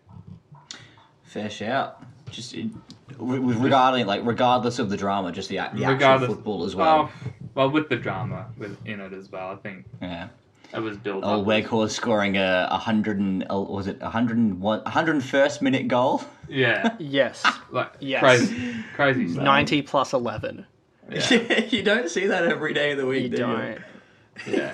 Fair 1.24 1.50
shout. 1.50 2.02
Just 2.30 2.54
it, 2.54 2.70
regarding 3.18 4.06
like 4.06 4.22
regardless 4.24 4.78
of 4.78 4.88
the 4.90 4.96
drama, 4.96 5.32
just 5.32 5.48
the, 5.48 5.56
the 5.56 5.60
actual 5.62 5.88
Regardless- 5.92 6.30
football 6.30 6.64
as 6.64 6.74
well. 6.76 7.10
Oh, 7.12 7.30
well, 7.54 7.70
with 7.70 7.88
the 7.88 7.96
drama 7.96 8.46
with 8.58 8.76
in 8.86 9.00
it 9.00 9.12
as 9.12 9.30
well, 9.30 9.50
I 9.50 9.56
think 9.56 9.84
yeah. 10.00 10.28
it 10.74 10.80
was 10.80 10.96
built 10.96 11.22
Oh, 11.24 11.40
up. 11.40 11.46
Weghorst 11.46 11.90
scoring 11.92 12.36
a, 12.36 12.68
a 12.70 12.78
hundred 12.78 13.18
and 13.18 13.44
uh, 13.50 13.60
was 13.60 13.86
it 13.86 13.98
a 14.00 14.10
hundred 14.10 14.38
and 14.38 14.60
one, 14.60 14.84
hundred 14.84 15.12
and 15.16 15.24
first 15.24 15.62
minute 15.62 15.88
goal? 15.88 16.22
Yeah, 16.48 16.96
Yes, 16.98 17.44
like 17.70 17.92
Yes. 18.00 18.20
crazy, 18.20 18.74
crazy 18.94 19.28
stuff. 19.32 19.44
ninety 19.44 19.82
plus 19.82 20.12
eleven. 20.12 20.66
Yeah. 21.10 21.60
you 21.68 21.82
don't 21.82 22.08
see 22.08 22.26
that 22.28 22.44
every 22.44 22.72
day 22.72 22.92
of 22.92 22.98
the 22.98 23.06
week. 23.06 23.24
You 23.24 23.28
do 23.30 23.36
don't. 23.38 23.78
Yeah. 24.46 24.72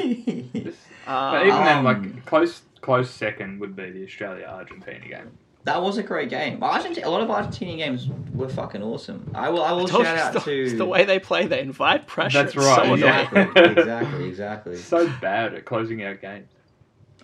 Just- 0.62 0.78
Uh, 1.06 1.30
But 1.30 1.46
even 1.46 1.64
then, 1.64 1.78
Um, 1.78 1.84
like 1.84 2.26
close 2.26 2.62
close 2.80 3.08
second 3.10 3.60
would 3.60 3.76
be 3.76 3.90
the 3.90 4.02
Australia 4.04 4.44
Argentina 4.44 5.06
game. 5.06 5.38
That 5.66 5.82
was 5.82 5.98
a 5.98 6.02
great 6.02 6.30
game. 6.30 6.62
Argentina, 6.62 7.08
a 7.08 7.10
lot 7.10 7.22
of 7.22 7.28
Argentinian 7.28 7.76
games 7.78 8.08
were 8.32 8.48
fucking 8.48 8.84
awesome. 8.84 9.28
I 9.34 9.50
will. 9.50 9.64
I 9.64 9.72
will 9.72 9.88
told 9.88 10.04
shout 10.04 10.16
you, 10.16 10.22
out 10.22 10.32
the, 10.32 10.40
to. 10.70 10.76
the 10.76 10.86
way 10.86 11.04
they 11.04 11.18
play. 11.18 11.46
They 11.46 11.60
invite 11.60 12.06
pressure. 12.06 12.44
That's 12.44 12.54
It's 12.54 12.64
right, 12.64 12.86
So 12.86 12.94
exactly, 12.94 13.62
exactly, 13.64 14.28
exactly. 14.28 14.76
So 14.76 15.12
bad 15.20 15.54
at 15.54 15.64
closing 15.64 16.04
out 16.04 16.20
games. 16.20 16.48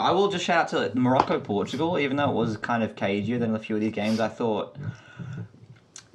I 0.01 0.11
will 0.11 0.29
just 0.29 0.45
shout 0.45 0.75
out 0.75 0.93
to 0.93 0.99
Morocco 0.99 1.39
Portugal, 1.39 1.99
even 2.01 2.17
though 2.17 2.31
it 2.31 2.35
was 2.35 2.57
kind 2.57 2.83
of 2.83 2.97
cagier 2.97 3.39
than 3.39 3.55
a 3.55 3.61
few 3.61 3.77
of 3.77 3.81
these 3.81 3.93
games. 3.93 4.19
I 4.19 4.29
thought 4.29 4.77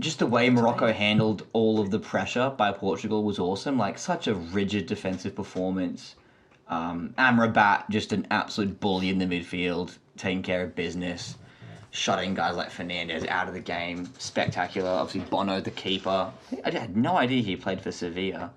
just 0.01 0.19
the 0.19 0.27
way 0.27 0.49
Morocco 0.49 0.91
handled 0.91 1.47
all 1.53 1.79
of 1.79 1.91
the 1.91 1.99
pressure 1.99 2.53
by 2.57 2.73
Portugal 2.73 3.23
was 3.23 3.39
awesome. 3.39 3.77
Like 3.77 3.97
such 3.97 4.27
a 4.27 4.35
rigid 4.35 4.85
defensive 4.85 5.33
performance. 5.33 6.15
Um, 6.67 7.13
Amrabat 7.17 7.89
just 7.89 8.11
an 8.11 8.27
absolute 8.29 8.81
bully 8.81 9.09
in 9.09 9.19
the 9.19 9.25
midfield, 9.25 9.97
taking 10.17 10.43
care 10.43 10.63
of 10.63 10.75
business, 10.75 11.37
shutting 11.97 12.33
guys 12.35 12.55
like 12.55 12.69
Fernandez 12.69 13.25
out 13.25 13.47
of 13.47 13.53
the 13.53 13.59
game. 13.59 14.09
Spectacular. 14.19 14.89
Obviously 14.89 15.29
Bono, 15.29 15.59
the 15.59 15.71
keeper. 15.71 16.31
I 16.63 16.69
had 16.69 16.95
no 16.95 17.17
idea 17.17 17.41
he 17.41 17.55
played 17.55 17.81
for 17.81 17.91
Sevilla. 17.91 18.51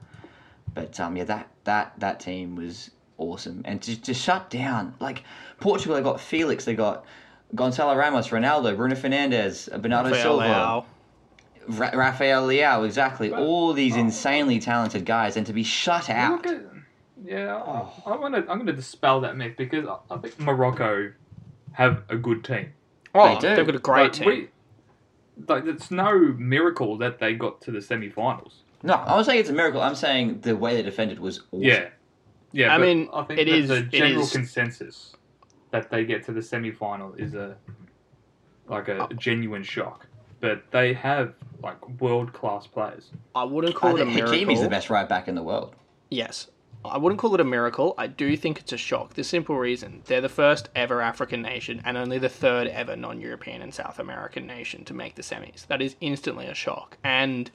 But 0.75 1.01
um, 1.01 1.17
yeah, 1.17 1.25
that 1.25 1.49
that 1.65 1.99
that 1.99 2.21
team 2.21 2.55
was 2.55 2.91
awesome, 3.19 3.63
and 3.65 3.83
to, 3.83 4.01
to 4.03 4.15
shut 4.15 4.51
down 4.51 4.95
like 5.01 5.25
Portugal, 5.59 5.97
they 5.97 6.03
got 6.03 6.21
Felix, 6.21 6.65
they 6.65 6.75
got 6.75 7.05
Gonzalo 7.55 7.97
Ramos, 7.97 8.29
Ronaldo, 8.29 8.77
Bruno 8.77 8.95
Fernandes, 8.95 9.69
Bernardo 9.83 10.11
Rafael 10.11 10.23
Silva, 10.23 10.45
Leao. 10.45 10.85
Ra- 11.69 11.99
Rafael 11.99 12.47
Leao, 12.47 12.87
exactly, 12.87 13.31
But- 13.31 13.41
all 13.41 13.73
these 13.73 13.97
oh. 13.97 14.01
insanely 14.01 14.61
talented 14.61 15.05
guys, 15.05 15.37
and 15.37 15.47
to 15.47 15.53
be 15.53 15.65
shut 15.65 16.09
out. 16.09 16.47
At- 16.47 16.63
yeah, 17.23 17.57
I, 17.57 18.13
I 18.13 18.17
want 18.17 18.35
to. 18.35 18.41
I'm 18.41 18.59
going 18.59 18.67
to 18.67 18.73
dispel 18.73 19.21
that 19.23 19.37
myth 19.37 19.55
because 19.59 19.87
I, 19.87 20.15
I 20.15 20.19
think 20.19 20.39
Morocco 20.39 21.13
have 21.73 22.03
a 22.09 22.17
good 22.17 22.45
team. 22.45 22.73
Oh, 23.15 23.35
They 23.35 23.41
do. 23.41 23.57
they've 23.57 23.67
got 23.67 23.75
a 23.75 23.79
great 23.79 24.03
Like, 24.05 24.13
team. 24.13 24.27
we- 24.27 24.49
like 25.49 25.65
it's 25.67 25.91
no 25.91 26.19
miracle 26.39 26.97
that 26.99 27.19
they 27.19 27.35
got 27.35 27.61
to 27.63 27.71
the 27.71 27.81
semi-finals. 27.81 28.63
No, 28.83 28.95
I 28.95 29.17
was 29.17 29.27
saying 29.27 29.41
it's 29.41 29.49
a 29.51 29.55
miracle. 29.55 29.81
I'm 29.81 29.95
saying 29.95 30.41
the 30.41 30.57
way 30.57 30.75
they 30.75 30.83
defended 30.83 31.19
was 31.19 31.41
awesome. 31.51 31.63
Yeah, 31.63 31.89
yeah. 32.53 32.75
I 32.75 32.79
mean, 32.79 33.09
I 33.13 33.23
think 33.25 33.41
it 33.41 33.49
is 33.49 33.69
that 33.69 33.75
is- 33.75 33.85
the 33.91 33.99
general 33.99 34.23
is- 34.23 34.33
consensus 34.33 35.15
that 35.71 35.91
they 35.91 36.05
get 36.05 36.25
to 36.25 36.33
the 36.33 36.43
semi-final 36.43 37.15
is 37.15 37.35
a 37.35 37.57
like 38.69 38.89
a, 38.89 39.05
Oh. 39.05 39.09
genuine 39.17 39.63
shock. 39.65 40.07
But 40.41 40.63
they 40.71 40.93
have 40.95 41.35
like 41.63 41.77
world-class 42.01 42.67
players. 42.69 43.11
I 43.35 43.45
wouldn't 43.45 43.75
I 43.75 43.79
call 43.79 43.97
it 43.97 44.03
a 44.03 44.05
think 44.05 44.15
miracle. 44.17 44.35
Hakimi's 44.37 44.63
the 44.63 44.69
best 44.69 44.89
right 44.91 45.09
back 45.09 45.27
in 45.29 45.35
the 45.35 45.43
world. 45.43 45.75
Yes. 46.11 46.49
I 46.85 46.97
wouldn't 46.97 47.21
call 47.21 47.35
it 47.35 47.41
a 47.41 47.45
miracle. 47.45 47.95
I 47.99 48.07
do 48.07 48.37
think 48.37 48.59
it's 48.59 48.73
a 48.73 48.79
shock. 48.79 49.15
The 49.15 49.25
simple 49.25 49.57
reason 49.59 50.03
they're 50.07 50.23
the 50.23 50.31
first 50.31 50.71
ever 50.75 51.03
African 51.03 51.43
nation 51.43 51.83
and 51.85 51.99
only 51.99 52.19
the 52.19 52.29
third 52.29 52.69
ever 52.69 52.97
non 52.97 53.21
European 53.21 53.61
and 53.61 53.75
South 53.75 53.99
American 53.99 54.47
nation 54.47 54.85
to 54.87 54.95
make 54.95 55.15
the 55.15 55.23
semis. 55.23 55.67
That 55.67 55.83
is 55.83 55.97
instantly 56.01 56.47
a 56.47 56.55
shock. 56.55 56.97
And 57.05 57.51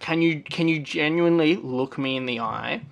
can 0.00 0.22
you 0.22 0.42
can 0.42 0.66
you 0.66 0.80
genuinely 0.80 1.54
look 1.54 1.98
me 1.98 2.16
in 2.16 2.26
the 2.26 2.40
eye 2.40 2.82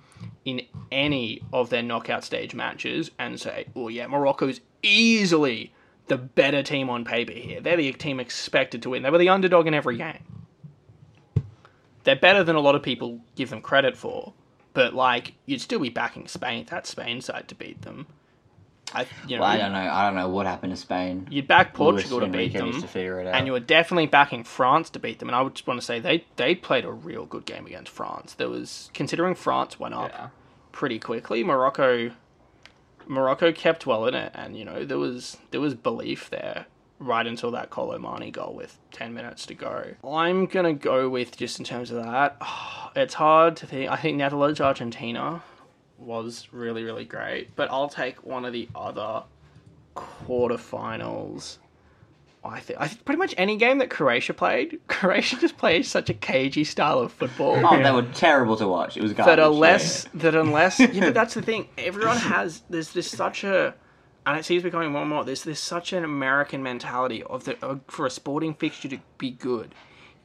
in 0.45 0.61
any 0.89 1.41
of 1.51 1.69
their 1.69 1.83
knockout 1.83 2.23
stage 2.23 2.55
matches 2.55 3.11
and 3.19 3.39
say, 3.39 3.65
oh 3.75 3.89
yeah, 3.89 4.07
Morocco's 4.07 4.61
easily 4.81 5.73
the 6.07 6.17
better 6.17 6.63
team 6.63 6.89
on 6.89 7.03
paper 7.03 7.33
here. 7.33 7.59
They're 7.59 7.75
the 7.75 7.91
team 7.91 8.21
expected 8.21 8.81
to 8.83 8.91
win. 8.91 9.03
They 9.03 9.09
were 9.09 9.17
the 9.17 9.27
underdog 9.27 9.67
in 9.67 9.73
every 9.73 9.97
game. 9.97 10.23
They're 12.05 12.15
better 12.15 12.45
than 12.45 12.55
a 12.55 12.61
lot 12.61 12.75
of 12.75 12.83
people 12.83 13.19
give 13.35 13.49
them 13.49 13.61
credit 13.61 13.97
for 13.97 14.33
but 14.77 14.93
like 14.93 15.33
you'd 15.47 15.59
still 15.59 15.79
be 15.79 15.89
backing 15.89 16.27
Spain 16.27 16.63
that 16.69 16.85
Spain 16.85 17.19
side 17.19 17.47
to 17.47 17.55
beat 17.55 17.81
them. 17.81 18.05
I 18.93 19.07
you 19.27 19.35
know 19.35 19.41
Well, 19.41 19.49
I 19.49 19.57
don't 19.57 19.71
know. 19.71 19.79
I 19.79 20.05
don't 20.05 20.13
know 20.13 20.29
what 20.29 20.45
happened 20.45 20.71
to 20.71 20.77
Spain. 20.77 21.27
you'd 21.31 21.47
back 21.47 21.73
Portugal 21.73 22.19
to 22.19 22.27
beat 22.27 22.53
them, 22.53 22.71
to 22.79 22.87
figure 22.87 23.19
it 23.19 23.25
out. 23.25 23.33
and 23.33 23.47
you 23.47 23.53
were 23.53 23.59
definitely 23.59 24.05
backing 24.05 24.43
France 24.43 24.91
to 24.91 24.99
beat 24.99 25.17
them. 25.17 25.29
And 25.29 25.35
I 25.35 25.41
would 25.41 25.55
just 25.55 25.65
want 25.65 25.79
to 25.79 25.85
say 25.85 25.99
they 25.99 26.25
they 26.35 26.53
played 26.53 26.85
a 26.85 26.91
real 26.91 27.25
good 27.25 27.45
game 27.45 27.65
against 27.65 27.91
France. 27.91 28.35
There 28.35 28.49
was 28.49 28.91
considering 28.93 29.33
France 29.33 29.79
went 29.79 29.95
up 29.95 30.11
Yeah. 30.11 30.27
pretty 30.71 30.99
quickly. 30.99 31.43
Morocco 31.43 32.11
Morocco 33.07 33.51
kept 33.51 33.87
well 33.87 34.05
in 34.05 34.13
it, 34.13 34.31
and 34.35 34.55
you 34.55 34.63
know 34.63 34.85
there 34.85 34.99
was 34.99 35.37
there 35.49 35.59
was 35.59 35.73
belief 35.73 36.29
there 36.29 36.67
right 36.99 37.25
until 37.25 37.51
that 37.51 37.69
Kolo 37.69 37.97
Muani 37.97 38.31
goal 38.31 38.53
with 38.53 38.77
ten 38.91 39.13
minutes 39.13 39.45
to 39.47 39.53
go. 39.53 39.93
I'm 40.07 40.45
gonna 40.45 40.73
go 40.73 41.09
with 41.09 41.37
just 41.37 41.59
in 41.59 41.65
terms 41.65 41.91
of 41.91 42.03
that. 42.03 42.37
It's 42.95 43.13
hard 43.13 43.57
to 43.57 43.67
think. 43.67 43.91
I 43.91 43.95
think 43.95 44.17
Netherlands 44.17 44.59
Argentina 44.59 45.43
was 45.99 46.47
really 46.51 46.83
really 46.83 47.05
great. 47.05 47.55
But 47.55 47.69
I'll 47.69 47.89
take 47.89 48.25
one 48.25 48.43
of 48.43 48.53
the 48.53 48.67
other 48.73 49.23
quarterfinals. 49.95 51.57
I 52.43 52.59
think 52.59 52.79
I 52.79 52.87
think 52.87 53.03
pretty 53.03 53.19
much 53.19 53.35
any 53.37 53.57
game 53.57 53.79
that 53.79 53.89
Croatia 53.89 54.33
played, 54.33 54.79
Croatia 54.87 55.37
just 55.37 55.57
plays 55.57 55.87
such 55.89 56.09
a 56.09 56.13
cagey 56.13 56.63
style 56.63 56.99
of 56.99 57.11
football. 57.11 57.59
Oh, 57.63 57.83
they 57.83 57.91
were 57.91 58.03
terrible 58.13 58.55
to 58.57 58.67
watch. 58.67 58.95
It 58.95 59.03
was 59.03 59.13
garbage. 59.13 59.35
that 59.35 59.41
yeah, 59.41 59.47
unless 59.47 60.03
that 60.13 60.35
unless 60.35 60.79
yeah, 60.79 60.87
but 60.99 61.13
that's 61.13 61.33
the 61.33 61.41
thing. 61.41 61.67
Everyone 61.77 62.17
has 62.17 62.63
there's 62.69 62.93
this 62.93 63.09
such 63.09 63.43
a 63.43 63.75
and 64.27 64.37
it 64.37 64.43
seems 64.45 64.61
becoming 64.61 64.91
more 64.91 65.01
and 65.01 65.09
more. 65.09 65.23
There's 65.23 65.43
this 65.45 65.59
such 65.61 65.93
an 65.93 66.03
American 66.03 66.61
mentality 66.61 67.23
of 67.23 67.45
the 67.45 67.65
uh, 67.65 67.77
for 67.87 68.05
a 68.05 68.09
sporting 68.11 68.53
fixture 68.53 68.89
to 68.89 68.99
be 69.17 69.31
good, 69.31 69.73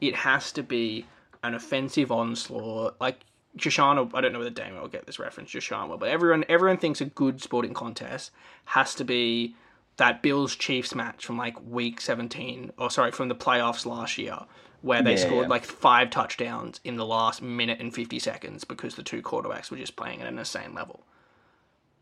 it 0.01 0.17
has 0.17 0.51
to 0.53 0.63
be 0.65 1.07
an 1.45 1.55
offensive 1.55 2.11
onslaught. 2.11 2.97
Like 3.01 3.21
Shoshana, 3.57 4.11
I 4.13 4.21
don't 4.21 4.33
know 4.33 4.41
whether 4.41 4.51
Damon 4.51 4.81
will 4.81 4.89
get 4.89 5.07
this 5.07 5.21
reference, 5.21 5.51
Shoshana 5.51 5.89
will, 5.89 5.99
but 5.99 6.09
everyone 6.09 6.45
everyone 6.49 6.79
thinks 6.79 7.01
a 7.01 7.05
good 7.05 7.41
sporting 7.41 7.75
contest 7.75 8.33
has 8.67 8.95
to 8.97 9.05
be 9.05 9.55
that 9.99 10.21
Bills 10.21 10.57
Chiefs 10.57 10.95
match 10.97 11.25
from 11.25 11.37
like 11.39 11.55
week 11.65 12.01
17, 12.01 12.73
or 12.79 12.91
sorry, 12.91 13.13
from 13.13 13.29
the 13.29 13.35
playoffs 13.37 13.87
last 13.87 14.19
year, 14.19 14.39
where 14.81 15.03
they 15.03 15.13
Yeah, 15.13 15.17
scored 15.17 15.45
yeah. 15.45 15.51
like 15.51 15.65
five 15.65 16.11
touchdowns 16.11 16.81
in 16.83 16.97
the 16.97 17.07
last 17.07 17.41
minute 17.43 17.79
and 17.79 17.95
50 17.95 18.19
seconds 18.19 18.65
because 18.65 18.97
the 18.97 19.03
two 19.05 19.23
quarterbacks 19.23 19.71
were 19.71 19.77
just 19.77 19.95
playing 19.95 20.21
at 20.21 20.27
an 20.27 20.39
insane 20.39 20.75
level. 20.75 21.05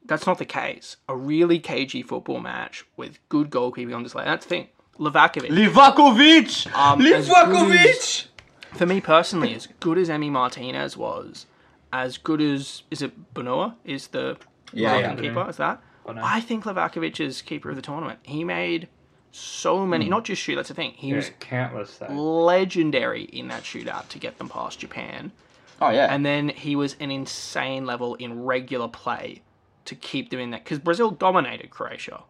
That's 0.05 0.27
not 0.27 0.39
the 0.39 0.45
case. 0.45 0.97
A 1.09 1.17
really 1.17 1.59
cagey 1.59 2.03
football 2.03 2.41
match 2.41 2.85
with 2.97 3.19
good 3.29 3.51
goalkeeping 3.51 3.95
on 3.95 4.03
display. 4.03 4.25
That's 4.25 4.45
the 4.47 4.49
thing. 4.49 4.69
Livakovic, 4.99 5.49
Livakovic! 5.51 6.75
Um, 6.75 7.01
as 7.03 8.27
for 8.73 8.87
me 8.87 9.01
personally, 9.01 9.55
as 9.55 9.67
good 9.81 9.99
as 9.99 10.09
Emi 10.09 10.31
Martinez 10.31 10.97
was, 10.97 11.47
as 11.93 12.19
good 12.19 12.41
as 12.41 12.83
is 12.91 13.03
it 13.03 13.35
Benoit 13.35 13.73
is 13.85 14.09
the 14.09 14.37
Yeah, 14.73 14.99
yeah. 14.99 15.15
keeper? 15.17 15.49
Is 15.49 15.57
that? 15.57 15.81
Bono. 16.05 16.21
I 16.25 16.41
think 16.41 16.65
Livakovic 16.65 17.19
is 17.21 17.41
keeper 17.43 17.71
of 17.71 17.77
the 17.77 17.83
tournament. 17.83 18.19
He 18.23 18.45
made 18.45 18.89
so 19.33 19.87
many, 19.87 20.05
Hmm. 20.07 20.11
not 20.11 20.25
just 20.25 20.43
shoot. 20.43 20.57
That's 20.57 20.69
the 20.69 20.75
thing. 20.75 20.93
He 20.97 21.09
Yeah, 21.11 21.17
was 21.17 21.31
countless 21.41 21.97
though. 21.99 22.13
legendary 22.13 23.23
in 23.25 23.49
that 23.49 23.63
shootout 23.63 24.09
to 24.09 24.19
get 24.19 24.39
them 24.39 24.49
past 24.49 24.81
Japan, 24.81 25.33
Oh, 25.81 25.91
yeah. 25.91 26.13
and 26.13 26.27
then 26.27 26.49
he 26.51 26.75
was 26.77 26.97
an 27.01 27.11
insane 27.11 27.87
level 27.87 28.17
in 28.17 28.43
regular 28.45 28.89
play 28.89 29.43
to 29.87 29.95
keep 29.95 30.31
them 30.31 30.41
in 30.41 30.51
that 30.51 30.65
because 30.65 30.79
Brazil 30.79 31.11
dominated 31.11 31.71
Croatia. 31.71 32.23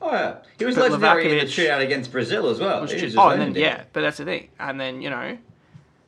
oh, 0.00 0.10
yeah. 0.12 0.36
He 0.58 0.64
was 0.64 0.74
But 0.76 0.90
legendary 0.92 1.38
in 1.38 1.44
the 1.44 1.50
shootout 1.50 1.80
against 1.82 2.12
Brazil 2.12 2.48
as 2.48 2.60
well. 2.60 2.82
Which 2.82 2.92
was 2.92 3.02
just 3.02 3.16
oh, 3.18 3.30
and 3.30 3.40
then 3.42 3.54
yeah, 3.54 3.84
but 3.92 4.00
that's 4.02 4.18
the 4.18 4.24
thing. 4.24 4.48
And 4.58 4.80
then 4.80 5.02
you 5.02 5.10
know, 5.10 5.38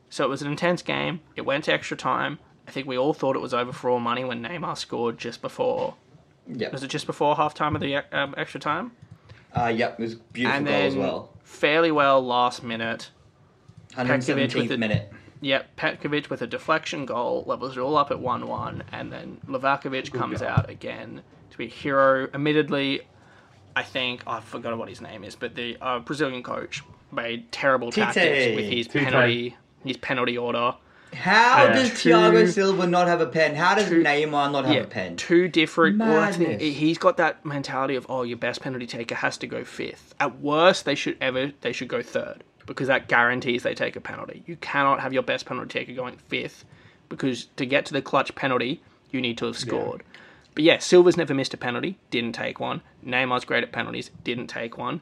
so 0.09 0.23
it 0.25 0.29
was 0.29 0.41
an 0.41 0.49
intense 0.51 0.81
game. 0.81 1.21
It 1.35 1.41
went 1.41 1.65
to 1.65 1.73
extra 1.73 1.97
time. 1.97 2.39
I 2.67 2.71
think 2.71 2.87
we 2.87 2.97
all 2.97 3.13
thought 3.13 3.35
it 3.35 3.39
was 3.39 3.53
over 3.53 3.71
for 3.73 3.89
all 3.89 3.99
money 3.99 4.23
when 4.23 4.43
Neymar 4.43 4.77
scored 4.77 5.17
just 5.17 5.41
before. 5.41 5.95
Yeah. 6.47 6.69
Was 6.69 6.83
it 6.83 6.87
just 6.87 7.05
before 7.07 7.35
halftime 7.35 7.75
of 7.75 7.81
the 7.81 7.97
um, 8.15 8.33
extra 8.37 8.59
time? 8.59 8.91
Uh, 9.55 9.73
yeah, 9.75 9.87
it 9.93 9.99
was 9.99 10.15
beautiful 10.15 10.57
and 10.57 10.67
goal 10.67 10.75
as 10.75 10.95
well. 10.95 11.29
fairly 11.43 11.91
well 11.91 12.21
last 12.23 12.63
minute. 12.63 13.09
Petkovic 13.93 14.19
117th 14.19 14.55
with 14.55 14.67
the- 14.69 14.77
minute. 14.77 15.11
Yep, 15.41 15.77
Petkovic 15.77 16.29
with 16.29 16.41
a 16.41 16.47
deflection 16.47 17.05
goal 17.05 17.43
levels 17.47 17.77
it 17.77 17.79
all 17.79 17.97
up 17.97 18.11
at 18.11 18.19
one-one, 18.19 18.83
and 18.91 19.11
then 19.11 19.39
Livakovic 19.47 20.11
comes 20.13 20.39
goal. 20.41 20.49
out 20.49 20.69
again 20.69 21.21
to 21.51 21.57
be 21.57 21.65
a 21.65 21.69
hero. 21.69 22.27
Admittedly, 22.33 23.01
I 23.75 23.83
think 23.83 24.21
I 24.27 24.41
forgot 24.41 24.77
what 24.77 24.89
his 24.89 24.99
name 25.01 25.23
is, 25.23 25.35
but 25.35 25.55
the 25.55 25.77
uh, 25.81 25.99
Brazilian 25.99 26.43
coach 26.43 26.83
made 27.11 27.51
terrible 27.53 27.91
Tite. 27.91 28.13
tactics 28.13 28.55
with 28.55 28.65
his 28.69 28.87
Tite. 28.87 29.03
penalty, 29.05 29.57
his 29.85 29.97
penalty 29.97 30.37
order. 30.37 30.75
How 31.13 31.63
Yeah. 31.63 31.73
does 31.73 32.03
Two- 32.03 32.09
Thiago 32.11 32.47
Silva 32.51 32.85
not 32.85 33.07
have 33.07 33.19
a 33.21 33.25
pen? 33.25 33.55
How 33.55 33.73
does 33.75 33.89
two- 33.89 34.03
Neymar 34.03 34.51
not 34.51 34.65
have 34.65 34.75
yeah, 34.75 34.81
a 34.81 34.85
pen? 34.85 35.15
two 35.15 35.47
different. 35.47 35.97
Well, 35.97 36.07
that's 36.21 36.37
the 36.37 36.43
thing, 36.43 36.51
Madness. 36.57 36.75
he's 36.77 36.97
got 36.99 37.17
that 37.17 37.43
mentality 37.45 37.95
of 37.95 38.05
oh, 38.09 38.21
your 38.23 38.37
best 38.37 38.61
penalty 38.61 38.85
taker 38.85 39.15
has 39.15 39.35
to 39.39 39.47
go 39.47 39.63
fifth. 39.63 40.13
At 40.19 40.39
worst, 40.39 40.85
they 40.85 40.93
should 40.95 41.17
ever 41.21 41.53
they 41.61 41.71
should 41.71 41.87
go 41.87 42.03
third 42.03 42.43
because 42.69 42.87
that 42.87 43.07
guarantees 43.07 43.63
they 43.63 43.73
take 43.73 43.95
a 43.95 44.01
penalty. 44.01 44.43
You 44.45 44.55
cannot 44.57 44.99
have 45.01 45.11
your 45.11 45.23
best 45.23 45.45
penalty 45.45 45.79
taker 45.79 45.93
going 45.93 46.17
fifth 46.27 46.65
because 47.09 47.45
to 47.57 47.65
get 47.65 47.85
to 47.87 47.93
the 47.93 48.01
clutch 48.01 48.33
penalty, 48.35 48.81
you 49.11 49.19
need 49.19 49.37
to 49.39 49.45
have 49.45 49.57
scored. 49.57 50.03
But 50.55 50.63
yeah, 50.63 50.77
Silva's 50.77 51.17
never 51.17 51.33
missed 51.33 51.53
a 51.53 51.57
penalty, 51.57 51.97
didn't 52.11 52.33
take 52.33 52.59
one. 52.59 52.81
Neymar's 53.05 53.43
great 53.45 53.63
at 53.63 53.71
penalties, 53.71 54.11
didn't 54.23 54.47
take 54.47 54.77
one. 54.77 55.01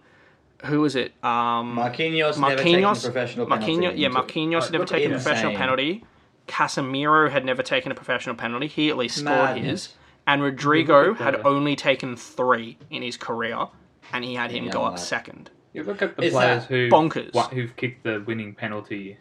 Who 0.65 0.81
was 0.81 0.95
it? 0.95 1.11
Um, 1.23 1.75
Marquinhos, 1.77 2.39
never 2.39 2.55
taken 2.63 2.83
a 2.83 2.87
Marquinhos, 2.87 3.03
professional 3.03 3.45
penalty. 3.45 3.73
Marquinhos, 3.73 3.97
yeah, 3.97 4.09
Marquinhos 4.09 4.63
had 4.63 4.71
never 4.71 4.85
taken 4.85 5.11
a 5.11 5.15
professional 5.15 5.53
penalty. 5.55 6.03
Casemiro 6.47 7.29
had 7.29 7.43
never 7.45 7.61
taken 7.61 7.91
a 7.91 7.95
professional 7.95 8.35
penalty. 8.35 8.67
He 8.67 8.89
at 8.89 8.97
least 8.97 9.17
scored 9.17 9.55
Madness. 9.55 9.65
his. 9.87 9.93
And 10.25 10.41
Rodrigo 10.41 11.13
had 11.13 11.35
only 11.45 11.75
taken 11.75 12.15
three 12.15 12.77
in 12.89 13.01
his 13.01 13.17
career, 13.17 13.67
and 14.13 14.23
he 14.23 14.35
had 14.35 14.51
him 14.51 14.65
Yeah, 14.65 14.71
go 14.71 14.83
up 14.85 14.93
mad. 14.93 14.99
second. 14.99 15.49
You 15.77 15.83
look 15.83 16.01
at 16.01 16.15
the 16.17 16.23
Is 16.23 16.33
players 16.33 16.63
that 16.63 16.69
who 16.73 16.89
bonkers? 16.89 17.33
what, 17.33 17.53
who've 17.53 17.75
kicked 17.75 18.03
the 18.03 18.23
winning 18.25 18.55
penalty 18.55 19.17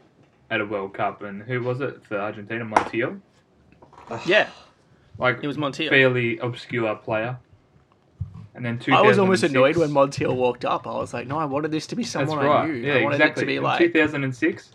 at 0.50 0.60
a 0.60 0.64
World 0.64 0.94
Cup, 0.94 1.22
and 1.22 1.42
who 1.42 1.62
was 1.62 1.80
it 1.80 2.02
for 2.06 2.18
Argentina? 2.18 2.64
Montiel, 2.64 3.20
Yeah, 4.24 4.48
like 5.18 5.40
it 5.42 5.46
was 5.46 5.56
Montiel. 5.58 5.90
fairly 5.90 6.38
obscure 6.38 6.94
player. 6.96 7.38
And 8.54 8.64
then 8.64 8.78
two. 8.78 8.94
I 8.94 9.02
was 9.02 9.18
almost 9.18 9.42
annoyed 9.42 9.76
when 9.76 9.90
Montiel 9.90 10.34
walked 10.34 10.64
up. 10.64 10.86
I 10.86 10.92
was 10.94 11.12
like, 11.12 11.26
no, 11.26 11.36
I 11.38 11.44
wanted 11.44 11.72
this 11.72 11.86
to 11.88 11.96
be 11.96 12.04
That's 12.04 12.12
someone 12.12 12.38
right. 12.38 12.60
I 12.62 12.66
knew. 12.66 12.72
Yeah, 12.74 12.94
I 12.94 13.02
wanted 13.02 13.16
exactly. 13.16 13.42
it 13.42 13.44
to 13.44 13.46
be 13.48 13.56
In 13.56 13.62
like, 13.62 13.78
2006, 13.80 14.70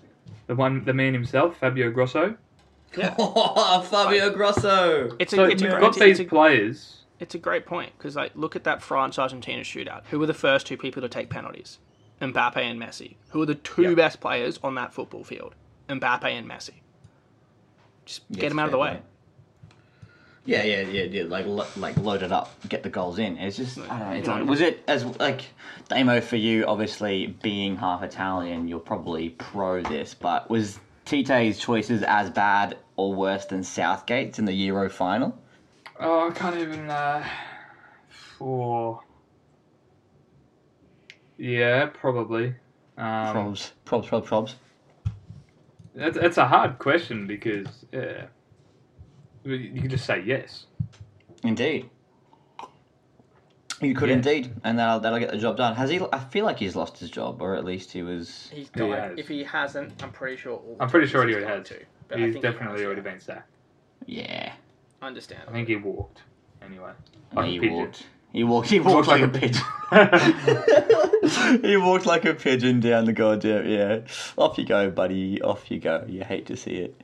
the 0.45 0.53
one, 0.55 0.85
the 0.85 0.93
man 0.93 1.13
himself, 1.13 1.57
Fabio 1.57 1.89
Grosso. 1.89 2.35
Fabio 2.93 4.29
Grosso. 4.31 5.15
it's 5.19 5.33
a, 5.33 5.35
So 5.35 5.43
it's, 5.45 5.61
a, 5.61 5.65
you've 5.65 5.71
great- 5.73 5.81
got 5.81 5.87
it's, 5.89 5.99
these 5.99 6.19
a, 6.19 6.25
players. 6.25 6.97
It's 7.21 7.35
a 7.35 7.37
great 7.37 7.65
point 7.65 7.93
because 7.97 8.15
like 8.17 8.31
look 8.35 8.55
at 8.57 8.65
that 8.65 8.81
France 8.81 9.17
Argentina 9.17 9.61
shootout. 9.61 10.01
Who 10.09 10.19
were 10.19 10.25
the 10.25 10.33
first 10.33 10.67
two 10.67 10.75
people 10.75 11.01
to 11.01 11.07
take 11.09 11.29
penalties? 11.29 11.79
Mbappe 12.19 12.57
and 12.57 12.79
Messi. 12.79 13.15
Who 13.29 13.41
are 13.41 13.45
the 13.45 13.55
two 13.55 13.81
Yeah. 13.83 13.95
best 13.95 14.19
players 14.19 14.59
on 14.63 14.75
that 14.75 14.93
football 14.93 15.23
field? 15.23 15.55
Mbappe 15.87 16.25
and 16.25 16.47
Messi. 16.49 16.81
Just 18.05 18.29
get 18.31 18.43
Yes, 18.43 18.51
them 18.51 18.59
out 18.59 18.65
of 18.65 18.71
the 18.71 18.77
way. 18.77 18.89
point. 18.89 19.03
Yeah, 20.43 20.63
yeah, 20.63 20.81
yeah, 20.81 21.03
yeah. 21.03 21.23
Like, 21.27 21.45
lo- 21.45 21.67
like 21.77 21.95
load 21.97 22.23
it 22.23 22.31
up, 22.31 22.49
get 22.67 22.81
the 22.81 22.89
goals 22.89 23.19
in. 23.19 23.37
It's 23.37 23.57
just, 23.57 23.77
I 23.77 23.87
don't 23.87 23.99
know. 23.99 24.11
It's 24.15 24.27
like, 24.27 24.45
was 24.45 24.59
it 24.61 24.83
as 24.87 25.05
like 25.19 25.41
Damo 25.87 26.19
for 26.19 26.35
you? 26.35 26.65
Obviously, 26.65 27.27
being 27.43 27.75
half 27.77 28.01
Italian, 28.01 28.67
you're 28.67 28.79
probably 28.79 29.29
pro 29.29 29.83
this. 29.83 30.15
But 30.15 30.49
was 30.49 30.79
Tite's 31.05 31.59
choices 31.59 32.01
as 32.01 32.31
bad 32.31 32.77
or 32.95 33.13
worse 33.13 33.45
than 33.45 33.63
Southgate's 33.63 34.39
in 34.39 34.45
the 34.45 34.53
Euro 34.53 34.89
final? 34.89 35.37
Oh, 36.01 36.29
I 36.29 36.31
can't 36.33 36.57
even. 36.57 36.89
Uh, 36.89 37.23
for. 38.09 39.01
Yeah, 41.37 41.87
probably. 41.87 42.55
Um, 42.97 43.35
Probs, 43.35 43.71
probs, 43.85 44.07
probs, 44.07 44.25
probs. 44.25 44.53
That's, 45.95 46.17
that's 46.17 46.37
a 46.37 46.47
hard 46.47 46.77
question 46.79 47.25
because 47.27 47.67
yeah, 47.91 48.25
you 49.43 49.81
can 49.81 49.89
just 49.89 50.05
say 50.05 50.21
yes. 50.25 50.65
Indeed. 51.43 51.89
You 53.81 53.95
could 53.95 54.09
Yeah. 54.09 54.15
indeed, 54.15 54.53
and 54.63 54.77
that'll 54.77 54.99
that'll 54.99 55.17
get 55.19 55.31
the 55.31 55.37
job 55.37 55.57
done. 55.57 55.75
Has 55.75 55.89
he? 55.89 55.99
I 56.13 56.19
feel 56.19 56.45
like 56.45 56.59
he's 56.59 56.75
lost 56.75 56.99
his 56.99 57.09
job, 57.09 57.41
or 57.41 57.55
at 57.55 57.65
least 57.65 57.91
he 57.91 58.03
was. 58.03 58.49
He's 58.53 58.69
He 58.75 58.89
has. 58.89 59.17
If 59.17 59.27
he 59.27 59.43
hasn't, 59.43 60.03
I'm 60.03 60.11
pretty 60.11 60.37
sure. 60.37 60.53
All 60.57 60.77
I'm 60.79 60.87
pretty 60.89 61.07
sure 61.07 61.27
he 61.27 61.33
already 61.33 61.47
has. 61.47 61.67
has. 61.69 61.79
But 62.07 62.19
He's 62.19 62.33
think 62.33 62.45
he 62.45 62.51
definitely 62.51 62.85
already 62.85 63.01
been 63.01 63.19
sacked. 63.19 63.49
Yeah, 64.05 64.53
Understand. 65.01 65.43
I 65.47 65.51
think 65.51 65.67
he 65.67 65.75
walked. 65.75 66.21
Anyway, 66.61 66.91
Yeah, 67.33 67.39
like 67.39 67.45
a 67.47 67.49
he 67.49 67.69
walked. 67.69 68.05
He 68.31 68.43
walked. 68.43 68.69
He 68.69 68.79
walked, 68.79 69.07
like, 69.07 69.23
a 69.23 69.27
pigeon. 69.27 69.63
he 71.63 71.75
walked 71.75 72.05
like 72.05 72.23
a 72.23 72.33
pigeon 72.33 72.79
down 72.79 73.05
the 73.05 73.13
goddamn. 73.13 73.67
Yeah, 73.67 73.99
off 74.37 74.57
you 74.57 74.65
go, 74.65 74.89
buddy. 74.89 75.41
Off 75.41 75.69
you 75.69 75.79
go. 75.79 76.05
You 76.07 76.23
hate 76.23 76.45
to 76.45 76.55
see 76.55 76.75
it. 76.75 77.01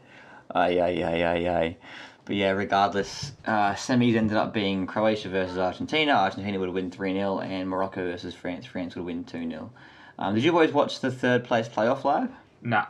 Aye, 0.53 0.79
aye, 0.79 1.03
aye, 1.03 1.23
aye, 1.23 1.49
aye. 1.49 1.77
But 2.23 2.35
yeah, 2.35 2.51
regardless, 2.51 3.33
uh, 3.45 3.73
semis 3.73 4.15
ended 4.15 4.37
up 4.37 4.53
being 4.53 4.85
Croatia 4.85 5.29
versus 5.29 5.57
Argentina. 5.57 6.11
Argentina 6.13 6.59
would 6.59 6.69
win 6.69 6.91
3 6.91 7.13
0, 7.13 7.39
and 7.39 7.69
Morocco 7.69 8.03
versus 8.03 8.35
France. 8.35 8.65
France 8.65 8.95
would 8.95 9.05
win 9.05 9.23
2 9.23 9.49
0. 9.49 9.71
Um, 10.19 10.35
did 10.35 10.43
you 10.43 10.51
boys 10.51 10.71
watch 10.71 10.99
the 10.99 11.11
third 11.11 11.43
place 11.43 11.67
playoff 11.67 12.03
live? 12.03 12.29
Nah. 12.61 12.85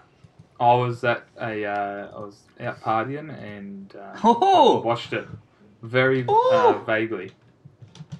I 0.59 0.73
was 0.73 1.03
at 1.03 1.23
a 1.39 1.65
uh, 1.65 2.11
I 2.15 2.19
was 2.19 2.37
out 2.59 2.81
partying 2.81 3.29
and 3.41 3.93
uh, 3.95 4.17
Oh! 4.23 4.81
watched 4.81 5.13
it 5.13 5.27
very 5.81 6.25
Oh! 6.27 6.75
uh, 6.81 6.83
vaguely. 6.85 7.31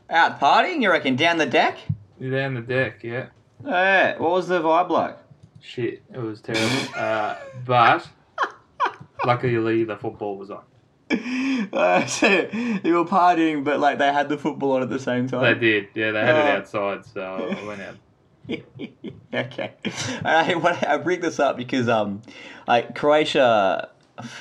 Out 0.10 0.40
partying, 0.40 0.82
you 0.82 0.90
reckon? 0.92 1.16
Down 1.16 1.38
the 1.38 1.46
deck? 1.46 1.78
Down 2.22 2.54
the 2.54 2.62
deck, 2.62 3.04
yeah. 3.04 3.28
Yeah. 3.66 4.18
What 4.20 4.32
was 4.32 4.48
the 4.48 4.62
vibe 4.62 4.90
like? 4.90 5.18
Shit, 5.62 6.04
it 6.14 6.20
was 6.20 6.40
terrible. 6.42 6.94
uh, 6.96 7.36
but 7.66 8.08
luckily 9.26 9.84
the 9.84 9.98
football 9.98 10.38
was 10.38 10.52
on. 10.52 10.62
Uh, 11.74 12.06
so 12.08 12.28
you 12.84 12.94
were 12.94 13.06
partying, 13.06 13.64
but 13.64 13.80
like 13.80 13.98
they 13.98 14.12
had 14.14 14.30
the 14.30 14.38
football 14.38 14.74
on 14.74 14.84
at 14.84 14.90
the 14.90 15.00
same 15.00 15.28
time. 15.28 15.42
They 15.42 15.60
did, 15.60 15.88
yeah. 15.96 16.12
They 16.12 16.20
had 16.20 16.36
Oh. 16.36 16.40
it 16.40 16.58
outside, 16.60 17.06
so 17.06 17.22
I 17.62 17.66
went 17.68 17.82
out. 17.82 17.96
okay. 19.34 19.74
I, 20.24 20.56
what, 20.62 20.88
I 20.88 20.98
bring 20.98 21.22
this 21.22 21.40
up 21.40 21.58
because 21.58 21.88
um, 21.90 22.22
like 22.68 22.96
Croatia 22.96 23.90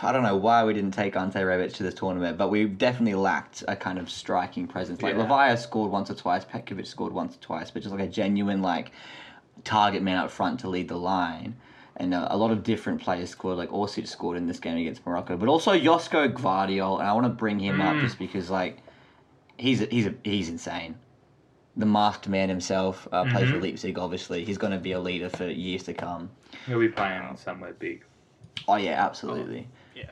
I 0.03 0.13
don't 0.13 0.23
know 0.23 0.37
why 0.37 0.65
we 0.65 0.73
didn't 0.73 0.93
take 0.93 1.17
Ante 1.17 1.39
Rebic 1.39 1.75
to 1.75 1.83
this 1.83 1.95
tournament, 1.95 2.39
but 2.39 2.49
we 2.49 2.65
definitely 2.65 3.15
lacked 3.15 3.63
a 3.69 3.77
kind 3.77 3.99
of 3.99 4.11
striking 4.11 4.67
presence. 4.67 5.03
Like 5.03 5.17
Yeah. 5.17 5.55
Scored 5.57 5.91
once 5.91 6.11
or 6.11 6.15
twice, 6.15 6.45
Petkovic 6.45 6.87
scored 6.87 7.13
once 7.13 7.37
or 7.37 7.41
twice, 7.41 7.71
but 7.71 7.83
just 7.83 7.95
like 7.95 8.03
a 8.03 8.11
genuine 8.11 8.63
like 8.63 8.93
target 9.65 10.03
man 10.03 10.17
up 10.17 10.31
front 10.31 10.61
to 10.61 10.69
lead 10.69 10.89
the 10.89 10.97
line. 10.97 11.57
And 11.99 12.15
uh, 12.15 12.29
a 12.31 12.37
lot 12.37 12.51
of 12.51 12.63
different 12.63 13.01
players 13.01 13.31
scored, 13.31 13.57
like 13.57 13.71
Orsic 13.71 14.07
scored 14.07 14.37
in 14.37 14.47
this 14.47 14.61
game 14.61 14.77
against 14.77 15.07
Morocco, 15.07 15.37
but 15.37 15.49
also 15.49 15.73
Josko 15.73 16.33
Gvardiol, 16.33 16.99
and 17.01 17.09
I 17.09 17.13
want 17.13 17.25
to 17.25 17.31
bring 17.31 17.59
him 17.59 17.81
up 17.81 17.97
Mm. 17.97 18.01
just 18.03 18.19
because 18.19 18.51
like 18.51 18.79
he's 19.59 19.81
he's 19.81 20.09
he's 20.23 20.49
insane. 20.49 20.97
The 21.79 21.87
masked 21.87 22.29
man 22.29 22.49
himself 22.49 23.07
uh, 23.13 23.25
plays 23.25 23.51
for 23.51 23.57
Mhm. 23.57 23.63
Leipzig. 23.63 23.99
Obviously, 23.99 24.45
he's 24.45 24.57
going 24.59 24.73
to 24.73 24.79
be 24.79 24.93
a 24.93 25.01
leader 25.01 25.29
for 25.29 25.47
years 25.47 25.83
to 25.85 25.95
come. 25.95 26.31
He'll 26.67 26.81
be 26.81 26.89
playing 26.89 27.37
somewhere 27.37 27.75
big 27.75 28.03
Oh 28.69 28.77
yeah, 28.77 29.05
absolutely. 29.05 29.69
Yeah. 29.95 30.05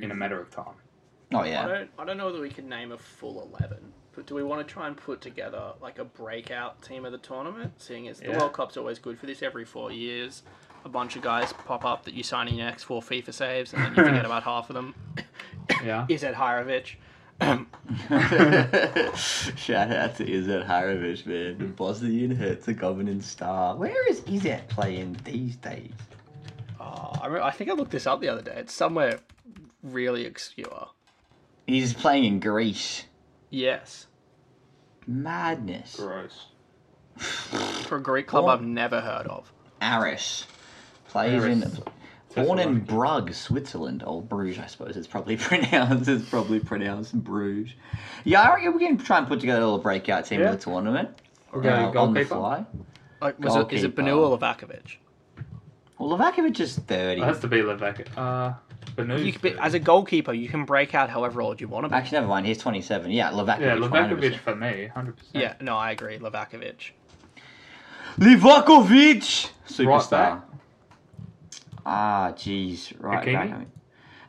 in 0.00 0.10
a 0.10 0.14
matter 0.14 0.40
of 0.40 0.50
time. 0.50 0.74
Oh 1.32 1.44
yeah. 1.44 1.62
I 1.64 1.66
yeah. 1.66 1.68
don't. 1.78 1.90
I 1.98 2.04
don't 2.04 2.16
know 2.16 2.26
whether 2.26 2.40
we 2.40 2.50
can 2.50 2.68
name 2.68 2.92
a 2.92 2.98
full 2.98 3.42
eleven. 3.42 3.92
But 4.14 4.26
do 4.26 4.34
we 4.34 4.42
want 4.42 4.66
to 4.66 4.72
try 4.72 4.86
and 4.88 4.96
put 4.96 5.20
together 5.20 5.72
like 5.80 5.98
a 5.98 6.04
breakout 6.04 6.82
team 6.82 7.04
of 7.04 7.12
the 7.12 7.18
tournament? 7.18 7.72
Seeing 7.78 8.08
as 8.08 8.18
the 8.20 8.30
World 8.32 8.52
Cup's 8.52 8.76
always 8.76 8.98
good 8.98 9.18
for 9.18 9.26
this. 9.26 9.42
Every 9.42 9.64
four 9.64 9.92
years, 9.92 10.42
a 10.84 10.88
bunch 10.88 11.14
of 11.16 11.22
guys 11.22 11.52
pop 11.52 11.84
up 11.84 12.04
that 12.04 12.14
you 12.14 12.22
sign 12.24 12.48
in 12.48 12.56
your 12.56 12.66
next 12.66 12.82
four 12.84 13.00
FIFA 13.02 13.32
saves, 13.32 13.72
and 13.72 13.82
then 13.82 13.90
you 13.94 14.04
forget 14.04 14.24
about 14.26 14.42
half 14.42 14.68
of 14.68 14.74
them. 14.74 14.94
Yeah. 15.84 16.06
Izet 16.10 16.34
Hajrovic? 16.34 16.96
Shout 19.16 19.90
out 19.90 20.16
to 20.16 20.24
Izet 20.26 20.66
Hajrovic, 20.66 21.26
man, 21.26 21.58
the 21.58 21.64
Bosnian 21.64 22.30
Herzegovinian 22.34 23.20
star. 23.22 23.76
Where 23.76 24.08
is 24.10 24.20
Izet 24.22 24.68
playing 24.68 25.16
these 25.24 25.56
days? 25.56 25.92
Oh, 26.78 27.12
I, 27.22 27.26
re- 27.28 27.40
I 27.40 27.50
think 27.50 27.70
I 27.70 27.74
looked 27.74 27.92
this 27.92 28.06
up 28.06 28.20
the 28.20 28.28
other 28.28 28.42
day. 28.42 28.54
It's 28.56 28.74
somewhere 28.74 29.20
really 29.82 30.26
obscure. 30.26 30.88
He's 31.66 31.94
playing 31.94 32.24
in 32.24 32.40
Greece. 32.40 33.04
Yes, 33.50 34.06
Madness. 35.06 35.96
Gross. 35.96 36.46
for 37.86 37.96
a 37.96 38.02
Greek 38.02 38.26
club. 38.26 38.46
I've 38.46 38.62
never 38.62 39.00
heard 39.00 39.26
of. 39.26 39.50
Aris 39.82 40.46
plays 41.08 41.42
in. 41.44 41.64
Aris. 42.36 42.46
Born 42.46 42.58
in 42.58 42.82
Thessaloniki. 42.82 42.86
Brugge, 42.86 43.34
Switzerland, 43.34 44.02
or 44.06 44.22
Bruges, 44.22 44.58
I 44.58 44.66
suppose 44.66 44.96
it's 44.96 45.06
probably 45.06 45.36
pronounced. 45.48 46.08
It's 46.08 46.28
probably 46.28 46.60
pronounced 46.60 47.14
Bruges. 47.22 47.74
Yeah, 48.24 48.42
I 48.42 48.54
reckon 48.54 48.74
we 48.74 48.86
can 48.86 48.98
try 48.98 49.18
and 49.18 49.26
put 49.26 49.40
together 49.40 49.60
a 49.60 49.64
little 49.64 49.78
breakout 49.78 50.26
team 50.26 50.40
Yeah. 50.40 50.50
of 50.52 50.58
the 50.58 50.64
tournament. 50.70 51.08
We'll 51.52 51.62
go 51.62 51.70
uh, 51.70 51.76
on 51.78 51.86
the 51.86 51.92
goalkeeper. 52.24 52.24
fly. 52.36 52.66
Like, 53.20 53.38
was 53.40 53.56
it, 53.56 53.72
is 53.72 53.84
it 53.84 53.96
Goalkeeper. 53.96 54.02
Banu 54.02 54.20
or 54.20 54.38
Livakovic? 54.38 54.96
Well, 55.98 56.16
Livakovic 56.16 56.58
is 56.60 56.76
thirty. 56.78 57.20
It 57.20 57.24
has 57.24 57.40
to 57.40 57.48
be 57.48 57.58
Levak. 57.58 58.06
Uh, 58.16 58.54
Banu. 58.96 59.32
Be, 59.38 59.54
as 59.58 59.74
a 59.74 59.78
goalkeeper, 59.78 60.32
you 60.32 60.48
can 60.48 60.64
break 60.64 60.94
out 60.94 61.10
however 61.10 61.42
old 61.42 61.60
you 61.60 61.68
want 61.68 61.84
to 61.84 61.88
be. 61.90 61.94
Actually, 61.96 62.16
never 62.18 62.28
mind. 62.28 62.46
He's 62.46 62.56
twenty-seven. 62.56 63.10
Yeah, 63.10 63.30
Livakovic. 63.32 63.60
yeah, 63.60 63.76
Livakovic 63.76 64.32
100%. 64.34 64.38
for 64.38 64.54
me, 64.56 64.86
hundred 64.86 65.16
percent. 65.18 65.34
Yeah, 65.34 65.54
no, 65.60 65.76
I 65.76 65.90
agree. 65.90 66.18
Lavakovic. 66.18 66.92
Livakovic, 68.18 69.50
superstar. 69.68 70.10
back. 70.10 70.42
Ah, 71.92 72.32
jeez, 72.36 72.92
right 73.00 73.26
Hakimi? 73.26 73.32
back. 73.34 73.50
I 73.50 73.58
mean- 73.58 73.72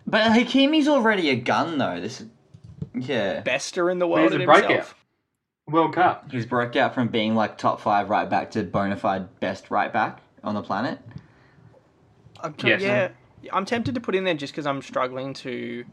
But 0.08 0.32
Hakimi's 0.32 0.88
already 0.88 1.30
a 1.30 1.36
gun, 1.36 1.78
though. 1.78 2.00
This, 2.02 2.22
is, 2.22 2.28
yeah, 2.96 3.42
Bester 3.42 3.90
in 3.92 4.00
the 4.00 4.08
He's 4.08 4.14
world 4.16 4.34
a 4.34 4.40
in 4.40 4.46
breakout. 4.46 4.94
World 5.68 5.94
Cup. 5.94 6.30
he's 6.32 6.46
broke 6.48 6.76
out 6.76 6.96
from 6.96 7.08
being 7.10 7.36
like 7.36 7.58
top 7.58 7.80
five 7.80 8.10
right 8.10 8.28
back 8.30 8.52
to 8.52 8.64
bona 8.64 8.98
fide 8.98 9.40
best 9.40 9.70
right 9.70 9.94
back 9.94 10.20
on 10.44 10.56
the 10.56 10.62
planet. 10.64 11.00
I'm 12.42 12.54
t- 12.56 12.68
Yes. 12.70 12.82
yeah, 12.82 13.10
I'm 13.54 13.64
tempted 13.66 13.94
to 13.96 14.02
put 14.02 14.16
in 14.16 14.24
there 14.24 14.34
just 14.34 14.52
because 14.54 14.66
I'm 14.66 14.82
struggling 14.82 15.34
to 15.36 15.86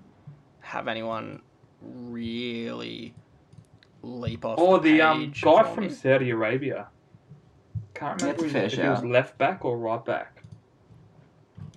have 0.61 0.89
anyone 0.89 1.43
really 1.83 3.15
leap 4.03 4.45
off. 4.45 4.59
Or 4.59 4.79
the, 4.81 4.93
the 4.95 5.03
um, 5.03 5.21
page 5.27 5.43
guy 5.43 5.63
from 5.75 5.85
me. 5.85 5.91
Saudi 5.91 6.31
Arabia. 6.31 6.89
Can't 7.95 8.21
remember 8.23 8.45
a 8.45 8.47
if, 8.49 8.55
if 8.57 8.73
he 8.73 8.89
was 8.89 9.05
left 9.05 9.37
back 9.39 9.65
or 9.65 9.77
right 9.79 10.05
back. 10.05 10.38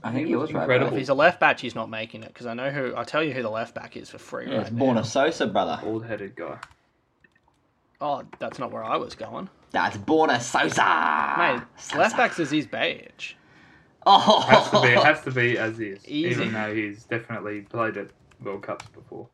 I 0.04 0.12
think 0.12 0.26
He 0.26 0.32
he 0.32 0.36
was 0.36 0.48
was 0.48 0.54
right 0.54 0.62
incredible. 0.64 0.94
If 0.94 0.98
he's 1.00 1.10
a 1.10 1.14
left 1.14 1.40
back, 1.40 1.60
he's 1.60 1.76
not 1.76 1.90
making 1.90 2.24
it 2.24 2.30
because 2.30 2.46
I 2.48 2.54
know 2.54 2.72
who. 2.72 2.94
I'll 2.96 3.06
tell 3.06 3.24
you 3.24 3.34
who 3.34 3.42
the 3.42 3.50
left 3.52 3.76
back 3.76 3.96
is 3.96 4.10
for 4.10 4.18
free 4.18 4.48
Yeah, 4.48 4.58
right 4.58 4.62
it's 4.68 4.72
now. 4.72 4.84
Borna 4.84 5.06
Sosa, 5.06 5.48
brother. 5.48 5.80
Bald 5.84 6.06
headed 6.06 6.36
guy. 6.36 6.58
Oh, 8.00 8.24
that's 8.40 8.58
not 8.58 8.72
where 8.72 8.84
I 8.84 8.98
was 8.98 9.14
going. 9.16 9.50
That's 9.72 9.96
Borna 9.98 10.42
Sosa. 10.42 11.36
Mate, 11.38 11.64
Sosa. 11.78 12.00
left 12.00 12.18
back's 12.18 12.40
Aziz 12.40 12.66
Beige. 12.66 13.34
Oh, 14.06 14.42
Has 14.42 14.70
to 14.72 14.82
be 14.82 14.88
has 14.90 15.22
to 15.26 15.32
be 15.32 15.58
as 15.60 15.80
is. 15.80 16.00
Easy. 16.08 16.30
Even 16.32 16.54
though 16.54 16.74
he's 16.74 17.04
definitely 17.04 17.62
played 17.62 17.98
at 17.98 18.08
World 18.44 18.64
Cups 18.64 18.88
before. 18.88 19.28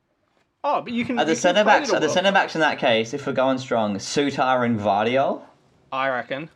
Oh, 0.65 0.81
but 0.81 0.91
you 0.91 1.05
can. 1.05 1.17
Are 1.17 1.23
the 1.23 1.35
centre 1.35 1.63
backs? 1.63 1.93
Are 1.93 2.01
the 2.01 2.09
centre 2.09 2.33
backs 2.33 2.55
in 2.55 2.61
that 2.61 2.77
case? 2.77 3.13
If 3.13 3.25
we're 3.25 3.31
going 3.33 3.57
strong, 3.59 3.95
Sutar 3.95 4.65
and 4.65 4.77
Gvardiol. 4.77 5.43
I 5.93 6.09
reckon. 6.09 6.49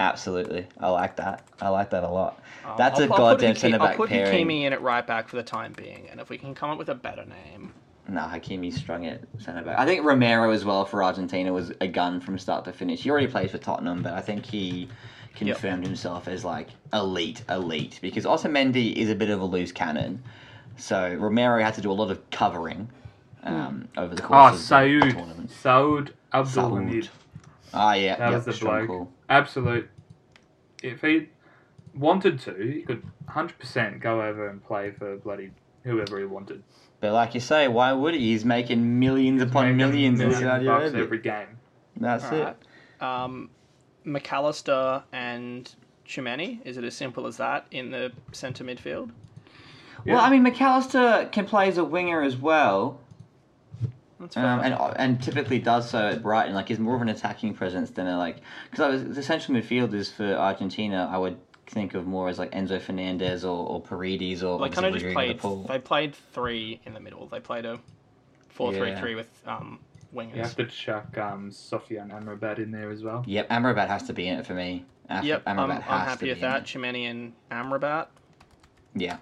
Absolutely, 0.00 0.66
I 0.80 0.88
like 0.90 1.16
that. 1.16 1.44
I 1.60 1.68
like 1.68 1.90
that 1.90 2.02
a 2.02 2.08
lot. 2.08 2.40
Um, 2.66 2.72
That's 2.76 2.98
a 2.98 3.04
I'll- 3.04 3.12
I'll 3.12 3.16
put 3.16 3.16
goddamn 3.40 3.54
Haki- 3.54 3.58
centre 3.58 3.82
I'll 3.82 3.96
put 3.96 4.08
pairing. 4.10 4.48
Hakimi 4.48 4.62
in 4.64 4.72
at 4.72 4.82
right 4.82 5.06
back 5.06 5.28
for 5.28 5.36
the 5.36 5.42
time 5.42 5.72
being, 5.76 6.08
and 6.10 6.20
if 6.20 6.28
we 6.30 6.36
can 6.38 6.54
come 6.54 6.70
up 6.70 6.78
with 6.78 6.88
a 6.88 6.94
better 6.94 7.24
name, 7.24 7.72
No, 8.06 8.20
Hakimi 8.22 8.70
strung 8.72 9.04
it 9.04 9.26
centre 9.38 9.62
back. 9.62 9.78
I 9.78 9.86
think 9.86 10.04
Romero 10.04 10.50
as 10.50 10.62
well 10.64 10.84
for 10.84 11.02
Argentina 11.02 11.52
was 11.52 11.72
a 11.80 11.86
gun 11.88 12.20
from 12.20 12.38
start 12.38 12.64
to 12.66 12.72
finish. 12.72 13.02
He 13.02 13.10
already 13.10 13.28
plays 13.28 13.50
for 13.52 13.56
Tottenham, 13.58 14.02
but 14.02 14.12
I 14.12 14.20
think 14.20 14.44
he 14.44 14.88
confirmed 15.34 15.86
himself 15.86 16.28
as 16.28 16.44
like 16.44 16.68
elite, 16.92 17.42
elite 17.48 17.98
because 18.02 18.24
Otamendi 18.26 18.92
is 18.94 19.08
a 19.08 19.14
bit 19.14 19.30
of 19.30 19.40
a 19.40 19.44
loose 19.46 19.72
cannon. 19.72 20.22
So 20.76 21.14
Romero 21.14 21.62
had 21.62 21.74
to 21.74 21.80
do 21.80 21.90
a 21.90 21.94
lot 21.94 22.10
of 22.10 22.28
covering 22.30 22.88
um, 23.44 23.88
over 23.96 24.14
the 24.14 24.22
Oh, 24.24 24.26
course 24.26 24.54
of 24.54 24.68
the 24.68 24.74
Saud. 24.74 25.12
tournament. 25.12 25.50
Saud 25.50 26.10
Abdul 26.34 26.70
Saud. 26.70 26.74
Hamid. 26.86 27.08
Ah, 27.72 27.94
yeah, 27.94 28.16
That 28.16 28.26
yep, 28.26 28.34
was 28.34 28.44
the 28.44 28.52
strong 28.52 28.86
bloke. 28.86 28.88
call. 28.88 29.12
Absolute. 29.28 29.88
If 30.82 31.00
he 31.00 31.28
wanted 31.94 32.40
to, 32.40 32.54
he 32.54 32.82
could 32.82 33.02
100% 33.28 34.00
go 34.00 34.20
over 34.22 34.48
and 34.48 34.62
play 34.64 34.90
for 34.90 35.16
bloody 35.16 35.50
whoever 35.84 36.18
he 36.18 36.24
wanted. 36.26 36.62
But 37.00 37.12
like 37.12 37.34
you 37.34 37.40
say, 37.40 37.68
why 37.68 37.92
would 37.92 38.14
he? 38.14 38.20
He's 38.20 38.44
making 38.44 38.98
millions 38.98 39.42
upon 39.42 39.64
Making 39.64 39.76
millions 39.76 40.20
in 40.20 40.28
million 40.28 40.48
Saudi 40.48 40.66
bucks 40.66 40.82
Arabia. 40.84 41.02
every 41.02 41.18
game. 41.18 41.46
That's 41.96 42.24
Alright. 42.24 42.56
it. 43.00 43.02
um, 43.04 43.50
Mac 44.04 44.30
Allister 44.32 45.02
and 45.12 45.74
Tchouaméni. 46.06 46.60
Is 46.64 46.76
it 46.76 46.84
as 46.84 46.94
simple 46.94 47.26
as 47.26 47.36
that 47.38 47.66
in 47.70 47.90
the 47.90 48.12
centre 48.32 48.64
midfield? 48.64 49.10
Well, 50.06 50.20
I 50.20 50.28
mean, 50.28 50.42
Mac 50.42 50.60
Allister 50.60 51.28
can 51.32 51.46
play 51.46 51.68
as 51.68 51.78
a 51.78 51.84
winger 51.84 52.20
as 52.22 52.36
well. 52.36 53.00
That's 54.24 54.34
fair. 54.34 54.46
Um, 54.46 54.60
and 54.60 54.74
and 54.96 55.22
typically 55.22 55.58
does 55.58 55.90
so 55.90 55.98
at 56.08 56.22
Brighton. 56.22 56.54
Like 56.54 56.68
he's 56.68 56.78
more 56.78 56.96
of 56.96 57.02
an 57.02 57.08
attacking 57.08 57.54
presence 57.54 57.90
than 57.90 58.06
a 58.06 58.16
like 58.18 58.38
because 58.70 58.84
I 58.84 58.88
was 58.88 59.14
the 59.16 59.22
central 59.22 59.56
midfielders 59.58 60.10
for 60.12 60.32
Argentina. 60.34 61.08
I 61.12 61.18
would 61.18 61.36
think 61.66 61.94
of 61.94 62.06
more 62.06 62.28
as 62.28 62.38
like 62.38 62.50
Enzo 62.52 62.80
Fernandez 62.80 63.44
or, 63.44 63.66
or 63.68 63.80
Paredes 63.80 64.42
or 64.42 64.58
like 64.58 64.72
kind 64.72 64.86
of 64.86 64.94
just 64.94 65.12
played. 65.12 65.28
de 65.36 65.42
Paul. 65.42 65.64
They 65.68 65.78
played 65.78 66.14
three 66.14 66.80
in 66.86 66.94
the 66.94 67.00
middle. 67.00 67.26
They 67.26 67.40
played 67.40 67.64
a 67.66 67.78
four-three-three 68.50 69.14
with 69.14 69.30
um, 69.46 69.78
wingers. 70.14 70.36
You 70.36 70.42
have 70.42 70.56
to 70.56 70.66
chuck 70.66 71.18
um, 71.18 71.50
Sofyan 71.50 72.10
Amrabat 72.10 72.58
in 72.58 72.70
there 72.70 72.90
as 72.90 73.02
well. 73.02 73.24
Yep, 73.26 73.48
Amrabat 73.50 73.88
has 73.88 74.04
to 74.04 74.12
be 74.12 74.28
in 74.28 74.38
it 74.38 74.46
for 74.46 74.54
me. 74.54 74.84
Af- 75.08 75.24
Yep, 75.24 75.42
I'm, 75.46 75.56
Amrabat 75.56 75.70
I'm 75.76 75.82
has 75.82 76.08
happy 76.08 76.26
to 76.26 76.32
with 76.32 76.38
be 76.38 76.40
that. 76.42 76.62
it. 76.62 76.64
Tchouaméni 76.64 77.10
and 77.10 77.32
Amrabat. 77.50 78.06
Yeah. 78.94 79.16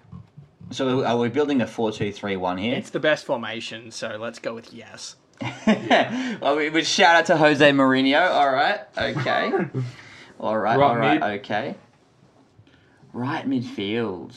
So 0.71 1.03
are 1.05 1.17
we 1.17 1.29
building 1.29 1.61
a 1.61 1.67
four-two-three-one 1.67 2.57
here? 2.57 2.75
It's 2.75 2.89
the 2.89 2.99
best 2.99 3.25
formation, 3.25 3.91
so 3.91 4.17
let's 4.19 4.39
go 4.39 4.53
with 4.55 4.73
yes. 4.73 5.15
well, 5.67 6.55
we 6.55 6.69
would 6.69 6.85
shout 6.85 7.15
out 7.15 7.25
to 7.27 7.37
Jose 7.37 7.71
Mourinho. 7.71 8.29
All 8.31 8.49
right, 8.51 8.79
okay. 8.97 9.51
all 10.39 10.57
right, 10.57 10.77
Right 10.77 10.83
all 10.85 10.97
right, 10.97 11.13
mid. 11.19 11.23
okay. 11.41 11.75
Right 13.11 13.47
midfield. 13.47 14.33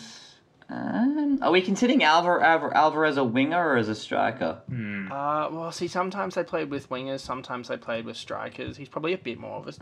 Um, 0.69 1.39
are 1.43 1.53
we 1.53 1.63
considering 1.63 2.03
Alvar- 2.03 2.43
Alvar- 2.43 2.75
Alvarez 2.75 3.17
a 3.17 3.25
winger 3.25 3.69
or 3.71 3.77
as 3.77 3.89
a 3.89 3.95
striker? 3.95 4.61
Hmm. 4.69 5.11
Uh, 5.13 5.49
well, 5.51 5.71
see, 5.73 5.87
sometimes 5.87 6.35
they 6.35 6.43
played 6.43 6.71
with 6.71 6.91
wingers, 6.91 7.21
sometimes 7.21 7.69
they 7.69 7.77
played 7.77 8.05
with 8.05 8.17
strikers. 8.17 8.77
He's 8.77 8.89
probably 8.89 9.13
a 9.13 9.19
bit 9.19 9.39
more 9.39 9.59
of 9.59 9.69
a. 9.69 9.75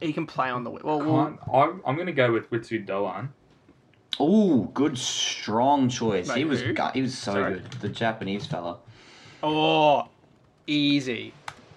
He 0.00 0.12
can 0.12 0.26
play 0.26 0.48
on 0.48 0.62
the 0.62 0.70
wi- 0.70 0.86
well. 0.86 1.04
well 1.04 1.26
Can't- 1.26 1.40
I'm, 1.52 1.82
I'm 1.84 1.94
going 1.96 2.06
to 2.06 2.12
go 2.12 2.32
with 2.32 2.48
Ritsu 2.50 2.86
Doan. 2.86 3.30
Oh, 4.18 4.64
good, 4.74 4.96
strong 4.96 5.88
choice. 5.88 6.32
he 6.32 6.44
was 6.44 6.62
who? 6.62 6.72
gu- 6.72 6.90
he 6.94 7.02
was 7.02 7.16
so 7.16 7.32
Sorry. 7.32 7.54
good. 7.54 7.70
The 7.80 7.88
Japanese 7.88 8.46
fella. 8.46 8.78
oh, 9.42 10.08
easy, 10.66 11.32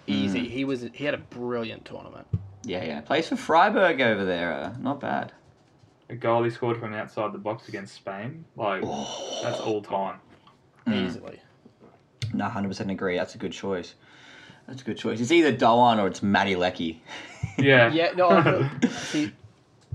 easy. 0.07 0.41
Mm. 0.41 0.49
He 0.49 0.63
was. 0.65 0.85
He 0.93 1.03
had 1.05 1.13
a 1.13 1.17
brilliant 1.17 1.85
tournament. 1.85 2.25
Yeah, 2.63 2.83
yeah. 2.83 3.01
Plays 3.01 3.27
for 3.29 3.35
Freiburg 3.35 3.99
over 4.01 4.23
there. 4.25 4.53
Uh, 4.53 4.73
not 4.79 4.99
bad. 4.99 5.31
A 6.09 6.15
goal 6.15 6.43
he 6.43 6.49
scored 6.49 6.77
from 6.79 6.93
outside 6.93 7.33
the 7.33 7.37
box 7.37 7.67
against 7.67 7.93
Spain. 7.95 8.43
Like, 8.55 8.81
Oh. 8.85 9.39
that's 9.43 9.59
all 9.59 9.81
time. 9.81 10.19
Mm. 10.87 11.05
Easily. 11.07 11.39
No, 12.33 12.45
hundred 12.45 12.69
percent 12.69 12.89
agree. 12.91 13.17
That's 13.17 13.35
a 13.35 13.37
good 13.37 13.51
choice. 13.51 13.95
That's 14.67 14.81
a 14.81 14.85
good 14.85 14.97
choice. 14.97 15.19
It's 15.19 15.31
either 15.31 15.51
Doan 15.51 15.99
or 15.99 16.07
it's 16.07 16.21
Matty 16.23 16.55
Leckie. 16.55 17.01
Yeah. 17.57 17.91
Yeah. 17.93 18.11
No. 18.15 18.69
see, 18.89 19.31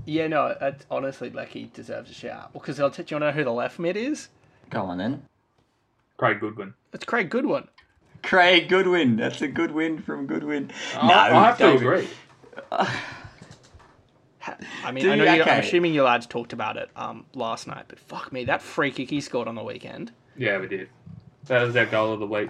Yeah, 0.05 0.27
no, 0.27 0.55
it's, 0.61 0.85
honestly, 0.91 1.29
like 1.31 1.49
he 1.49 1.69
deserves 1.73 2.11
a 2.11 2.13
shout. 2.13 2.53
Because 2.53 2.79
I'll 2.79 2.91
tell 2.91 3.05
you, 3.07 3.15
want 3.15 3.23
to 3.23 3.27
know 3.27 3.31
who 3.31 3.43
the 3.43 3.51
left 3.51 3.79
mid 3.79 3.97
is? 3.97 4.29
Go 4.69 4.81
on 4.81 4.97
then. 4.99 5.23
Craig 6.17 6.39
Goodwin. 6.39 6.73
It's 6.93 7.05
Craig 7.05 7.29
Goodwin. 7.29 7.67
Craig 8.23 8.69
Goodwin. 8.69 9.17
That's 9.17 9.41
a 9.41 9.47
good 9.47 9.71
win 9.71 10.01
from 10.01 10.27
Goodwin. 10.27 10.71
I, 10.95 11.29
I 11.31 11.45
have 11.47 11.57
to 11.57 11.63
don't- 11.63 11.77
agree. 11.77 12.07
Ha- 14.39 14.57
I 14.83 14.91
mean, 14.91 15.03
Do 15.03 15.11
I 15.11 15.15
know 15.15 15.23
you- 15.23 15.31
you, 15.37 15.41
okay. 15.41 15.51
I'm 15.51 15.59
assuming 15.63 15.93
you 15.93 16.03
lads 16.03 16.27
talked 16.27 16.53
about 16.53 16.77
it 16.77 16.89
um, 16.95 17.25
last 17.33 17.67
night, 17.67 17.85
but 17.87 17.99
fuck 17.99 18.31
me, 18.31 18.45
that 18.45 18.61
free 18.61 18.91
kick 18.91 19.09
he 19.09 19.19
scored 19.21 19.47
on 19.47 19.55
the 19.55 19.63
weekend. 19.63 20.11
Yeah, 20.37 20.59
we 20.59 20.67
did. 20.67 20.89
That 21.45 21.63
was 21.63 21.75
our 21.75 21.85
goal 21.87 22.13
of 22.13 22.19
the 22.19 22.27
week. 22.27 22.49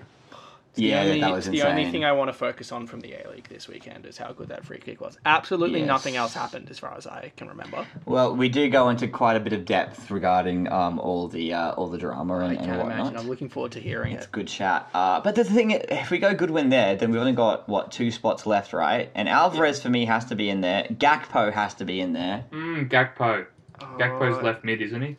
It's 0.76 0.82
Yeah, 0.82 1.04
the 1.06 1.10
only, 1.10 1.22
that 1.22 1.32
was 1.32 1.48
it's 1.48 1.62
the 1.62 1.68
only 1.70 1.90
thing 1.90 2.04
I 2.04 2.12
want 2.12 2.28
to 2.28 2.34
focus 2.34 2.74
on 2.74 2.86
from 2.86 3.00
the 3.00 3.14
A 3.14 3.30
League 3.32 3.48
this 3.48 3.70
weekend 3.70 4.06
is 4.06 4.18
how 4.18 4.34
good 4.34 4.50
that 4.50 4.66
free 4.66 4.78
kick 4.80 5.00
was. 5.00 5.18
Absolutely 5.26 5.80
Yes. 5.80 5.88
nothing 5.88 6.18
else 6.18 6.34
happened 6.34 6.70
as 6.70 6.80
far 6.80 6.94
as 6.98 7.08
I 7.08 7.32
can 7.38 7.48
remember. 7.48 7.88
Well, 8.06 8.36
we 8.36 8.50
do 8.50 8.70
go 8.70 8.90
into 8.90 9.08
quite 9.08 9.38
a 9.38 9.40
bit 9.40 9.54
of 9.54 9.64
depth 9.64 10.12
regarding 10.12 10.70
um, 10.70 11.00
all 11.00 11.30
the 11.30 11.54
uh, 11.54 11.72
all 11.76 11.88
the 11.88 11.98
drama 11.98 12.40
I 12.40 12.46
and, 12.50 12.58
can't 12.58 12.72
and 12.72 12.82
imagine. 12.82 13.04
whatnot. 13.06 13.22
I'm 13.24 13.30
looking 13.30 13.48
forward 13.48 13.72
to 13.72 13.80
hearing 13.80 14.12
It's 14.14 14.26
it. 14.26 14.32
good 14.34 14.48
chat. 14.50 14.90
Uh, 14.94 15.22
but 15.22 15.36
the 15.36 15.46
thing, 15.46 15.72
if 15.72 16.12
we 16.12 16.18
go 16.18 16.34
Goodwin 16.36 16.68
there, 16.70 16.98
then 16.98 17.10
we've 17.12 17.22
only 17.22 17.32
got 17.32 17.70
what 17.70 17.94
two 17.94 18.12
spots 18.12 18.46
left, 18.46 18.74
right? 18.74 19.10
And 19.16 19.30
Alvarez 19.30 19.82
for 19.82 19.90
me 19.90 20.04
has 20.06 20.26
to 20.26 20.36
be 20.36 20.50
in 20.50 20.60
there. 20.60 20.84
Gakpo 20.92 21.54
has 21.54 21.74
to 21.76 21.86
be 21.86 22.02
in 22.02 22.12
there. 22.12 22.44
Mm, 22.52 22.90
Gakpo. 22.90 23.46
Gakpo's 23.80 24.38
Oh, 24.40 24.42
left 24.44 24.66
mid, 24.66 24.82
isn't 24.82 25.02
he? 25.02 25.16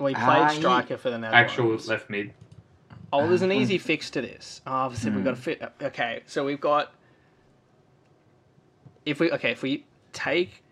Well, 0.00 0.08
he 0.08 0.14
played 0.16 0.50
he- 0.50 0.56
striker 0.56 0.96
for 0.96 1.10
the 1.10 1.18
Netherlands. 1.18 1.50
Actual 1.52 1.76
left 1.86 2.10
mid. 2.10 2.32
Oh, 3.12 3.26
there's 3.28 3.42
an 3.42 3.50
Uh, 3.50 3.54
easy 3.60 3.78
fix 3.78 4.10
to 4.10 4.20
this. 4.20 4.60
Oh, 4.66 4.72
obviously, 4.72 5.10
we've 5.12 5.24
got 5.24 5.30
to 5.36 5.40
fit. 5.40 5.72
Okay, 5.82 6.22
so 6.26 6.44
we've 6.44 6.60
got. 6.60 6.92
If 9.04 9.20
we 9.20 9.30
okay, 9.32 9.50
if 9.52 9.62
we 9.62 9.84
take, 10.12 10.62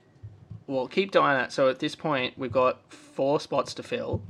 well, 0.66 0.88
keep 0.88 1.10
doing 1.10 1.26
that. 1.32 1.52
So 1.52 1.68
at 1.68 1.78
this 1.78 1.94
point, 1.94 2.36
we've 2.38 2.52
got 2.52 2.80
four 2.92 3.40
spots 3.40 3.74
to 3.74 3.82
fill, 3.82 4.22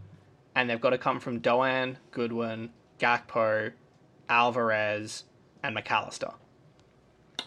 and 0.55 0.69
they've 0.69 0.81
got 0.81 0.91
to 0.91 0.99
come 0.99 1.21
from 1.21 1.39
Doan, 1.39 1.99
Goodwin, 2.11 2.71
Gakpo, 2.99 3.73
Alvarez, 4.29 5.25
and 5.63 5.75
Mac 5.75 5.91
Allister. 5.91 6.33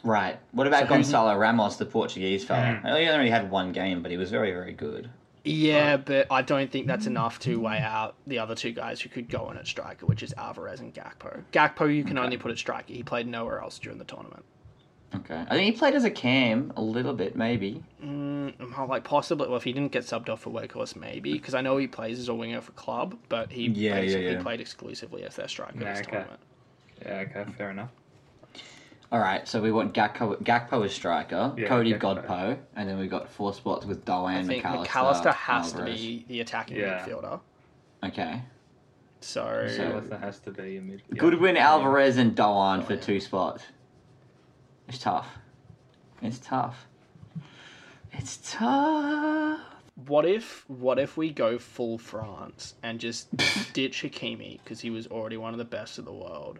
Right. 0.04 0.40
What 0.52 0.68
about 0.68 0.82
So 0.82 0.86
who's- 0.86 0.98
Gonzalo 1.08 1.36
Ramos, 1.36 1.78
the 1.78 1.86
Portuguese 1.86 2.46
fella? 2.46 2.80
Mm. 2.84 3.00
He 3.02 3.08
only 3.10 3.30
had 3.30 3.50
one 3.50 3.72
game, 3.72 4.02
but 4.02 4.12
he 4.12 4.18
was 4.18 4.30
very, 4.30 4.52
very 4.52 4.72
good. 4.74 5.10
Yeah, 5.46 5.98
but 5.98 6.28
I 6.32 6.42
don't 6.42 6.72
think 6.72 6.88
that's 6.88 7.06
enough 7.06 7.40
to 7.40 7.60
weigh 7.60 7.80
out 7.80 8.16
the 8.26 8.40
other 8.40 8.56
two 8.56 8.72
guys 8.72 9.00
who 9.02 9.10
could 9.10 9.30
go 9.30 9.50
in 9.52 9.58
at 9.58 9.68
striker, 9.68 10.06
which 10.06 10.24
is 10.24 10.34
Alvarez 10.38 10.80
and 10.80 10.94
Gakpo. 10.94 11.44
Gakpo, 11.52 11.94
you 11.94 12.04
can 12.04 12.18
only 12.18 12.38
put 12.38 12.52
at 12.52 12.58
striker. 12.58 12.92
He 12.94 13.04
played 13.04 13.28
nowhere 13.28 13.60
else 13.62 13.78
during 13.80 14.00
the 14.00 14.06
tournament. 14.06 14.44
Okay. 15.14 15.46
I 15.48 15.54
think 15.56 15.74
he 15.74 15.80
played 15.80 15.94
as 15.94 16.04
a 16.04 16.10
cam 16.10 16.74
a 16.76 16.82
little 16.82 17.14
bit, 17.14 17.36
maybe. 17.36 17.82
Mm, 18.04 18.88
like 18.90 19.04
possibly. 19.04 19.48
Well, 19.48 19.58
if 19.58 19.64
he 19.64 19.72
didn't 19.72 19.92
get 19.92 20.04
subbed 20.04 20.30
off 20.30 20.42
for 20.42 20.50
Weghorst, 20.50 20.96
maybe 20.96 21.34
because 21.34 21.54
I 21.54 21.62
know 21.62 21.78
he 21.78 21.88
plays 21.88 22.20
as 22.20 22.28
a 22.28 22.34
winger 22.34 22.60
for 22.60 22.72
club, 22.74 23.18
but 23.30 23.52
he 23.52 23.68
Yeah, 23.68 23.96
yeah, 23.96 24.02
basically 24.02 24.32
yeah. 24.34 24.42
played 24.42 24.62
exclusively 24.62 25.24
as 25.24 25.36
their 25.36 25.48
striker 25.48 25.80
Yeah, 25.80 25.94
this 25.94 26.02
okay. 26.02 26.12
tournament. 26.12 26.40
Yeah, 27.06 27.24
okay, 27.30 27.52
fair 27.58 27.72
enough. 27.72 27.92
All 29.12 29.20
right, 29.20 29.48
so 29.48 29.62
we 29.62 29.72
want 29.72 29.94
Gakpo, 29.94 30.42
Gakpo 30.44 30.84
as 30.84 30.94
striker, 30.94 31.54
Yeah, 31.58 31.68
Cody 31.68 31.94
Gakpo. 31.94 32.26
Godpo, 32.26 32.58
and 32.76 32.90
then 32.90 32.98
we've 32.98 33.10
got 33.10 33.30
four 33.30 33.54
spots 33.54 33.86
with 33.86 34.04
I 34.44 34.44
think 34.44 34.64
Mac 34.64 34.96
Allister, 34.96 35.30
McAllister 35.30 35.34
has 35.36 35.74
to 35.74 35.84
be 35.84 36.26
the 36.28 36.42
attacking 36.42 36.78
Yeah. 36.78 37.06
midfielder. 37.06 37.40
Okay. 38.04 38.42
So, 39.22 39.68
So- 39.70 39.84
Alvarez 39.84 40.20
has 40.22 40.40
to 40.40 40.52
be 40.52 40.78
a 40.78 40.82
mid. 40.82 41.02
yeah. 41.10 41.20
Goodwin, 41.20 41.56
Alvarez, 41.58 42.18
and 42.18 42.36
Doan 42.36 42.82
for 42.84 42.96
Doan. 42.96 43.00
two 43.04 43.20
spots. 43.20 43.64
It's 44.88 45.00
tough. 45.00 45.28
It's 46.22 46.40
tough. 46.40 46.88
It's 48.12 48.40
tough. 48.52 49.60
what 50.08 50.26
if 50.26 50.66
what 50.70 51.00
if 51.00 51.16
we 51.16 51.32
go 51.32 51.58
full 51.58 51.98
France 51.98 52.76
and 52.84 53.00
just 53.00 53.30
ditch 53.74 54.02
Hakimi 54.04 54.60
because 54.64 54.82
he 54.82 54.90
was 54.90 55.08
already 55.08 55.38
one 55.38 55.54
of 55.54 55.58
the 55.58 55.64
best 55.66 55.98
of 55.98 56.04
the 56.06 56.12
world, 56.14 56.60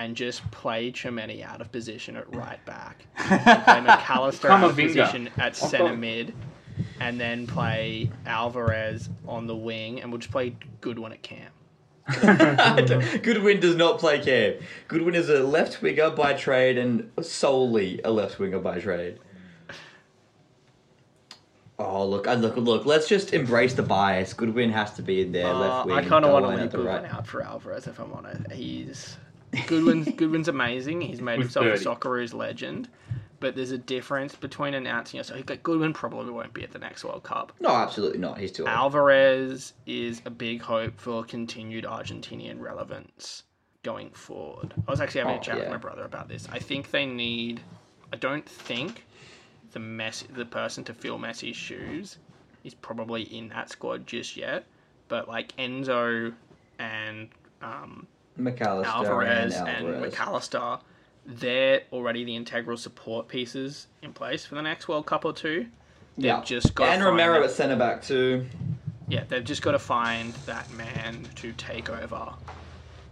and 0.00 0.16
just 0.16 0.50
play 0.50 0.90
Tchouaméni 0.90 1.44
out 1.44 1.60
of 1.60 1.70
position 1.70 2.16
at 2.16 2.34
right 2.34 2.64
back, 2.64 3.04
and 3.18 3.64
play 3.64 3.80
Mac 3.82 4.08
Allister 4.08 4.50
out 4.50 4.64
of 4.64 4.74
position 4.74 5.28
at 5.36 5.54
thought- 5.54 5.70
centre 5.70 5.94
mid, 5.94 6.34
and 7.00 7.20
then 7.20 7.46
play 7.46 8.10
Alvarez 8.24 9.10
on 9.28 9.46
the 9.46 9.54
wing, 9.54 10.00
and 10.00 10.10
we'll 10.10 10.18
just 10.18 10.32
play 10.32 10.56
Goodwin 10.80 11.12
at 11.12 11.22
camp. 11.22 11.52
Goodwin 13.22 13.60
does 13.60 13.76
not 13.76 13.98
play 13.98 14.18
camp. 14.20 14.62
Goodwin 14.88 15.14
is 15.14 15.28
a 15.28 15.44
left 15.44 15.82
winger 15.82 16.10
by 16.10 16.32
trade 16.32 16.78
and 16.78 17.10
solely 17.20 18.00
a 18.02 18.10
left 18.10 18.38
winger 18.38 18.58
by 18.58 18.80
trade. 18.80 19.18
Oh 21.78 22.06
look! 22.06 22.26
I 22.26 22.34
look! 22.34 22.56
Look! 22.56 22.86
Let's 22.86 23.06
just 23.06 23.34
embrace 23.34 23.74
the 23.74 23.82
bias. 23.82 24.32
Goodwin 24.32 24.70
has 24.70 24.94
to 24.94 25.02
be 25.02 25.20
in 25.20 25.32
there. 25.32 25.46
Uh, 25.46 25.58
left 25.58 25.86
wing. 25.86 25.96
I 25.96 26.04
kind 26.08 26.24
of 26.24 26.32
want 26.32 26.46
to 26.46 26.50
Doan 26.50 26.56
leave 26.56 26.64
at 26.64 26.72
Goodwin 26.72 27.02
right. 27.02 27.14
out 27.14 27.26
for 27.26 27.42
Alvarez 27.42 27.86
if 27.86 27.98
I'm 28.00 28.12
honest. 28.14 28.50
He's 28.50 29.18
Goodwin's 29.66 30.08
Goodwin's 30.16 30.48
amazing. 30.48 31.00
He's 31.00 31.20
made 31.20 31.38
With 31.38 31.52
himself 31.54 31.66
a 31.66 31.84
Socceroos 31.84 32.34
legend, 32.34 32.88
but 33.40 33.56
there's 33.56 33.70
a 33.72 33.78
difference 33.78 34.34
between 34.34 34.74
announcing 34.74 35.18
yourself. 35.18 35.48
Like, 35.48 35.62
Goodwin 35.62 35.92
probably 35.92 36.30
won't 36.30 36.52
be 36.52 36.62
at 36.62 36.72
the 36.72 36.78
next 36.78 37.04
World 37.04 37.22
Cup. 37.22 37.52
No, 37.60 37.70
absolutely 37.70 38.18
not. 38.18 38.38
He's 38.38 38.52
too 38.52 38.62
old. 38.62 38.70
Alvarez 38.70 39.72
is 39.86 40.22
a 40.24 40.30
big 40.30 40.62
hope 40.62 41.00
for 41.00 41.24
continued 41.24 41.84
Argentinian 41.84 42.60
relevance 42.60 43.44
going 43.82 44.10
forward. 44.10 44.74
I 44.86 44.90
was 44.90 45.00
actually 45.00 45.22
having 45.22 45.36
Oh, 45.36 45.40
a 45.40 45.42
chat 45.42 45.58
with 45.58 45.68
my 45.70 45.78
brother 45.78 46.04
about 46.04 46.28
this. 46.28 46.46
I 46.50 46.58
think 46.58 46.90
they 46.90 47.06
need. 47.06 47.60
I 48.12 48.16
don't 48.16 48.46
think 48.48 49.04
the 49.72 49.78
Messi, 49.80 50.32
the 50.34 50.44
person 50.44 50.84
to 50.84 50.94
fill 50.94 51.18
Messi's 51.18 51.56
shoes, 51.56 52.18
is 52.64 52.74
probably 52.74 53.22
in 53.22 53.48
that 53.48 53.70
squad 53.70 54.06
just 54.06 54.36
yet. 54.36 54.64
But 55.08 55.28
like 55.28 55.56
Enzo 55.56 56.34
and 56.78 57.28
um, 57.62 58.06
Mac 58.40 58.60
Allister 58.60 58.90
Alvarez 58.92 59.54
and 59.56 59.68
and 59.68 60.00
Mac 60.02 60.18
Allister, 60.20 60.78
they're 61.26 61.82
already 61.92 62.24
the 62.24 62.34
integral 62.36 62.76
support 62.76 63.28
pieces 63.28 63.86
in 64.02 64.12
place 64.12 64.44
for 64.44 64.54
the 64.54 64.62
next 64.62 64.88
World 64.88 65.06
Cup 65.06 65.24
or 65.24 65.32
two. 65.32 65.66
They've 66.16 66.26
Yeah. 66.26 66.42
just 66.44 66.74
got 66.74 66.88
and 66.90 67.04
Romero 67.04 67.42
at 67.44 67.50
centre 67.50 67.76
back 67.76 68.02
too. 68.02 68.46
yeah, 69.08 69.24
they've 69.28 69.44
just 69.44 69.62
got 69.62 69.72
to 69.72 69.78
find 69.78 70.32
that 70.46 70.70
man 70.72 71.28
to 71.36 71.52
take 71.52 71.88
over 71.90 72.32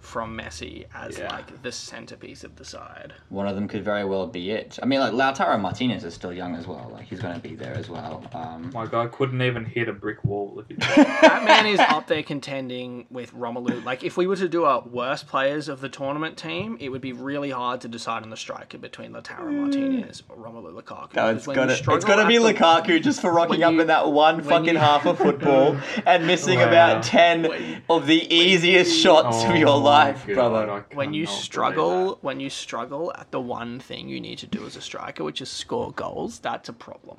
from 0.08 0.36
Messi 0.36 0.86
as 0.94 1.18
Yeah. 1.18 1.30
like 1.30 1.62
the 1.62 1.70
centerpiece 1.70 2.42
of 2.42 2.56
the 2.56 2.64
side. 2.64 3.12
One 3.28 3.46
of 3.46 3.54
them 3.54 3.68
could 3.68 3.84
very 3.84 4.04
well 4.06 4.26
be 4.26 4.50
it. 4.52 4.78
I 4.82 4.86
mean, 4.86 5.00
like 5.00 5.12
Lautaro 5.12 5.60
Martinez 5.60 6.02
is 6.02 6.14
still 6.14 6.32
young 6.32 6.56
as 6.56 6.66
well. 6.66 6.90
Like 6.92 7.04
he's 7.06 7.20
going 7.20 7.34
to 7.34 7.40
be 7.40 7.54
there 7.54 7.74
as 7.74 7.90
well. 7.90 8.24
Um, 8.32 8.70
My 8.72 8.86
guy 8.86 9.06
couldn't 9.06 9.42
even 9.42 9.66
hit 9.66 9.86
a 9.88 9.92
brick 9.92 10.24
wall 10.24 10.58
if 10.60 10.68
he 10.68 10.74
That 11.20 11.42
man 11.44 11.66
is 11.66 11.78
up 11.78 12.06
there 12.06 12.22
contending 12.22 13.06
with 13.10 13.32
Romelu. 13.34 13.84
Like 13.84 14.02
if 14.02 14.16
we 14.16 14.26
were 14.26 14.36
to 14.36 14.48
do 14.48 14.64
a 14.64 14.80
worst 14.80 15.26
players 15.26 15.68
of 15.68 15.80
the 15.82 15.90
tournament 15.90 16.38
team, 16.38 16.78
it 16.80 16.88
would 16.88 17.02
be 17.02 17.12
really 17.12 17.50
hard 17.50 17.82
to 17.82 17.88
decide 17.88 18.22
on 18.22 18.30
the 18.30 18.36
striker 18.36 18.78
between 18.78 19.12
Lautaro 19.12 19.52
Martinez 19.52 20.22
or 20.30 20.36
Romelu 20.36 20.72
Lukaku. 20.72 21.14
No, 21.14 21.34
Because 21.34 21.36
it's 21.36 21.46
when 21.46 21.54
got 21.56 21.62
you 21.62 21.66
to 21.68 21.72
it's 21.74 21.80
struggle 21.82 22.06
got 22.08 22.22
to 22.22 22.26
be 22.28 22.38
the- 22.38 22.44
Lukaku 22.54 23.02
just 23.02 23.20
for 23.20 23.30
rocking 23.30 23.60
when 23.60 23.62
up 23.64 23.72
you- 23.74 23.80
in 23.82 23.86
that 23.88 24.10
one 24.10 24.42
fucking 24.42 24.74
you- 24.74 24.78
half 24.78 25.04
of 25.04 25.18
football 25.18 25.76
and 26.06 26.26
missing 26.26 26.58
Wow. 26.60 26.68
about 26.68 27.02
ten 27.02 27.42
When- 27.42 27.82
of 27.90 28.06
the 28.06 28.34
easiest 28.34 28.98
shots 28.98 29.44
of 29.44 29.56
your 29.56 29.68
Oh 29.68 29.80
my 29.80 29.84
life, 30.06 30.26
God, 30.26 30.34
brother. 30.34 30.86
When 30.94 31.14
you 31.14 31.26
struggle 31.26 32.18
when 32.20 32.40
you 32.40 32.50
struggle 32.50 33.12
at 33.16 33.30
the 33.30 33.40
one 33.40 33.80
thing 33.80 34.08
you 34.08 34.20
need 34.20 34.38
to 34.38 34.46
do 34.46 34.66
as 34.66 34.76
a 34.76 34.80
striker, 34.80 35.24
which 35.24 35.40
is 35.40 35.48
score 35.48 35.92
goals, 35.92 36.38
that's 36.38 36.68
a 36.68 36.72
problem. 36.72 37.18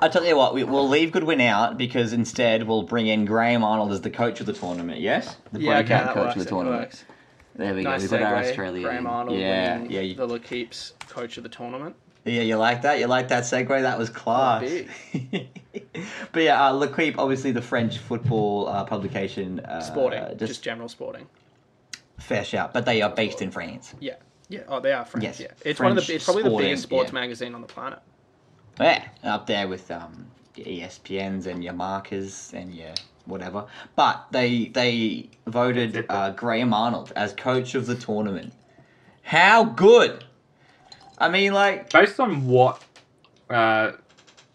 I 0.00 0.08
tell 0.08 0.24
you 0.24 0.36
what, 0.36 0.54
we, 0.54 0.64
we'll 0.64 0.88
leave 0.88 1.10
Goodwin 1.12 1.40
out 1.40 1.76
because 1.76 2.12
instead 2.12 2.62
we'll 2.64 2.84
bring 2.84 3.08
in 3.08 3.24
Graham 3.24 3.64
Arnold 3.64 3.92
as 3.92 4.00
the 4.00 4.10
coach 4.10 4.40
of 4.40 4.46
the 4.46 4.52
tournament. 4.52 5.00
Yes, 5.00 5.36
the 5.52 5.58
breakout 5.58 6.14
coach 6.14 6.36
of 6.36 6.44
the 6.44 6.48
tournament. 6.48 7.04
There 7.56 7.74
we 7.74 7.82
Nice 7.82 8.06
go. 8.06 8.16
We've 8.16 8.20
got 8.20 8.32
our 8.32 8.42
segue. 8.42 8.82
Graham 8.82 9.06
Arnold 9.06 9.38
yeah, 9.38 9.82
yeah, 9.88 10.00
you, 10.00 10.14
the 10.14 10.26
L'Equipe's 10.26 10.92
coach 11.08 11.38
of 11.38 11.42
the 11.42 11.48
tournament. 11.48 11.96
yeah. 12.24 12.42
You 12.42 12.56
like 12.56 12.82
that? 12.82 12.98
You 12.98 13.06
like 13.06 13.28
that 13.28 13.44
segue? 13.44 13.68
That 13.68 13.98
was 13.98 14.10
class. 14.10 14.70
but 16.32 16.42
yeah, 16.42 16.66
uh, 16.66 16.72
L'Equipe, 16.72 17.18
obviously 17.18 17.52
the 17.52 17.62
French 17.62 17.98
football 17.98 18.68
uh, 18.68 18.84
publication. 18.84 19.60
Uh, 19.60 19.80
Sporting, 19.80 20.22
just, 20.36 20.52
just, 20.52 20.62
general 20.62 20.88
sporting. 20.88 21.26
Fair 22.18 22.44
shout, 22.44 22.72
but 22.72 22.84
they 22.84 23.02
are 23.02 23.10
based 23.10 23.42
in 23.42 23.50
France. 23.50 23.94
Yeah, 24.00 24.14
yeah. 24.48 24.60
Oh, 24.68 24.80
they 24.80 24.92
are 24.92 25.04
French. 25.04 25.24
Yes, 25.24 25.40
Yeah, 25.40 25.48
it's 25.64 25.80
one 25.80 25.96
of 25.96 26.06
the. 26.06 26.14
It's 26.14 26.24
probably 26.24 26.44
the 26.44 26.56
biggest 26.56 26.82
sports 26.84 27.10
yeah. 27.10 27.20
magazine 27.20 27.54
on 27.54 27.60
the 27.60 27.66
planet. 27.66 27.98
Yeah, 28.80 29.04
up 29.22 29.46
there 29.46 29.68
with 29.68 29.90
um, 29.90 30.26
your 30.54 30.66
ESPNs 30.66 31.46
and 31.46 31.62
your 31.62 31.74
Marcas 31.74 32.52
and 32.52 32.74
your 32.74 32.92
whatever. 33.26 33.66
But 33.94 34.26
they 34.30 34.66
they 34.66 35.30
voted 35.46 36.06
uh, 36.08 36.30
Graham 36.30 36.72
Arnold 36.72 37.12
as 37.16 37.32
coach 37.32 37.74
of 37.74 37.86
the 37.86 37.94
tournament. 37.94 38.52
How 39.22 39.64
good! 39.64 40.24
I 41.18 41.28
mean, 41.28 41.52
like 41.52 41.90
Based 41.90 42.20
on 42.20 42.46
what 42.46 42.82
uh, 43.50 43.92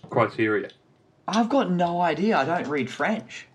criteria? 0.10 0.70
I've 1.28 1.50
got 1.50 1.72
no 1.72 2.02
idea. 2.02 2.38
I 2.38 2.46
don't 2.46 2.68
read 2.68 2.90
French. 2.90 3.48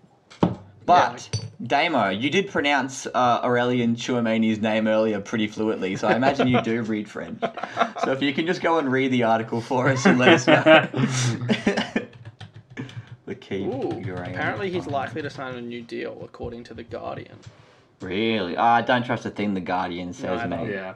But 0.84 1.28
Damo, 1.64 2.10
you 2.10 2.28
did 2.28 2.50
pronounce 2.50 3.06
uh, 3.06 3.46
Aurélien 3.46 3.96
Tchouaméni's 3.96 4.60
name 4.60 4.86
earlier 4.86 5.20
pretty 5.20 5.48
fluently, 5.48 5.96
so 5.96 6.06
I 6.08 6.14
imagine 6.16 6.48
you 6.48 6.60
do 6.60 6.82
read 6.84 7.08
French. 7.08 7.40
So 8.04 8.12
if 8.12 8.20
you 8.22 8.34
can 8.34 8.46
just 8.46 8.60
go 8.60 8.78
and 8.78 8.92
read 8.92 9.10
the 9.10 9.22
article 9.22 9.60
for 9.60 9.88
us 9.88 10.04
and 10.04 10.18
let 10.18 10.28
us 10.28 10.46
know. 10.46 10.88
keep 13.40 13.66
Ooh, 13.68 14.02
apparently 14.12 14.70
he's 14.70 14.86
likely 14.86 15.22
to 15.22 15.30
sign 15.30 15.54
a 15.54 15.60
new 15.60 15.82
deal, 15.82 16.20
according 16.22 16.64
to 16.64 16.74
the 16.74 16.82
Guardian. 16.82 17.38
Really? 18.00 18.56
Oh, 18.56 18.62
I 18.62 18.82
don't 18.82 19.04
trust 19.04 19.24
a 19.24 19.30
thing 19.30 19.54
the 19.54 19.60
Guardian 19.60 20.12
says, 20.12 20.42
No, 20.42 20.56
no. 20.56 20.64
mate. 20.64 20.72
Yeah. 20.72 20.94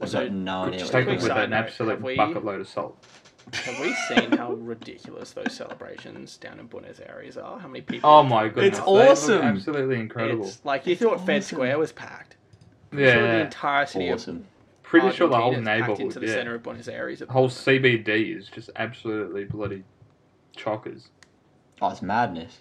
I've 0.00 0.12
got 0.12 0.32
no 0.32 0.64
idea. 0.64 0.80
Just 0.80 0.92
take 0.92 1.06
it 1.06 1.22
with 1.22 1.30
an 1.30 1.52
absolute 1.52 1.92
have 1.92 2.02
we- 2.02 2.16
bucket 2.16 2.44
load 2.44 2.60
of 2.60 2.68
salt. 2.68 3.02
Have 3.52 3.78
we 3.80 3.94
seen 4.08 4.32
how 4.32 4.52
ridiculous 4.54 5.32
those 5.32 5.52
celebrations 5.52 6.36
down 6.38 6.58
in 6.58 6.66
Buenos 6.66 7.00
Aires 7.00 7.36
are? 7.36 7.58
How 7.58 7.68
many 7.68 7.82
people? 7.82 8.08
Oh 8.08 8.22
my 8.22 8.48
goodness. 8.48 8.78
It's 8.78 8.86
they 8.86 8.92
look 8.92 9.10
awesome. 9.10 9.42
Absolutely 9.42 9.96
incredible. 10.00 10.46
It's 10.46 10.64
like 10.64 10.86
you 10.86 10.96
thought 10.96 11.24
Fed. 11.24 11.44
Square 11.44 11.78
was 11.78 11.92
packed. 11.92 12.36
Yeah, 12.92 13.12
Sure, 13.14 13.22
the 13.22 13.40
entire 13.42 13.86
city 13.86 14.08
of 14.08 14.18
awesome. 14.20 14.46
Pretty 14.82 15.10
sure 15.12 15.28
the 15.28 15.36
whole 15.36 15.46
Argentina's 15.46 15.66
packed 15.80 15.80
neighborhood, 15.88 16.00
into 16.00 16.20
the 16.20 16.26
yeah. 16.26 16.32
center 16.34 16.54
of 16.54 16.62
Buenos 16.62 16.88
Aires. 16.88 17.18
The 17.18 17.26
the 17.26 17.32
whole 17.32 17.42
moment. 17.48 17.58
CBD 17.58 18.36
is 18.36 18.48
just 18.48 18.70
absolutely 18.76 19.44
bloody 19.44 19.84
chockers. 20.56 21.08
Oh, 21.82 21.90
it's 21.90 22.02
madness. 22.02 22.60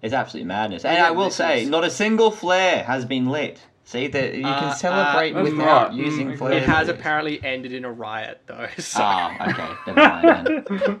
It's 0.00 0.14
absolute 0.14 0.46
madness. 0.46 0.84
Yeah, 0.84 0.90
And 0.94 1.02
I 1.06 1.10
will 1.10 1.30
say, 1.30 1.62
is- 1.62 1.68
not 1.68 1.84
a 1.84 1.90
single 1.90 2.30
flare 2.30 2.84
has 2.84 3.04
been 3.04 3.26
lit. 3.26 3.60
See 3.86 4.06
that 4.08 4.34
you 4.34 4.46
Uh, 4.46 4.58
can 4.60 4.68
uh, 4.68 4.74
celebrate 4.74 5.32
That's 5.32 5.50
without 5.50 5.88
right. 5.88 5.92
using 5.94 6.32
Mm, 6.32 6.38
flares. 6.38 6.62
It 6.62 6.68
has 6.68 6.88
apparently 6.88 7.42
ended 7.44 7.72
in 7.72 7.84
a 7.84 7.92
riot, 7.92 8.40
though. 8.46 8.66
So. 8.78 9.00
Ah, 9.02 9.48
okay. 9.50 9.68
Never 9.86 10.00
mind 10.00 10.64
then. 10.64 11.00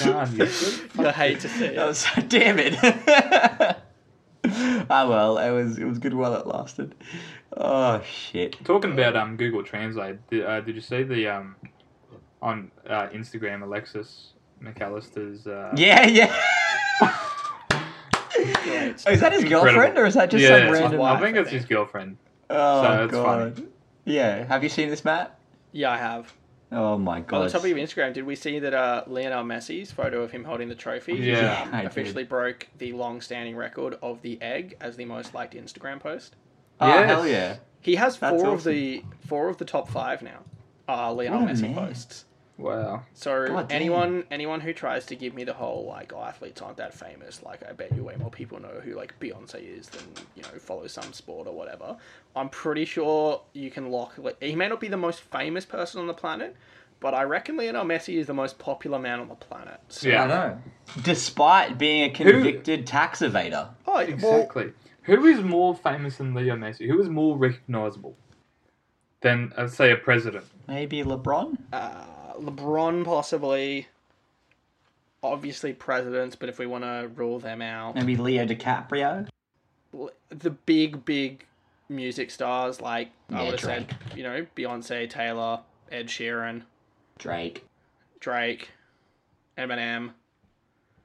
Darn, 0.00 0.32
you 0.36 0.46
good. 0.46 0.90
I 1.06 1.12
hate 1.12 1.40
to 1.40 1.48
see 1.48 1.64
it. 1.66 1.76
That 1.76 1.86
was 1.86 1.98
so 1.98 2.20
damn 2.22 2.58
it. 2.58 2.74
ah 4.90 5.06
well, 5.08 5.38
it 5.38 5.50
was 5.50 5.76
it 5.78 5.84
was 5.84 5.98
good 5.98 6.14
while 6.14 6.34
it 6.34 6.46
lasted. 6.46 6.94
Oh 7.56 8.00
shit. 8.02 8.56
Talking 8.64 8.92
about 8.92 9.16
um 9.16 9.36
Google 9.36 9.62
Translate, 9.62 10.26
did, 10.30 10.44
uh, 10.46 10.60
did 10.60 10.74
you 10.74 10.80
see 10.80 11.02
the 11.02 11.26
um 11.28 11.56
on 12.40 12.70
uh, 12.88 13.08
Instagram 13.08 13.62
Alexis 13.62 14.32
Mac 14.60 14.80
Allister's 14.80 15.46
uh, 15.46 15.72
Yeah, 15.76 16.06
yeah. 16.06 16.34
Great. 18.54 19.04
Oh, 19.06 19.10
is 19.12 19.20
that 19.20 19.32
his 19.32 19.42
Incredible. 19.42 19.48
girlfriend 19.72 19.98
or 19.98 20.06
is 20.06 20.14
that 20.14 20.30
just 20.30 20.42
yeah, 20.42 20.58
some 20.66 20.70
random? 20.72 21.02
I 21.02 21.20
think 21.20 21.36
I 21.36 21.40
it's 21.40 21.50
his 21.50 21.64
girlfriend. 21.64 22.16
Oh 22.50 22.82
So 22.82 23.08
god. 23.08 23.54
funny. 23.56 23.66
Yeah. 24.04 24.44
Have 24.44 24.62
you 24.62 24.68
seen 24.68 24.88
this, 24.88 25.04
Matt? 25.04 25.38
Yeah, 25.72 25.90
I 25.92 25.98
have. 25.98 26.32
Oh 26.70 26.98
my 26.98 27.20
god. 27.20 27.36
On 27.38 27.44
the 27.44 27.50
topic 27.50 27.72
of 27.72 27.78
Instagram, 27.78 28.12
did 28.12 28.24
we 28.24 28.34
see 28.36 28.58
that 28.58 28.74
uh, 28.74 29.04
Lionel 29.06 29.44
Messi's 29.44 29.90
photo 29.90 30.22
of 30.22 30.30
him 30.30 30.44
holding 30.44 30.68
the 30.68 30.74
trophy 30.74 31.14
Yeah, 31.14 31.62
um, 31.62 31.74
I 31.74 31.78
did. 31.82 31.86
officially 31.90 32.24
broke 32.24 32.68
the 32.76 32.92
long-standing 32.92 33.56
record 33.56 33.96
of 34.02 34.20
the 34.22 34.40
egg 34.42 34.76
as 34.80 34.96
the 34.96 35.04
most 35.06 35.32
liked 35.34 35.54
Instagram 35.54 35.98
post? 36.00 36.36
oh 36.80 36.86
Yes. 36.88 37.06
hell 37.08 37.26
yeah. 37.26 37.56
He 37.80 37.94
has 37.96 38.18
That's 38.18 38.42
four 38.42 38.52
of 38.54 38.64
the 38.64 39.02
four 39.26 39.48
of 39.48 39.56
the 39.58 39.64
top 39.64 39.88
five 39.88 40.20
now. 40.22 40.40
Uh, 40.88 41.12
Lionel 41.12 41.42
What 41.42 41.50
Messi 41.54 41.62
man. 41.62 41.74
posts. 41.74 42.24
Wow. 42.58 43.04
So 43.14 43.46
God 43.46 43.68
damn. 43.68 43.76
anyone 43.76 44.24
anyone 44.32 44.60
who 44.60 44.72
tries 44.72 45.06
to 45.06 45.16
give 45.16 45.32
me 45.32 45.44
the 45.44 45.54
whole 45.54 45.86
like 45.86 46.12
oh 46.12 46.22
athletes 46.22 46.60
aren't 46.60 46.76
that 46.78 46.92
famous, 46.92 47.42
like 47.44 47.62
I 47.68 47.72
bet 47.72 47.94
you 47.94 48.02
way 48.02 48.16
more 48.18 48.30
people 48.30 48.60
know 48.60 48.80
who 48.82 48.94
like 48.94 49.18
Beyonce 49.20 49.78
is 49.78 49.88
than 49.88 50.02
you 50.34 50.42
know 50.42 50.58
follow 50.58 50.88
some 50.88 51.12
sport 51.12 51.46
or 51.46 51.54
whatever. 51.54 51.96
I'm 52.34 52.48
pretty 52.48 52.84
sure 52.84 53.42
you 53.52 53.70
can 53.70 53.90
lock. 53.90 54.14
Like, 54.18 54.42
he 54.42 54.56
may 54.56 54.68
not 54.68 54.80
be 54.80 54.88
the 54.88 54.96
most 54.96 55.20
famous 55.20 55.64
person 55.64 56.00
on 56.00 56.08
the 56.08 56.14
planet, 56.14 56.56
but 57.00 57.14
I 57.14 57.22
reckon 57.22 57.56
Lionel 57.56 57.84
Messi 57.84 58.16
is 58.16 58.26
the 58.26 58.34
most 58.34 58.58
popular 58.58 58.98
man 58.98 59.20
on 59.20 59.28
the 59.28 59.34
planet. 59.36 59.80
So, 59.88 60.08
Yeah. 60.08 60.24
I 60.24 60.26
know. 60.26 60.62
Despite 61.02 61.78
being 61.78 62.10
a 62.10 62.10
convicted 62.10 62.86
tax 62.86 63.20
evader. 63.20 63.68
Oh, 63.86 63.94
well, 63.94 64.00
Exactly. 64.00 64.72
Who 65.02 65.24
is 65.26 65.40
more 65.40 65.74
famous 65.74 66.18
than 66.18 66.34
Leo 66.34 66.54
Messi? 66.56 66.86
Who 66.88 67.00
is 67.00 67.08
more 67.08 67.36
recognizable 67.36 68.16
than, 69.20 69.52
uh, 69.56 69.68
say, 69.68 69.90
a 69.92 69.96
president? 69.96 70.44
Maybe 70.66 71.02
LeBron? 71.02 71.56
uh, 71.72 72.04
LeBron 72.40 73.04
possibly. 73.04 73.88
Obviously 75.22 75.72
presidents, 75.72 76.36
but 76.36 76.48
if 76.48 76.60
we 76.60 76.66
want 76.66 76.84
to 76.84 77.10
rule 77.16 77.40
them 77.40 77.60
out, 77.60 77.96
Maybe 77.96 78.16
Leo 78.16 78.46
DiCaprio? 78.46 79.26
the 80.28 80.50
big 80.50 81.04
big 81.04 81.44
music 81.88 82.30
stars 82.30 82.80
like 82.80 83.10
I 83.30 83.42
would 83.42 83.52
have 83.52 83.60
said, 83.60 83.96
you 84.14 84.22
know, 84.22 84.46
Beyonce, 84.56 85.08
Taylor, 85.10 85.60
Ed 85.90 86.06
Sheeran, 86.06 86.62
Drake. 87.18 87.64
Drake, 88.20 88.70
Eminem. 89.56 90.10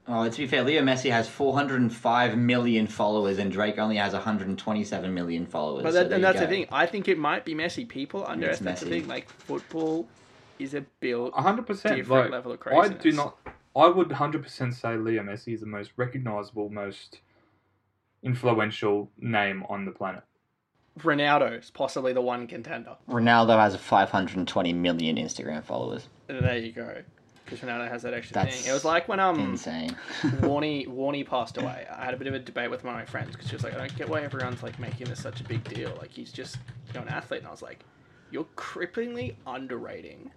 Oh, 0.06 0.28
to 0.28 0.36
be 0.36 0.46
fair, 0.46 0.62
Leo 0.62 0.82
Messi 0.82 1.10
has 1.10 1.28
405 1.28 2.36
million 2.36 2.86
followers 2.86 3.38
and 3.38 3.50
Drake 3.50 3.78
only 3.78 3.96
has 3.96 4.12
127 4.12 5.14
million 5.14 5.46
followers. 5.46 5.82
But 5.82 5.92
that, 5.94 6.08
there 6.10 6.16
and 6.16 6.24
that's 6.24 6.40
the 6.40 6.46
thing. 6.46 6.66
I 6.70 6.84
think 6.86 7.08
it 7.08 7.18
might 7.18 7.44
be 7.44 7.54
messy. 7.54 7.86
People 7.86 8.26
underestimate 8.26 8.76
the 8.76 8.86
thing. 8.86 9.08
Like 9.08 9.28
football 9.30 10.06
is 10.58 10.74
a 10.74 10.82
build. 11.00 11.32
A 11.36 11.42
hundred 11.42 11.66
percent. 11.66 11.96
Different 11.96 12.30
Like, 12.30 12.44
level 12.44 12.52
of 12.52 12.60
I 12.66 12.88
do 12.88 13.12
not. 13.12 13.38
I 13.76 13.88
would 13.88 14.12
hundred 14.12 14.42
percent 14.42 14.74
say 14.74 14.96
Leo 14.96 15.22
Messi 15.22 15.54
is 15.54 15.60
the 15.60 15.66
most 15.66 15.92
recognizable, 15.96 16.70
most 16.70 17.20
influential 18.22 19.10
name 19.18 19.64
on 19.68 19.84
the 19.84 19.90
planet. 19.90 20.22
Ronaldo 21.00 21.58
is 21.58 21.70
possibly 21.70 22.12
the 22.12 22.20
one 22.20 22.46
contender. 22.46 22.96
Ronaldo 23.08 23.58
has 23.58 23.74
520 23.74 24.72
million 24.72 25.16
Instagram 25.16 25.64
followers. 25.64 26.08
There 26.28 26.56
you 26.56 26.72
go. 26.72 27.02
Because 27.44 27.60
Ronaldo 27.60 27.88
has 27.90 28.02
that 28.02 28.14
extra 28.14 28.34
That's 28.34 28.60
thing. 28.62 28.70
It 28.70 28.72
was 28.72 28.84
like 28.84 29.08
when 29.08 29.20
um 29.20 29.38
Insane. 29.38 29.96
Warney 30.40 30.86
Warney 30.86 31.26
passed 31.26 31.58
away. 31.58 31.86
I 31.92 32.04
had 32.04 32.14
a 32.14 32.16
bit 32.16 32.28
of 32.28 32.34
a 32.34 32.38
debate 32.38 32.70
with 32.70 32.84
one 32.84 32.94
of 32.94 33.00
my 33.00 33.04
friends 33.04 33.32
because 33.32 33.48
she 33.48 33.56
was 33.56 33.64
like, 33.64 33.74
I 33.74 33.78
don't 33.78 33.96
get 33.96 34.08
why 34.08 34.22
everyone's 34.22 34.62
like 34.62 34.78
making 34.78 35.08
this 35.08 35.20
such 35.20 35.40
a 35.40 35.44
big 35.44 35.62
deal. 35.64 35.92
Like 36.00 36.12
he's 36.12 36.32
just 36.32 36.56
you 36.88 36.94
know 36.94 37.02
an 37.02 37.08
athlete, 37.08 37.40
and 37.40 37.48
I 37.48 37.50
was 37.50 37.60
like, 37.60 37.80
you're 38.30 38.46
cripplingly 38.56 39.34
underrating 39.46 40.30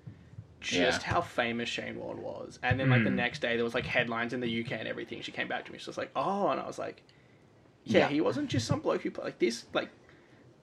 just 0.62 1.02
Yeah. 1.04 1.14
how 1.14 1.22
famous 1.22 1.70
Shane 1.70 1.98
Warne 2.00 2.22
was. 2.22 2.60
And 2.64 2.80
then 2.80 2.90
like 2.90 3.04
the 3.04 3.10
Mm. 3.10 3.16
next 3.16 3.40
day, 3.40 3.56
there 3.56 3.64
was 3.64 3.74
like 3.76 3.86
headlines 3.86 4.34
in 4.34 4.40
the 4.40 4.48
UK 4.50 4.72
and 4.80 4.88
everything. 4.88 5.22
She 5.22 5.32
came 5.32 5.48
back 5.48 5.66
to 5.66 5.72
me. 5.72 5.78
She 5.78 5.88
was 5.90 5.98
like, 5.98 6.10
oh, 6.16 6.50
and 6.50 6.60
I 6.60 6.66
was 6.68 6.80
like, 6.80 7.04
yeah, 7.84 8.00
Yeah. 8.02 8.08
he 8.10 8.22
wasn't 8.22 8.50
just 8.50 8.66
some 8.68 8.80
bloke 8.80 9.02
who 9.04 9.12
played 9.12 9.26
like 9.26 9.40
this. 9.40 9.66
Like 9.74 9.90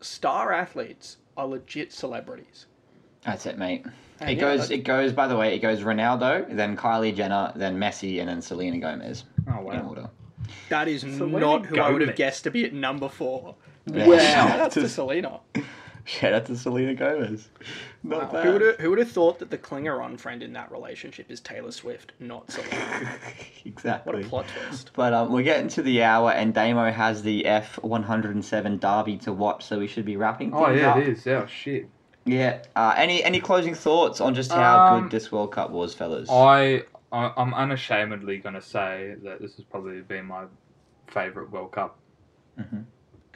star 0.01 0.53
athletes 0.53 1.19
are 1.37 1.47
legit 1.47 1.93
celebrities. 1.93 2.67
That's 3.25 3.47
it, 3.47 3.57
mate. 3.57 3.85
And 4.21 4.31
It 4.31 4.35
yeah, 4.37 4.41
goes. 4.41 4.69
that- 4.69 4.75
It 4.75 4.85
goes. 4.85 5.13
By 5.13 5.27
the 5.29 5.37
way, 5.37 5.55
it 5.55 5.61
goes 5.61 5.81
Ronaldo, 5.81 6.55
then 6.55 6.77
Kylie 6.77 7.15
Jenner, 7.15 7.53
then 7.57 7.79
Messi, 7.79 8.21
and 8.21 8.29
then 8.29 8.43
Selena 8.43 8.79
Gomez 8.79 9.25
Oh 9.49 9.71
in 9.71 9.81
order. 9.81 10.11
That 10.69 10.89
is 10.89 11.01
Selena 11.03 11.39
not 11.41 11.67
who 11.67 11.81
I 11.81 11.91
would 11.91 12.03
have 12.03 12.17
guessed 12.17 12.45
to 12.45 12.51
be 12.51 12.65
at 12.65 12.73
number 12.75 13.09
four. 13.09 13.55
Yeah. 13.87 14.07
Wow, 14.07 14.17
that's 14.57 14.75
to 14.75 14.89
Selena. 14.89 15.41
Shout 16.07 16.35
out 16.35 16.45
to 16.47 16.57
Selena 16.57 16.95
Gomez. 16.95 17.49
Not 18.03 18.31
Who 18.45 18.53
would 18.53 18.61
have 18.61 18.77
who 18.79 18.91
would 18.91 18.99
have 18.99 19.11
thought 19.11 19.39
that 19.39 19.51
the 19.51 19.57
clinger 19.57 20.03
on 20.05 20.19
friend 20.19 20.43
in 20.43 20.53
that 20.53 20.71
relationship 20.71 21.31
is 21.31 21.41
Taylor 21.41 21.73
Swift, 21.73 22.13
not 22.21 22.51
Selena? 22.51 23.17
exactly. 23.65 24.13
What 24.13 24.23
a 24.25 24.29
plot 24.29 24.47
twist. 24.49 24.91
But 24.95 25.15
um, 25.15 25.33
we're 25.33 25.43
getting 25.45 25.69
to 25.69 25.83
the 25.83 26.03
hour, 26.03 26.31
and 26.31 26.53
Damo 26.53 26.91
has 26.93 27.23
the 27.23 27.45
F107 27.45 28.81
Derby 28.81 29.17
to 29.19 29.33
watch, 29.33 29.65
so 29.65 29.79
we 29.79 29.87
should 29.87 30.05
be 30.05 30.17
wrapping 30.19 30.51
things 30.51 30.63
Oh 30.67 30.71
yeah, 30.71 30.91
up. 30.91 30.99
it 30.99 31.09
is. 31.09 31.27
Oh 31.27 31.47
shit. 31.47 31.89
Yeah. 32.27 32.63
Uh, 32.77 32.93
any 32.97 33.25
any 33.25 33.41
closing 33.41 33.75
thoughts 33.75 34.21
on 34.21 34.35
just 34.35 34.53
how 34.53 34.95
Um, 34.97 35.03
good 35.05 35.11
this 35.13 35.33
World 35.33 35.53
Cup 35.53 35.71
was, 35.71 35.95
fellas? 35.95 36.29
I 36.31 36.83
I- 37.13 37.33
I'm 37.37 37.55
unashamedly 37.55 38.39
gonna 38.39 38.61
say 38.61 39.15
that 39.23 39.41
this 39.41 39.55
has 39.57 39.65
probably 39.65 40.03
been 40.03 40.27
my 40.27 40.45
favorite 41.07 41.51
World 41.51 41.73
Cup. 41.73 41.97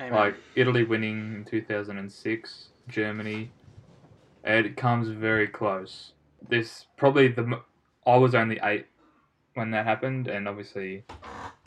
Amen. 0.00 0.12
Like 0.12 0.36
Italy 0.54 0.84
winning 0.84 1.34
in 1.34 1.44
2006, 1.44 2.68
Germany, 2.88 3.50
it 4.44 4.76
comes 4.76 5.08
very 5.08 5.48
close. 5.48 6.12
This 6.48 6.86
probably 6.96 7.28
the 7.28 7.60
I 8.06 8.16
was 8.16 8.34
only 8.34 8.58
eight 8.62 8.86
when 9.54 9.70
that 9.72 9.84
happened, 9.84 10.28
and 10.28 10.46
obviously 10.46 11.04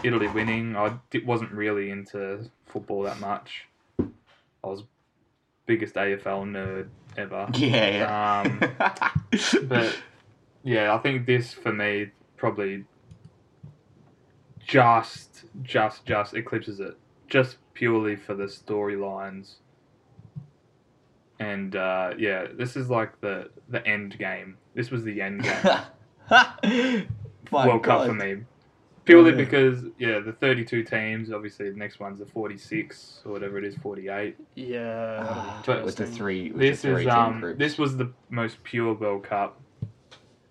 Italy 0.04 0.28
winning, 0.30 0.76
I 0.76 0.98
wasn't 1.26 1.52
really 1.52 1.92
into 1.92 2.50
football 2.66 3.04
that 3.04 3.20
much. 3.20 3.68
I 4.00 4.68
was 4.68 4.84
biggest 5.66 5.96
AFL 5.96 6.46
nerd 6.46 6.88
ever. 7.18 7.48
yeah, 7.56 8.42
Um, 8.46 8.60
but 9.68 9.98
yeah, 10.64 10.94
I 10.94 10.98
think 11.00 11.26
this 11.26 11.54
for 11.54 11.72
me 11.72 12.12
probably 12.38 12.86
just, 14.60 15.44
just, 15.64 16.06
just 16.06 16.34
eclipses 16.34 16.80
it. 16.80 16.98
Just 17.28 17.58
purely 17.82 18.16
for 18.16 18.36
the 18.36 18.44
storylines. 18.46 19.56
And 21.40 21.76
uh, 21.76 22.12
yeah, 22.16 22.46
this 22.54 22.76
is 22.76 22.92
like 22.92 23.20
the 23.22 23.50
the 23.70 23.86
end 23.88 24.18
game. 24.20 24.58
This 24.76 24.92
was 24.92 25.04
the 25.04 25.20
end 25.20 25.42
game 25.42 25.64
My 27.52 27.68
World 27.68 27.84
Cup 27.84 28.06
for 28.06 28.14
me. 28.14 28.44
Purely 29.06 29.32
Yeah. 29.32 29.38
because 29.38 29.84
yeah, 29.98 30.20
the 30.20 30.34
thirty-two 30.34 30.84
teams. 30.84 31.32
Obviously, 31.32 31.72
the 31.72 31.76
next 31.78 32.00
one's 32.00 32.20
the 32.20 32.28
forty-six 32.28 33.22
or 33.26 33.32
whatever 33.32 33.58
it 33.58 33.64
is, 33.66 33.76
forty-eight. 33.78 34.38
Yeah. 34.54 35.26
Ah, 35.28 35.64
But 35.66 35.84
with 35.84 35.96
the 35.96 36.06
three, 36.06 36.52
with 36.52 36.62
This 36.62 36.84
the 36.84 36.90
three 36.90 37.02
is 37.08 37.08
team 37.08 37.18
um 37.18 37.40
groups. 37.40 37.58
this 37.58 37.78
was 37.80 37.98
the 37.98 38.12
most 38.30 38.64
pure 38.64 38.94
World 38.94 39.24
Cup. 39.24 39.60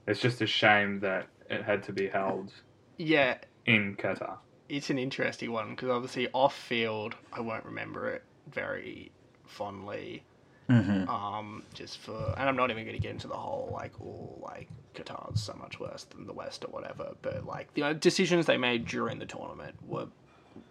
It's 0.09 0.18
just 0.20 0.43
a 0.43 0.47
shame 0.49 0.99
that 1.01 1.28
it 1.49 1.62
had 1.62 1.85
to 1.85 1.93
be 1.93 2.09
held 2.09 2.53
Yeah, 2.99 3.37
in 3.66 3.95
Qatar. 3.95 4.39
It's 4.71 4.89
an 4.89 4.99
interesting 4.99 5.51
one 5.51 5.71
because 5.71 5.89
obviously 5.91 6.29
off 6.33 6.55
field, 6.55 7.16
I 7.33 7.41
won't 7.41 7.64
remember 7.64 8.09
it 8.11 8.23
very 8.51 9.11
fondly. 9.47 10.23
Um, 10.68 11.64
just 11.75 11.99
for, 11.99 12.33
and 12.39 12.49
I'm 12.49 12.55
not 12.55 12.71
even 12.71 12.85
going 12.85 12.95
to 12.95 13.03
get 13.03 13.11
into 13.11 13.27
the 13.27 13.35
whole 13.35 13.71
like, 13.73 13.93
oh, 14.01 14.39
like 14.41 14.68
Qatar's 14.95 15.43
so 15.43 15.53
much 15.55 15.81
worse 15.81 16.05
than 16.05 16.29
the 16.29 16.33
West 16.33 16.64
or 16.64 16.68
whatever. 16.68 17.11
But 17.23 17.45
like 17.45 17.75
the 17.75 17.93
decisions 17.93 18.47
they 18.47 18.57
made 18.57 18.87
during 18.87 19.18
the 19.18 19.27
tournament 19.27 19.75
were 19.85 20.07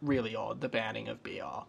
really 0.01 0.37
odd. 0.37 0.61
The 0.61 0.69
banning 0.69 1.09
of 1.09 1.21
BR, 1.21 1.65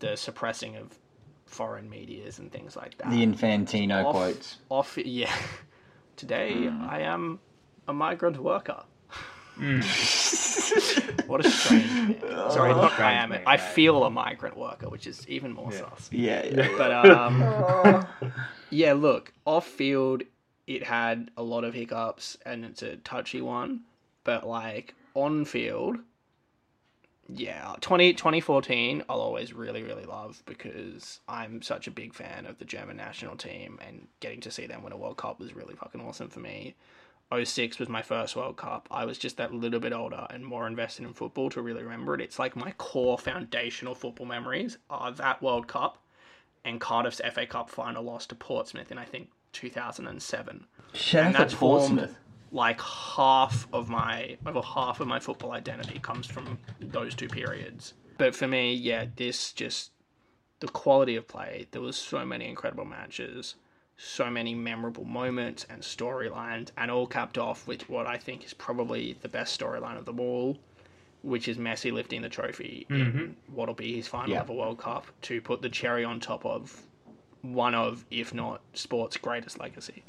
the 0.00 0.16
suppressing 0.16 0.76
of 0.76 0.98
foreign 1.46 1.88
medias 1.88 2.40
and 2.40 2.50
things 2.50 2.74
like 2.74 2.98
that. 2.98 3.10
The 3.10 3.24
Infantino 3.24 4.06
Off- 4.06 4.12
quotes. 4.12 4.56
Off, 4.70 4.98
yeah. 4.98 5.32
Today 6.16 6.68
I 6.68 7.02
am 7.02 7.38
a 7.86 7.92
migrant 7.92 8.38
worker. 8.38 8.82
what 11.26 11.44
a 11.44 11.50
strange 11.50 11.90
man. 11.92 12.20
Sorry, 12.50 12.72
not 12.72 12.98
I 12.98 13.12
am. 13.12 13.30
man, 13.30 13.42
I 13.46 13.56
mate. 13.56 13.60
feel 13.60 14.04
a 14.04 14.10
migrant 14.10 14.56
worker, 14.56 14.88
which 14.88 15.06
is 15.06 15.26
even 15.28 15.52
more 15.52 15.72
Yeah. 15.72 15.78
sus. 15.78 16.08
Yeah, 16.12 16.44
yeah. 16.46 16.68
But 16.76 16.92
um, 16.92 18.06
yeah, 18.70 18.92
look, 18.94 19.32
off 19.44 19.66
field, 19.66 20.22
it 20.66 20.84
had 20.84 21.30
a 21.36 21.42
lot 21.42 21.64
of 21.64 21.74
hiccups, 21.74 22.36
and 22.44 22.64
it's 22.64 22.82
a 22.82 22.96
touchy 22.96 23.40
one. 23.40 23.82
But 24.24 24.46
like 24.46 24.94
on 25.14 25.44
field, 25.44 25.98
yeah, 27.30 27.74
20, 27.80 28.14
2014, 28.14 29.04
I'll 29.08 29.20
always 29.20 29.52
really, 29.52 29.82
really 29.82 30.04
love 30.04 30.42
because 30.46 31.20
I'm 31.28 31.60
such 31.60 31.86
a 31.86 31.90
big 31.90 32.14
fan 32.14 32.46
of 32.46 32.58
the 32.58 32.64
German 32.64 32.96
national 32.96 33.36
team, 33.36 33.78
and 33.86 34.06
getting 34.20 34.40
to 34.42 34.50
see 34.50 34.66
them 34.66 34.82
win 34.82 34.92
a 34.92 34.96
World 34.96 35.18
Cup 35.18 35.38
was 35.38 35.54
really 35.54 35.74
fucking 35.74 36.00
awesome 36.00 36.28
for 36.28 36.40
me. 36.40 36.74
06 37.34 37.78
was 37.78 37.88
my 37.88 38.02
first 38.02 38.36
World 38.36 38.56
Cup. 38.56 38.88
I 38.90 39.04
was 39.04 39.18
just 39.18 39.36
that 39.36 39.52
little 39.52 39.80
bit 39.80 39.92
older 39.92 40.26
and 40.30 40.44
more 40.44 40.66
invested 40.66 41.04
in 41.04 41.12
football 41.12 41.50
to 41.50 41.62
really 41.62 41.82
remember 41.82 42.14
it. 42.14 42.20
It's 42.20 42.38
like 42.38 42.56
my 42.56 42.72
core 42.72 43.18
foundational 43.18 43.94
football 43.94 44.26
memories 44.26 44.78
are 44.88 45.12
that 45.12 45.42
World 45.42 45.68
Cup 45.68 45.98
and 46.64 46.80
Cardiff's 46.80 47.20
FA 47.32 47.46
Cup 47.46 47.68
final 47.70 48.02
loss 48.02 48.26
to 48.26 48.34
Portsmouth 48.34 48.90
in 48.90 48.98
I 48.98 49.04
think 49.04 49.30
2007. 49.52 50.66
Shout 50.94 51.26
And 51.26 51.34
that's 51.34 51.54
Portsmouth. 51.54 52.00
formed 52.00 52.16
like 52.50 52.80
half 52.80 53.68
of 53.72 53.88
my 53.88 54.38
over 54.46 54.62
half 54.62 55.00
of 55.00 55.06
my 55.06 55.20
football 55.20 55.52
identity 55.52 55.98
comes 55.98 56.26
from 56.26 56.58
those 56.80 57.14
two 57.14 57.28
periods. 57.28 57.94
But 58.16 58.34
for 58.34 58.48
me, 58.48 58.74
yeah, 58.74 59.06
this 59.16 59.52
just 59.52 59.90
the 60.60 60.68
quality 60.68 61.16
of 61.16 61.28
play. 61.28 61.66
There 61.70 61.82
was 61.82 61.96
so 61.96 62.24
many 62.24 62.48
incredible 62.48 62.84
matches, 62.84 63.54
so 63.98 64.30
many 64.30 64.54
memorable 64.54 65.04
moments 65.04 65.66
and 65.68 65.82
storylines, 65.82 66.70
and 66.78 66.90
all 66.90 67.06
capped 67.06 67.36
off 67.36 67.66
with 67.66 67.88
what 67.90 68.06
I 68.06 68.16
think 68.16 68.44
is 68.44 68.54
probably 68.54 69.18
the 69.20 69.28
best 69.28 69.60
storyline 69.60 69.98
of 69.98 70.04
them 70.04 70.20
all, 70.20 70.56
which 71.22 71.48
is 71.48 71.58
Messi 71.58 71.92
lifting 71.92 72.22
the 72.22 72.28
trophy 72.28 72.86
in 72.88 72.96
mm-hmm. 72.96 73.54
what'll 73.54 73.74
be 73.74 73.96
his 73.96 74.06
final 74.06 74.30
Yeah. 74.30 74.40
ever 74.40 74.52
World 74.52 74.78
Cup 74.78 75.06
to 75.22 75.40
put 75.40 75.62
the 75.62 75.68
cherry 75.68 76.04
on 76.04 76.20
top 76.20 76.46
of 76.46 76.80
one 77.42 77.74
of, 77.74 78.04
if 78.10 78.32
not 78.32 78.60
sport's 78.72 79.16
greatest 79.16 79.58
legacy. 79.58 80.04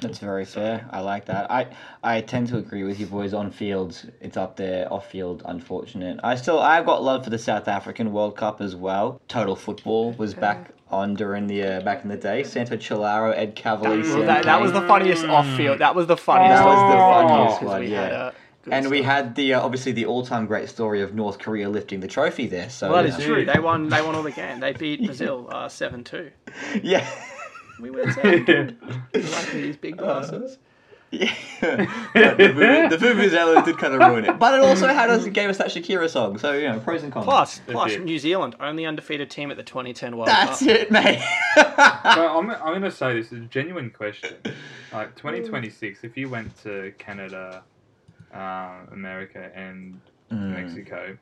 That's 0.00 0.18
very 0.18 0.44
fair. 0.44 0.86
I 0.90 1.00
like 1.00 1.26
that. 1.26 1.50
I 1.50 1.68
I 2.02 2.20
tend 2.20 2.48
to 2.48 2.58
agree 2.58 2.84
with 2.84 3.00
you 3.00 3.06
boys. 3.06 3.32
On 3.32 3.50
field, 3.50 4.10
it's 4.20 4.36
up 4.36 4.56
there. 4.56 4.92
Off 4.92 5.10
field, 5.10 5.42
unfortunate. 5.46 6.20
I 6.22 6.36
still 6.36 6.60
I've 6.60 6.84
got 6.84 7.02
love 7.02 7.24
for 7.24 7.30
the 7.30 7.38
South 7.38 7.66
African 7.66 8.12
World 8.12 8.36
Cup 8.36 8.60
as 8.60 8.76
well. 8.76 9.20
Total 9.26 9.56
Football 9.56 10.12
was 10.12 10.34
back 10.34 10.72
on 10.88 11.14
during 11.14 11.46
the 11.46 11.62
uh, 11.62 11.80
back 11.80 12.02
in 12.02 12.08
the 12.08 12.16
day. 12.16 12.42
Santo 12.44 12.76
Chilaro, 12.76 13.36
Ed 13.36 13.56
Cavalier. 13.56 14.02
Well, 14.02 14.26
that, 14.26 14.44
that 14.44 14.60
was 14.60 14.72
the 14.72 14.82
funniest 14.82 15.24
off 15.24 15.46
field. 15.56 15.80
That 15.80 15.94
was 15.94 16.06
the 16.06 16.16
funniest. 16.16 16.62
That 16.62 16.66
was 16.66 16.92
the 16.92 16.98
funniest 16.98 17.60
because 17.60 17.72
one, 17.72 17.80
we 17.80 17.88
yeah. 17.88 18.02
had 18.02 18.12
a 18.12 18.34
good 18.62 18.74
and 18.74 18.90
we 18.90 19.02
had 19.02 19.34
the 19.34 19.54
uh, 19.54 19.60
obviously 19.60 19.92
the 19.92 20.06
all-time 20.06 20.46
great 20.46 20.68
story 20.68 21.02
of 21.02 21.14
North 21.14 21.38
Korea 21.38 21.68
lifting 21.68 22.00
the 22.00 22.08
trophy 22.08 22.46
there. 22.46 22.70
So 22.70 22.90
Well, 22.90 23.02
that 23.02 23.08
yeah. 23.08 23.18
is 23.18 23.24
true. 23.24 23.44
They 23.44 23.58
won. 23.58 23.88
They 23.88 24.02
won 24.02 24.14
all 24.14 24.22
the 24.22 24.30
game. 24.30 24.60
They 24.60 24.72
beat 24.72 25.04
Brazil 25.04 25.48
uh, 25.50 25.68
seven 25.68 26.04
two. 26.04 26.30
yeah. 26.82 27.08
We 27.80 27.90
went 27.90 28.12
seven 28.14 28.46
two. 28.46 28.76
Like 29.14 29.52
these 29.52 29.76
big 29.76 29.96
glasses. 29.96 30.58
Yeah, 31.10 31.32
But 31.60 32.36
the, 32.38 32.52
Vu- 32.52 32.88
the 32.88 32.96
Vuvuzela 32.98 33.64
did 33.64 33.78
kind 33.78 33.94
of 33.94 34.00
ruin 34.00 34.24
it, 34.24 34.38
but 34.38 34.54
it 34.54 34.60
also 34.60 34.88
had 34.88 35.08
us 35.08 35.26
gave 35.28 35.48
us 35.48 35.58
that 35.58 35.68
Shakira 35.68 36.10
song. 36.10 36.36
So 36.38 36.52
you 36.52 36.68
know, 36.68 36.80
pros 36.80 37.02
and 37.04 37.12
cons. 37.12 37.24
Plus, 37.24 37.60
plus. 37.66 37.96
New 37.98 38.18
Zealand 38.18 38.56
only 38.60 38.84
undefeated 38.84 39.30
team 39.30 39.50
at 39.50 39.56
the 39.56 39.62
2010 39.62 40.16
World 40.16 40.28
that's 40.28 40.58
Cup. 40.60 40.68
it, 40.68 40.90
mate. 40.90 41.22
So 41.56 42.38
I'm, 42.38 42.50
I'm 42.50 42.58
going 42.58 42.82
to 42.82 42.90
say 42.90 43.14
this 43.14 43.32
is 43.32 43.38
a 43.44 43.46
genuine 43.46 43.90
question. 43.90 44.34
Like 44.92 45.14
2026, 45.16 46.04
if 46.04 46.16
you 46.16 46.28
went 46.28 46.56
to 46.62 46.92
Canada, 46.98 47.62
uh, 48.34 48.80
America, 48.92 49.50
and 49.54 50.00
Mm. 50.32 50.50
Mexico, 50.54 51.16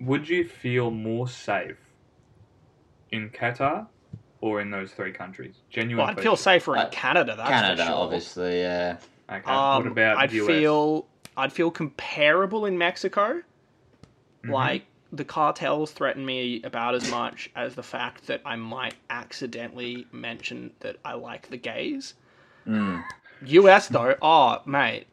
would 0.00 0.26
you 0.28 0.48
feel 0.48 0.90
more 0.90 1.28
safe 1.28 1.76
in 3.10 3.28
Qatar 3.30 3.86
or 4.40 4.60
in 4.60 4.70
those 4.70 4.92
three 4.92 5.12
countries? 5.12 5.56
Genuine 5.70 6.06
Well, 6.06 6.16
I'd 6.16 6.22
feel 6.22 6.36
safer 6.36 6.74
in 6.76 6.82
Uh, 6.82 6.88
Canada. 6.90 7.34
That's 7.36 7.48
Canada, 7.50 7.82
for 7.82 7.88
sure. 7.88 7.96
obviously, 7.96 8.60
yeah. 8.60 8.96
Okay. 9.30 9.50
Um, 9.50 9.82
what 9.84 9.86
about 9.92 10.16
I'd 10.18 10.32
US? 10.32 10.46
feel 10.46 11.06
I'd 11.36 11.52
feel 11.52 11.70
comparable 11.70 12.66
in 12.66 12.78
Mexico. 12.78 13.42
Mhm. 14.44 14.50
Like 14.50 14.86
the 15.12 15.24
cartels 15.24 15.90
threaten 15.92 16.24
me 16.24 16.60
about 16.64 16.94
as 16.94 17.10
much 17.10 17.50
as 17.56 17.74
the 17.74 17.82
fact 17.82 18.26
that 18.26 18.40
I 18.44 18.56
might 18.56 18.94
accidentally 19.08 20.06
mention 20.12 20.72
that 20.80 20.96
I 21.04 21.14
like 21.14 21.48
the 21.48 21.56
gays. 21.56 22.14
Mm. 22.66 23.02
US 23.46 23.88
though, 23.88 24.14
oh 24.20 24.60
mate, 24.66 25.06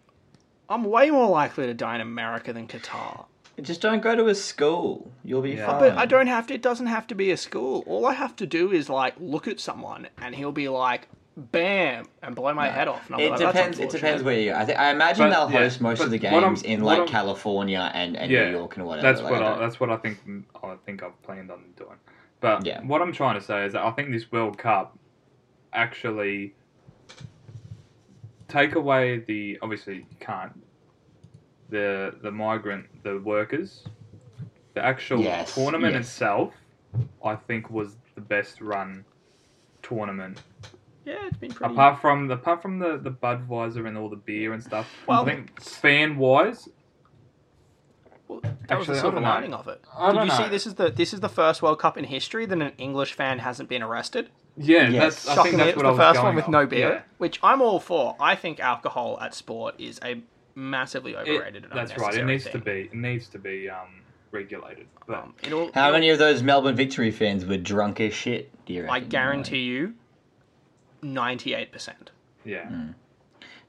I'm 0.69 0.83
way 0.83 1.09
more 1.11 1.29
likely 1.29 1.67
to 1.67 1.73
die 1.73 1.95
in 1.95 2.01
America 2.01 2.51
than 2.53 2.67
Qatar. 2.67 3.25
Just 3.61 3.79
don't 3.81 4.01
go 4.01 4.15
to 4.15 4.27
a 4.27 4.35
school. 4.35 5.11
You'll 5.23 5.41
be 5.41 5.51
Yeah. 5.51 5.67
fine. 5.67 5.79
But 5.79 5.97
I 5.97 6.05
don't 6.05 6.27
have 6.27 6.47
to. 6.47 6.53
It 6.53 6.61
doesn't 6.61 6.87
have 6.87 7.07
to 7.07 7.15
be 7.15 7.31
a 7.31 7.37
school. 7.37 7.83
All 7.87 8.05
I 8.05 8.13
have 8.13 8.35
to 8.37 8.45
do 8.45 8.71
is 8.71 8.89
like 8.89 9.15
look 9.19 9.47
at 9.47 9.59
someone, 9.59 10.07
and 10.17 10.35
he'll 10.35 10.51
be 10.51 10.67
like, 10.67 11.07
"Bam!" 11.37 12.05
and 12.21 12.35
blow 12.35 12.53
my 12.53 12.67
head 12.67 12.87
off. 12.89 13.05
And 13.07 13.15
I'll 13.15 13.21
It 13.21 13.29
like, 13.31 13.39
"That's 13.39 13.53
depends. 13.53 13.79
It 13.79 13.83
unfortunate." 13.83 14.01
depends 14.01 14.23
where 14.23 14.39
you. 14.39 14.53
I, 14.53 14.65
th- 14.65 14.77
I 14.77 14.91
imagine 14.91 15.29
But, 15.29 15.29
they'll 15.47 15.51
yeah, 15.53 15.59
host 15.65 15.79
most 15.81 15.99
of 16.01 16.09
but 16.11 16.19
the 16.21 16.27
what 16.27 16.43
I'm- 16.43 16.53
games 16.55 16.63
in 16.63 16.83
what 16.83 16.89
like 16.91 16.99
I'm- 16.99 17.07
California 17.07 17.91
and, 17.93 18.17
and 18.17 18.29
Yeah, 18.29 18.45
New 18.49 18.57
York 18.57 18.75
and 18.77 18.85
whatever. 18.85 19.07
That's 19.07 19.21
like, 19.21 19.31
what 19.31 19.41
I 19.41 19.53
I, 19.55 19.59
that's 19.59 19.79
what 19.79 19.89
I 19.89 19.97
think. 19.97 20.19
I 20.61 20.75
think 20.85 21.01
I've 21.03 21.21
planned 21.23 21.49
on 21.49 21.63
doing. 21.77 21.97
But 22.41 22.65
Yeah. 22.65 22.81
what 22.83 23.01
I'm 23.01 23.13
trying 23.13 23.35
to 23.39 23.41
say 23.45 23.65
is 23.65 23.71
that 23.73 23.83
I 23.83 23.91
think 23.91 24.11
this 24.11 24.29
World 24.33 24.57
Cup 24.57 24.97
actually 25.71 26.55
take 28.49 28.75
away 28.75 29.19
the 29.19 29.57
obviously 29.61 29.95
you 30.09 30.17
can't 30.19 30.51
the 31.75 31.89
the 32.25 32.31
migrant 32.31 32.85
the 33.03 33.15
workers 33.33 33.69
the 34.75 34.81
actual 34.93 35.21
Yes, 35.21 35.53
tournament 35.55 35.93
yes. 35.93 36.05
itself 36.05 36.53
I 37.23 37.35
think 37.47 37.69
was 37.69 37.89
the 38.15 38.21
best 38.35 38.61
run 38.61 38.89
tournament 39.81 40.41
Yeah, 41.05 41.27
it's 41.27 41.37
been 41.37 41.51
pretty. 41.51 41.73
apart 41.73 41.95
from 42.01 42.27
the 42.29 42.35
apart 42.35 42.61
from 42.61 42.79
the 42.79 42.91
the 42.97 43.11
Budweiser 43.11 43.87
and 43.87 43.97
all 43.97 44.09
the 44.09 44.15
beer 44.29 44.53
and 44.53 44.61
stuff 44.63 44.87
Well- 45.07 45.21
I 45.21 45.25
think 45.29 45.61
fan 45.61 46.17
wise 46.17 46.67
Well, 48.27 48.41
that 48.69 48.77
was 48.79 48.87
the 48.87 48.95
silver 48.95 49.19
lining 49.19 49.53
of 49.53 49.67
it. 49.67 49.79
I 49.95 50.07
Did 50.11 50.15
don't 50.17 50.25
you 50.27 50.33
see 50.33 50.49
this 50.49 50.65
is 50.65 50.75
the 50.75 50.89
this 50.89 51.13
is 51.13 51.19
the 51.19 51.29
first 51.29 51.61
World 51.61 51.79
Cup 51.79 51.95
in 51.97 52.05
history 52.05 52.45
that 52.47 52.59
an 52.59 52.71
English 52.77 53.13
fan 53.13 53.39
hasn't 53.39 53.69
been 53.69 53.83
arrested? 53.83 54.29
yeah 54.57 54.87
Yes. 54.89 54.93
that's 55.25 55.27
I 55.27 55.29
think 55.29 55.35
Shockingly, 55.35 55.57
that's 55.57 55.67
it's 55.69 55.77
what 55.77 55.83
the 55.83 55.87
I 55.89 55.91
was 55.91 55.99
first 56.15 56.23
one 56.23 56.35
with 56.35 56.43
off. 56.45 56.49
no 56.59 56.65
beer, 56.65 56.89
Yeah. 56.89 57.01
which 57.17 57.39
I'm 57.43 57.61
all 57.61 57.79
for. 57.79 58.15
I 58.19 58.33
think 58.35 58.59
alcohol 58.59 59.19
at 59.21 59.33
sport 59.35 59.75
is 59.77 59.99
a 60.03 60.21
massively 60.55 61.13
It- 61.13 61.17
overrated. 61.27 61.63
and 61.65 61.73
that's 61.73 61.97
right. 61.97 62.15
It 62.15 62.25
needs 62.25 62.43
thing. 62.45 62.53
to 62.53 62.59
be. 62.59 62.71
It 62.91 62.93
needs 62.95 63.27
to 63.29 63.37
be 63.39 63.69
um, 63.69 64.01
regulated. 64.31 64.87
But 65.07 65.17
Um, 65.23 65.35
it'll, 65.43 65.71
How 65.73 65.91
many 65.91 66.09
of 66.09 66.17
those 66.19 66.41
Melbourne 66.41 66.75
Victory 66.75 67.11
fans 67.11 67.45
were 67.45 67.57
drunk 67.57 67.99
as 67.99 68.13
shit? 68.13 68.51
Do 68.65 68.73
you 68.73 68.87
I 68.89 68.99
guarantee 68.99 69.63
you, 69.63 69.93
ninety-eight 71.01 71.71
percent. 71.71 72.11
yeah. 72.43 72.69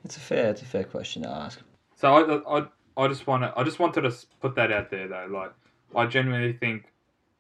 It's 0.05 0.16
a 0.16 0.20
fair. 0.20 0.51
It's 0.51 0.62
a 0.62 0.66
fair 0.66 0.84
question 0.84 1.22
to 1.24 1.28
ask. 1.28 1.61
So 1.97 2.14
I, 2.14 2.59
I, 2.61 2.66
I 2.97 3.09
just 3.09 3.26
want 3.26 3.43
to. 3.43 3.53
I 3.57 3.64
just 3.64 3.78
wanted 3.80 4.03
to 4.03 4.14
put 4.41 4.55
that 4.55 4.70
out 4.70 4.91
there 4.91 5.09
though. 5.09 5.26
Like, 5.30 5.53
I 5.97 6.07
genuinely 6.07 6.53
think 6.53 6.84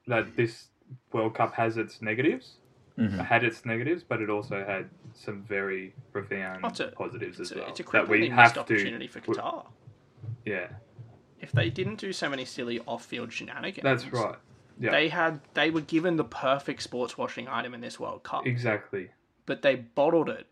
that 0.08 0.34
this 0.36 0.66
World 1.12 1.34
Cup 1.34 1.54
has 1.54 1.76
its 1.76 2.02
negatives. 2.02 2.54
Mhm. 2.98 3.20
It 3.20 3.24
had 3.24 3.44
its 3.44 3.64
negatives, 3.66 4.02
but 4.02 4.20
it 4.22 4.30
also 4.30 4.64
had 4.64 4.88
some 5.12 5.42
very 5.42 5.92
profound 6.12 6.64
It's 6.64 6.80
a- 6.80 6.88
positives 6.88 7.38
It's 7.40 7.50
as 7.50 7.56
a, 7.56 7.60
well. 7.60 7.68
it's 7.70 7.80
a 7.80 7.82
that 7.84 8.08
we 8.08 8.18
crippling 8.18 8.30
have 8.32 8.44
missed 8.44 8.54
to. 8.54 8.60
opportunity 8.60 9.06
for 9.06 9.20
Qatar. 9.20 9.66
Yeah, 10.44 10.68
If 11.40 11.52
they 11.52 11.68
didn't 11.68 11.96
do 11.96 12.12
so 12.12 12.30
many 12.30 12.44
silly 12.46 12.80
off-field 12.86 13.32
shenanigans, 13.32 13.82
that's 13.84 14.06
right. 14.12 14.36
Yeah, 14.80 14.90
They 14.90 15.08
had 15.08 15.40
they 15.54 15.70
were 15.70 15.80
given 15.82 16.16
the 16.16 16.24
perfect 16.24 16.82
sports 16.82 17.18
washing 17.18 17.46
item 17.48 17.74
in 17.74 17.80
this 17.82 18.00
World 18.00 18.22
Cup, 18.22 18.46
exactly. 18.46 19.10
but 19.44 19.60
they 19.62 19.74
bottled 19.76 20.28
it 20.30 20.46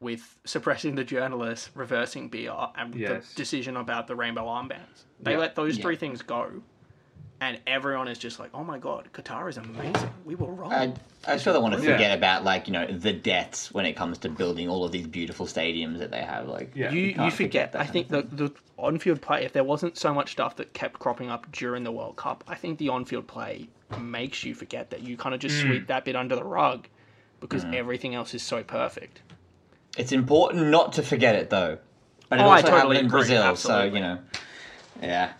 with 0.00 0.38
suppressing 0.44 0.94
the 0.94 1.02
journalists, 1.04 1.70
reversing 1.74 2.28
BR, 2.28 2.72
and 2.76 2.94
Yes. 2.94 3.30
the 3.30 3.36
decision 3.36 3.76
about 3.76 4.06
the 4.06 4.14
rainbow 4.14 4.44
armbands. 4.46 5.04
They 5.20 5.32
Yeah. 5.32 5.38
let 5.38 5.56
those 5.56 5.76
Yeah. 5.76 5.82
three 5.82 5.96
things 5.96 6.22
go, 6.22 6.62
and 7.40 7.60
everyone 7.66 8.08
is 8.08 8.18
just 8.18 8.38
like, 8.38 8.50
"Oh 8.52 8.64
my 8.64 8.78
god, 8.78 9.08
Qatar 9.12 9.48
is 9.48 9.56
amazing. 9.56 10.10
We 10.24 10.34
were 10.34 10.52
wrong." 10.52 10.72
I, 10.72 10.92
I 11.26 11.36
still 11.36 11.52
don't 11.52 11.62
want 11.62 11.76
to 11.76 11.82
Yeah. 11.82 11.92
forget 11.92 12.16
about 12.16 12.44
like 12.44 12.66
you 12.66 12.72
know 12.72 12.86
the 12.86 13.12
deaths 13.12 13.72
when 13.72 13.86
it 13.86 13.94
comes 13.94 14.18
to 14.18 14.28
building 14.28 14.68
all 14.68 14.84
of 14.84 14.92
these 14.92 15.06
beautiful 15.06 15.46
stadiums 15.46 15.98
that 15.98 16.10
they 16.10 16.22
have. 16.22 16.48
Like 16.48 16.72
Yeah. 16.74 16.90
you 16.90 17.14
can't 17.14 17.26
you 17.26 17.30
forget 17.30 17.70
forget. 17.70 17.72
that 17.72 17.80
I 17.82 17.86
think 17.86 18.08
the 18.08 18.22
the 18.22 18.52
on-field 18.76 19.20
play. 19.20 19.44
If 19.44 19.52
there 19.52 19.64
wasn't 19.64 19.96
so 19.96 20.12
much 20.14 20.32
stuff 20.32 20.56
that 20.56 20.72
kept 20.72 20.98
cropping 20.98 21.30
up 21.30 21.50
during 21.52 21.84
the 21.84 21.92
World 21.92 22.16
Cup, 22.16 22.44
I 22.48 22.54
think 22.54 22.78
the 22.78 22.88
on-field 22.88 23.26
play 23.26 23.68
makes 24.00 24.44
you 24.44 24.54
forget 24.54 24.90
that. 24.90 25.02
You 25.02 25.16
kind 25.16 25.34
of 25.34 25.40
just 25.40 25.56
mm. 25.56 25.62
sweep 25.62 25.86
that 25.88 26.04
bit 26.04 26.16
under 26.16 26.36
the 26.36 26.44
rug 26.44 26.88
because 27.40 27.64
mm. 27.64 27.74
everything 27.74 28.14
else 28.14 28.34
is 28.34 28.42
so 28.42 28.62
perfect. 28.62 29.20
It's 29.96 30.12
important 30.12 30.68
not 30.68 30.92
to 30.94 31.02
forget 31.02 31.34
it 31.34 31.50
though. 31.50 31.78
But 32.28 32.40
it 32.40 32.42
Oh, 32.42 32.50
I 32.50 32.60
totally 32.60 32.78
happened 32.78 32.98
in 32.98 33.06
agree, 33.06 33.18
Brazil, 33.20 33.42
absolutely. 33.42 33.90
so 33.90 33.94
you 33.94 34.00
know. 34.00 34.18
Yeah. 35.02 35.32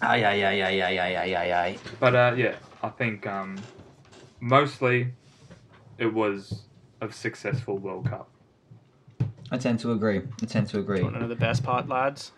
Aye, 0.00 0.24
aye, 0.24 0.44
aye, 0.44 0.62
aye, 0.62 0.82
aye, 0.82 1.16
aye, 1.16 1.34
aye, 1.34 1.52
aye. 1.52 1.78
But 1.98 2.14
uh, 2.14 2.34
yeah, 2.36 2.54
I 2.82 2.88
think 2.90 3.26
um, 3.26 3.58
mostly 4.40 5.08
it 5.98 6.12
was 6.12 6.62
a 7.00 7.10
successful 7.12 7.78
World 7.78 8.08
Cup. 8.08 8.30
I 9.50 9.58
tend 9.58 9.80
to 9.80 9.92
agree. 9.92 10.22
I 10.42 10.46
tend 10.46 10.68
to 10.68 10.78
agree. 10.78 10.96
Do 10.96 11.00
you 11.00 11.04
want 11.06 11.16
to 11.16 11.22
know 11.22 11.28
the 11.28 11.34
best 11.34 11.64
part, 11.64 11.88
lads? 11.88 12.32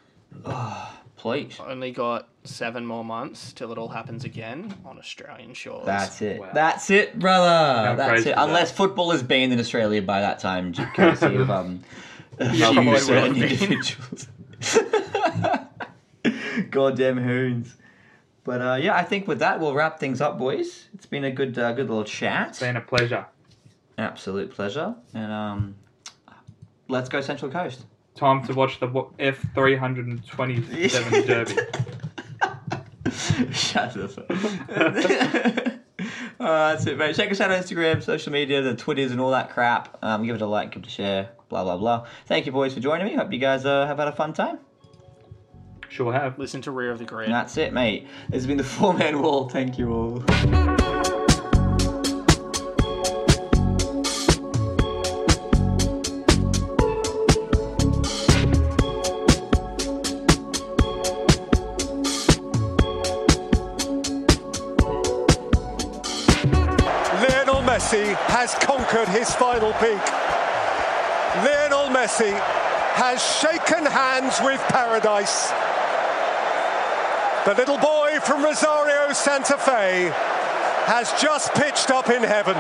Oh, 0.45 0.99
please. 1.17 1.59
Only 1.61 1.91
got 1.91 2.29
seven 2.45 2.87
more 2.87 3.05
months 3.05 3.53
till 3.53 3.71
it 3.73 3.79
all 3.79 3.89
happens 3.89 4.25
again 4.25 4.75
on 4.87 4.99
Australian 4.99 5.53
shores. 5.53 5.85
That's 5.85 6.23
it. 6.23 6.41
Wow. 6.41 6.51
That's 6.55 6.89
it, 6.89 7.19
brother. 7.19 7.89
How 7.89 7.95
That's 7.95 8.25
it. 8.25 8.35
Unless 8.37 8.71
that. 8.71 8.77
football 8.77 9.13
is 9.13 9.23
banned 9.23 9.53
in 9.53 9.59
Australia 9.59 10.01
by 10.01 10.21
that 10.21 10.39
time, 10.39 10.73
courtesy 10.73 11.37
of 11.37 11.51
um, 11.51 11.83
a 12.39 12.55
few 12.55 12.99
certain 12.99 13.37
individuals. 13.37 14.29
Goddamn 16.71 17.19
hoons. 17.19 17.77
But 18.45 18.61
uh, 18.63 18.79
yeah, 18.81 18.97
I 18.97 19.05
think 19.05 19.29
with 19.29 19.39
that 19.41 19.61
we'll 19.61 19.75
wrap 19.75 20.01
things 20.01 20.21
up, 20.21 20.39
boys. 20.39 20.89
It's 20.95 21.07
been 21.07 21.25
a 21.25 21.31
good, 21.31 21.59
uh, 21.59 21.73
good 21.73 21.89
little 21.89 22.05
chat. 22.05 22.49
It's 22.51 22.61
been 22.61 22.77
a 22.77 22.81
pleasure. 22.81 23.27
Absolute 23.99 24.51
pleasure. 24.51 24.95
And 25.15 25.31
um, 25.31 25.75
let's 26.89 27.09
go 27.09 27.21
Central 27.21 27.51
Coast. 27.51 27.85
Time 28.15 28.45
to 28.47 28.55
watch 28.55 28.81
the 28.81 29.07
F 29.19 29.45
three 29.55 29.77
hundred 29.77 30.07
and 30.07 30.27
twenty 30.27 30.89
seven 30.89 31.27
Derby. 31.27 31.57
Shut 33.53 33.97
up. 33.97 34.31
uh, 36.41 36.71
that's 36.71 36.87
it, 36.87 36.99
mate. 36.99 37.15
Check 37.15 37.31
us 37.31 37.41
out 37.41 37.51
on 37.51 37.63
Instagram, 37.63 38.03
social 38.03 38.33
media, 38.33 38.63
the 38.63 38.75
Twitters, 38.75 39.13
and 39.13 39.21
all 39.21 39.31
that 39.31 39.51
crap. 39.51 39.99
Um, 40.03 40.25
give 40.27 40.37
it 40.37 40.43
a 40.43 40.47
like, 40.47 40.73
give 40.73 40.83
it 40.83 40.87
a 40.87 40.91
share, 40.91 41.31
blah, 41.49 41.65
blah, 41.65 41.77
blah. 41.77 42.07
Thank 42.27 42.47
you, 42.47 42.53
boys, 42.53 42.75
for 42.75 42.81
joining 42.81 43.07
me. 43.07 43.15
Hope 43.15 43.33
you 43.33 43.39
guys 43.39 43.65
uh, 43.65 43.87
have 43.87 43.99
had 43.99 44.09
a 44.09 44.13
fun 44.13 44.33
time. 44.33 44.59
Sure 45.91 46.13
have. 46.13 46.39
Listen 46.39 46.63
to 46.63 46.71
Rear 46.71 46.93
of 46.93 47.01
the 47.01 47.05
Grid. 47.05 47.27
And 47.27 47.35
that's 47.35 47.57
it, 47.57 47.73
mate. 47.73 48.07
It's 48.33 48.47
been 48.47 48.57
the 48.57 48.65
Four 48.79 48.95
Man 48.95 49.21
Wall. 49.21 49.49
Thank 49.49 49.77
you 49.77 49.93
all. 49.93 50.23
Lionel 67.19 67.63
Messi 67.67 68.15
has 68.29 68.55
conquered 68.55 69.09
his 69.09 69.35
final 69.35 69.73
peak. 69.75 69.99
Lionel 71.43 71.89
Messi 71.93 72.31
has 72.95 73.21
shaken 73.41 73.85
hands 73.87 74.41
with 74.41 74.61
paradise. 74.69 75.51
The 77.47 77.55
little 77.55 77.79
boy 77.79 78.19
from 78.23 78.45
Rosario 78.45 79.15
Santa 79.15 79.57
Fe 79.57 80.13
has 80.85 81.11
just 81.23 81.55
pitched 81.55 81.91
up 81.91 82.11
in 82.11 82.23
heaven. 82.23 82.55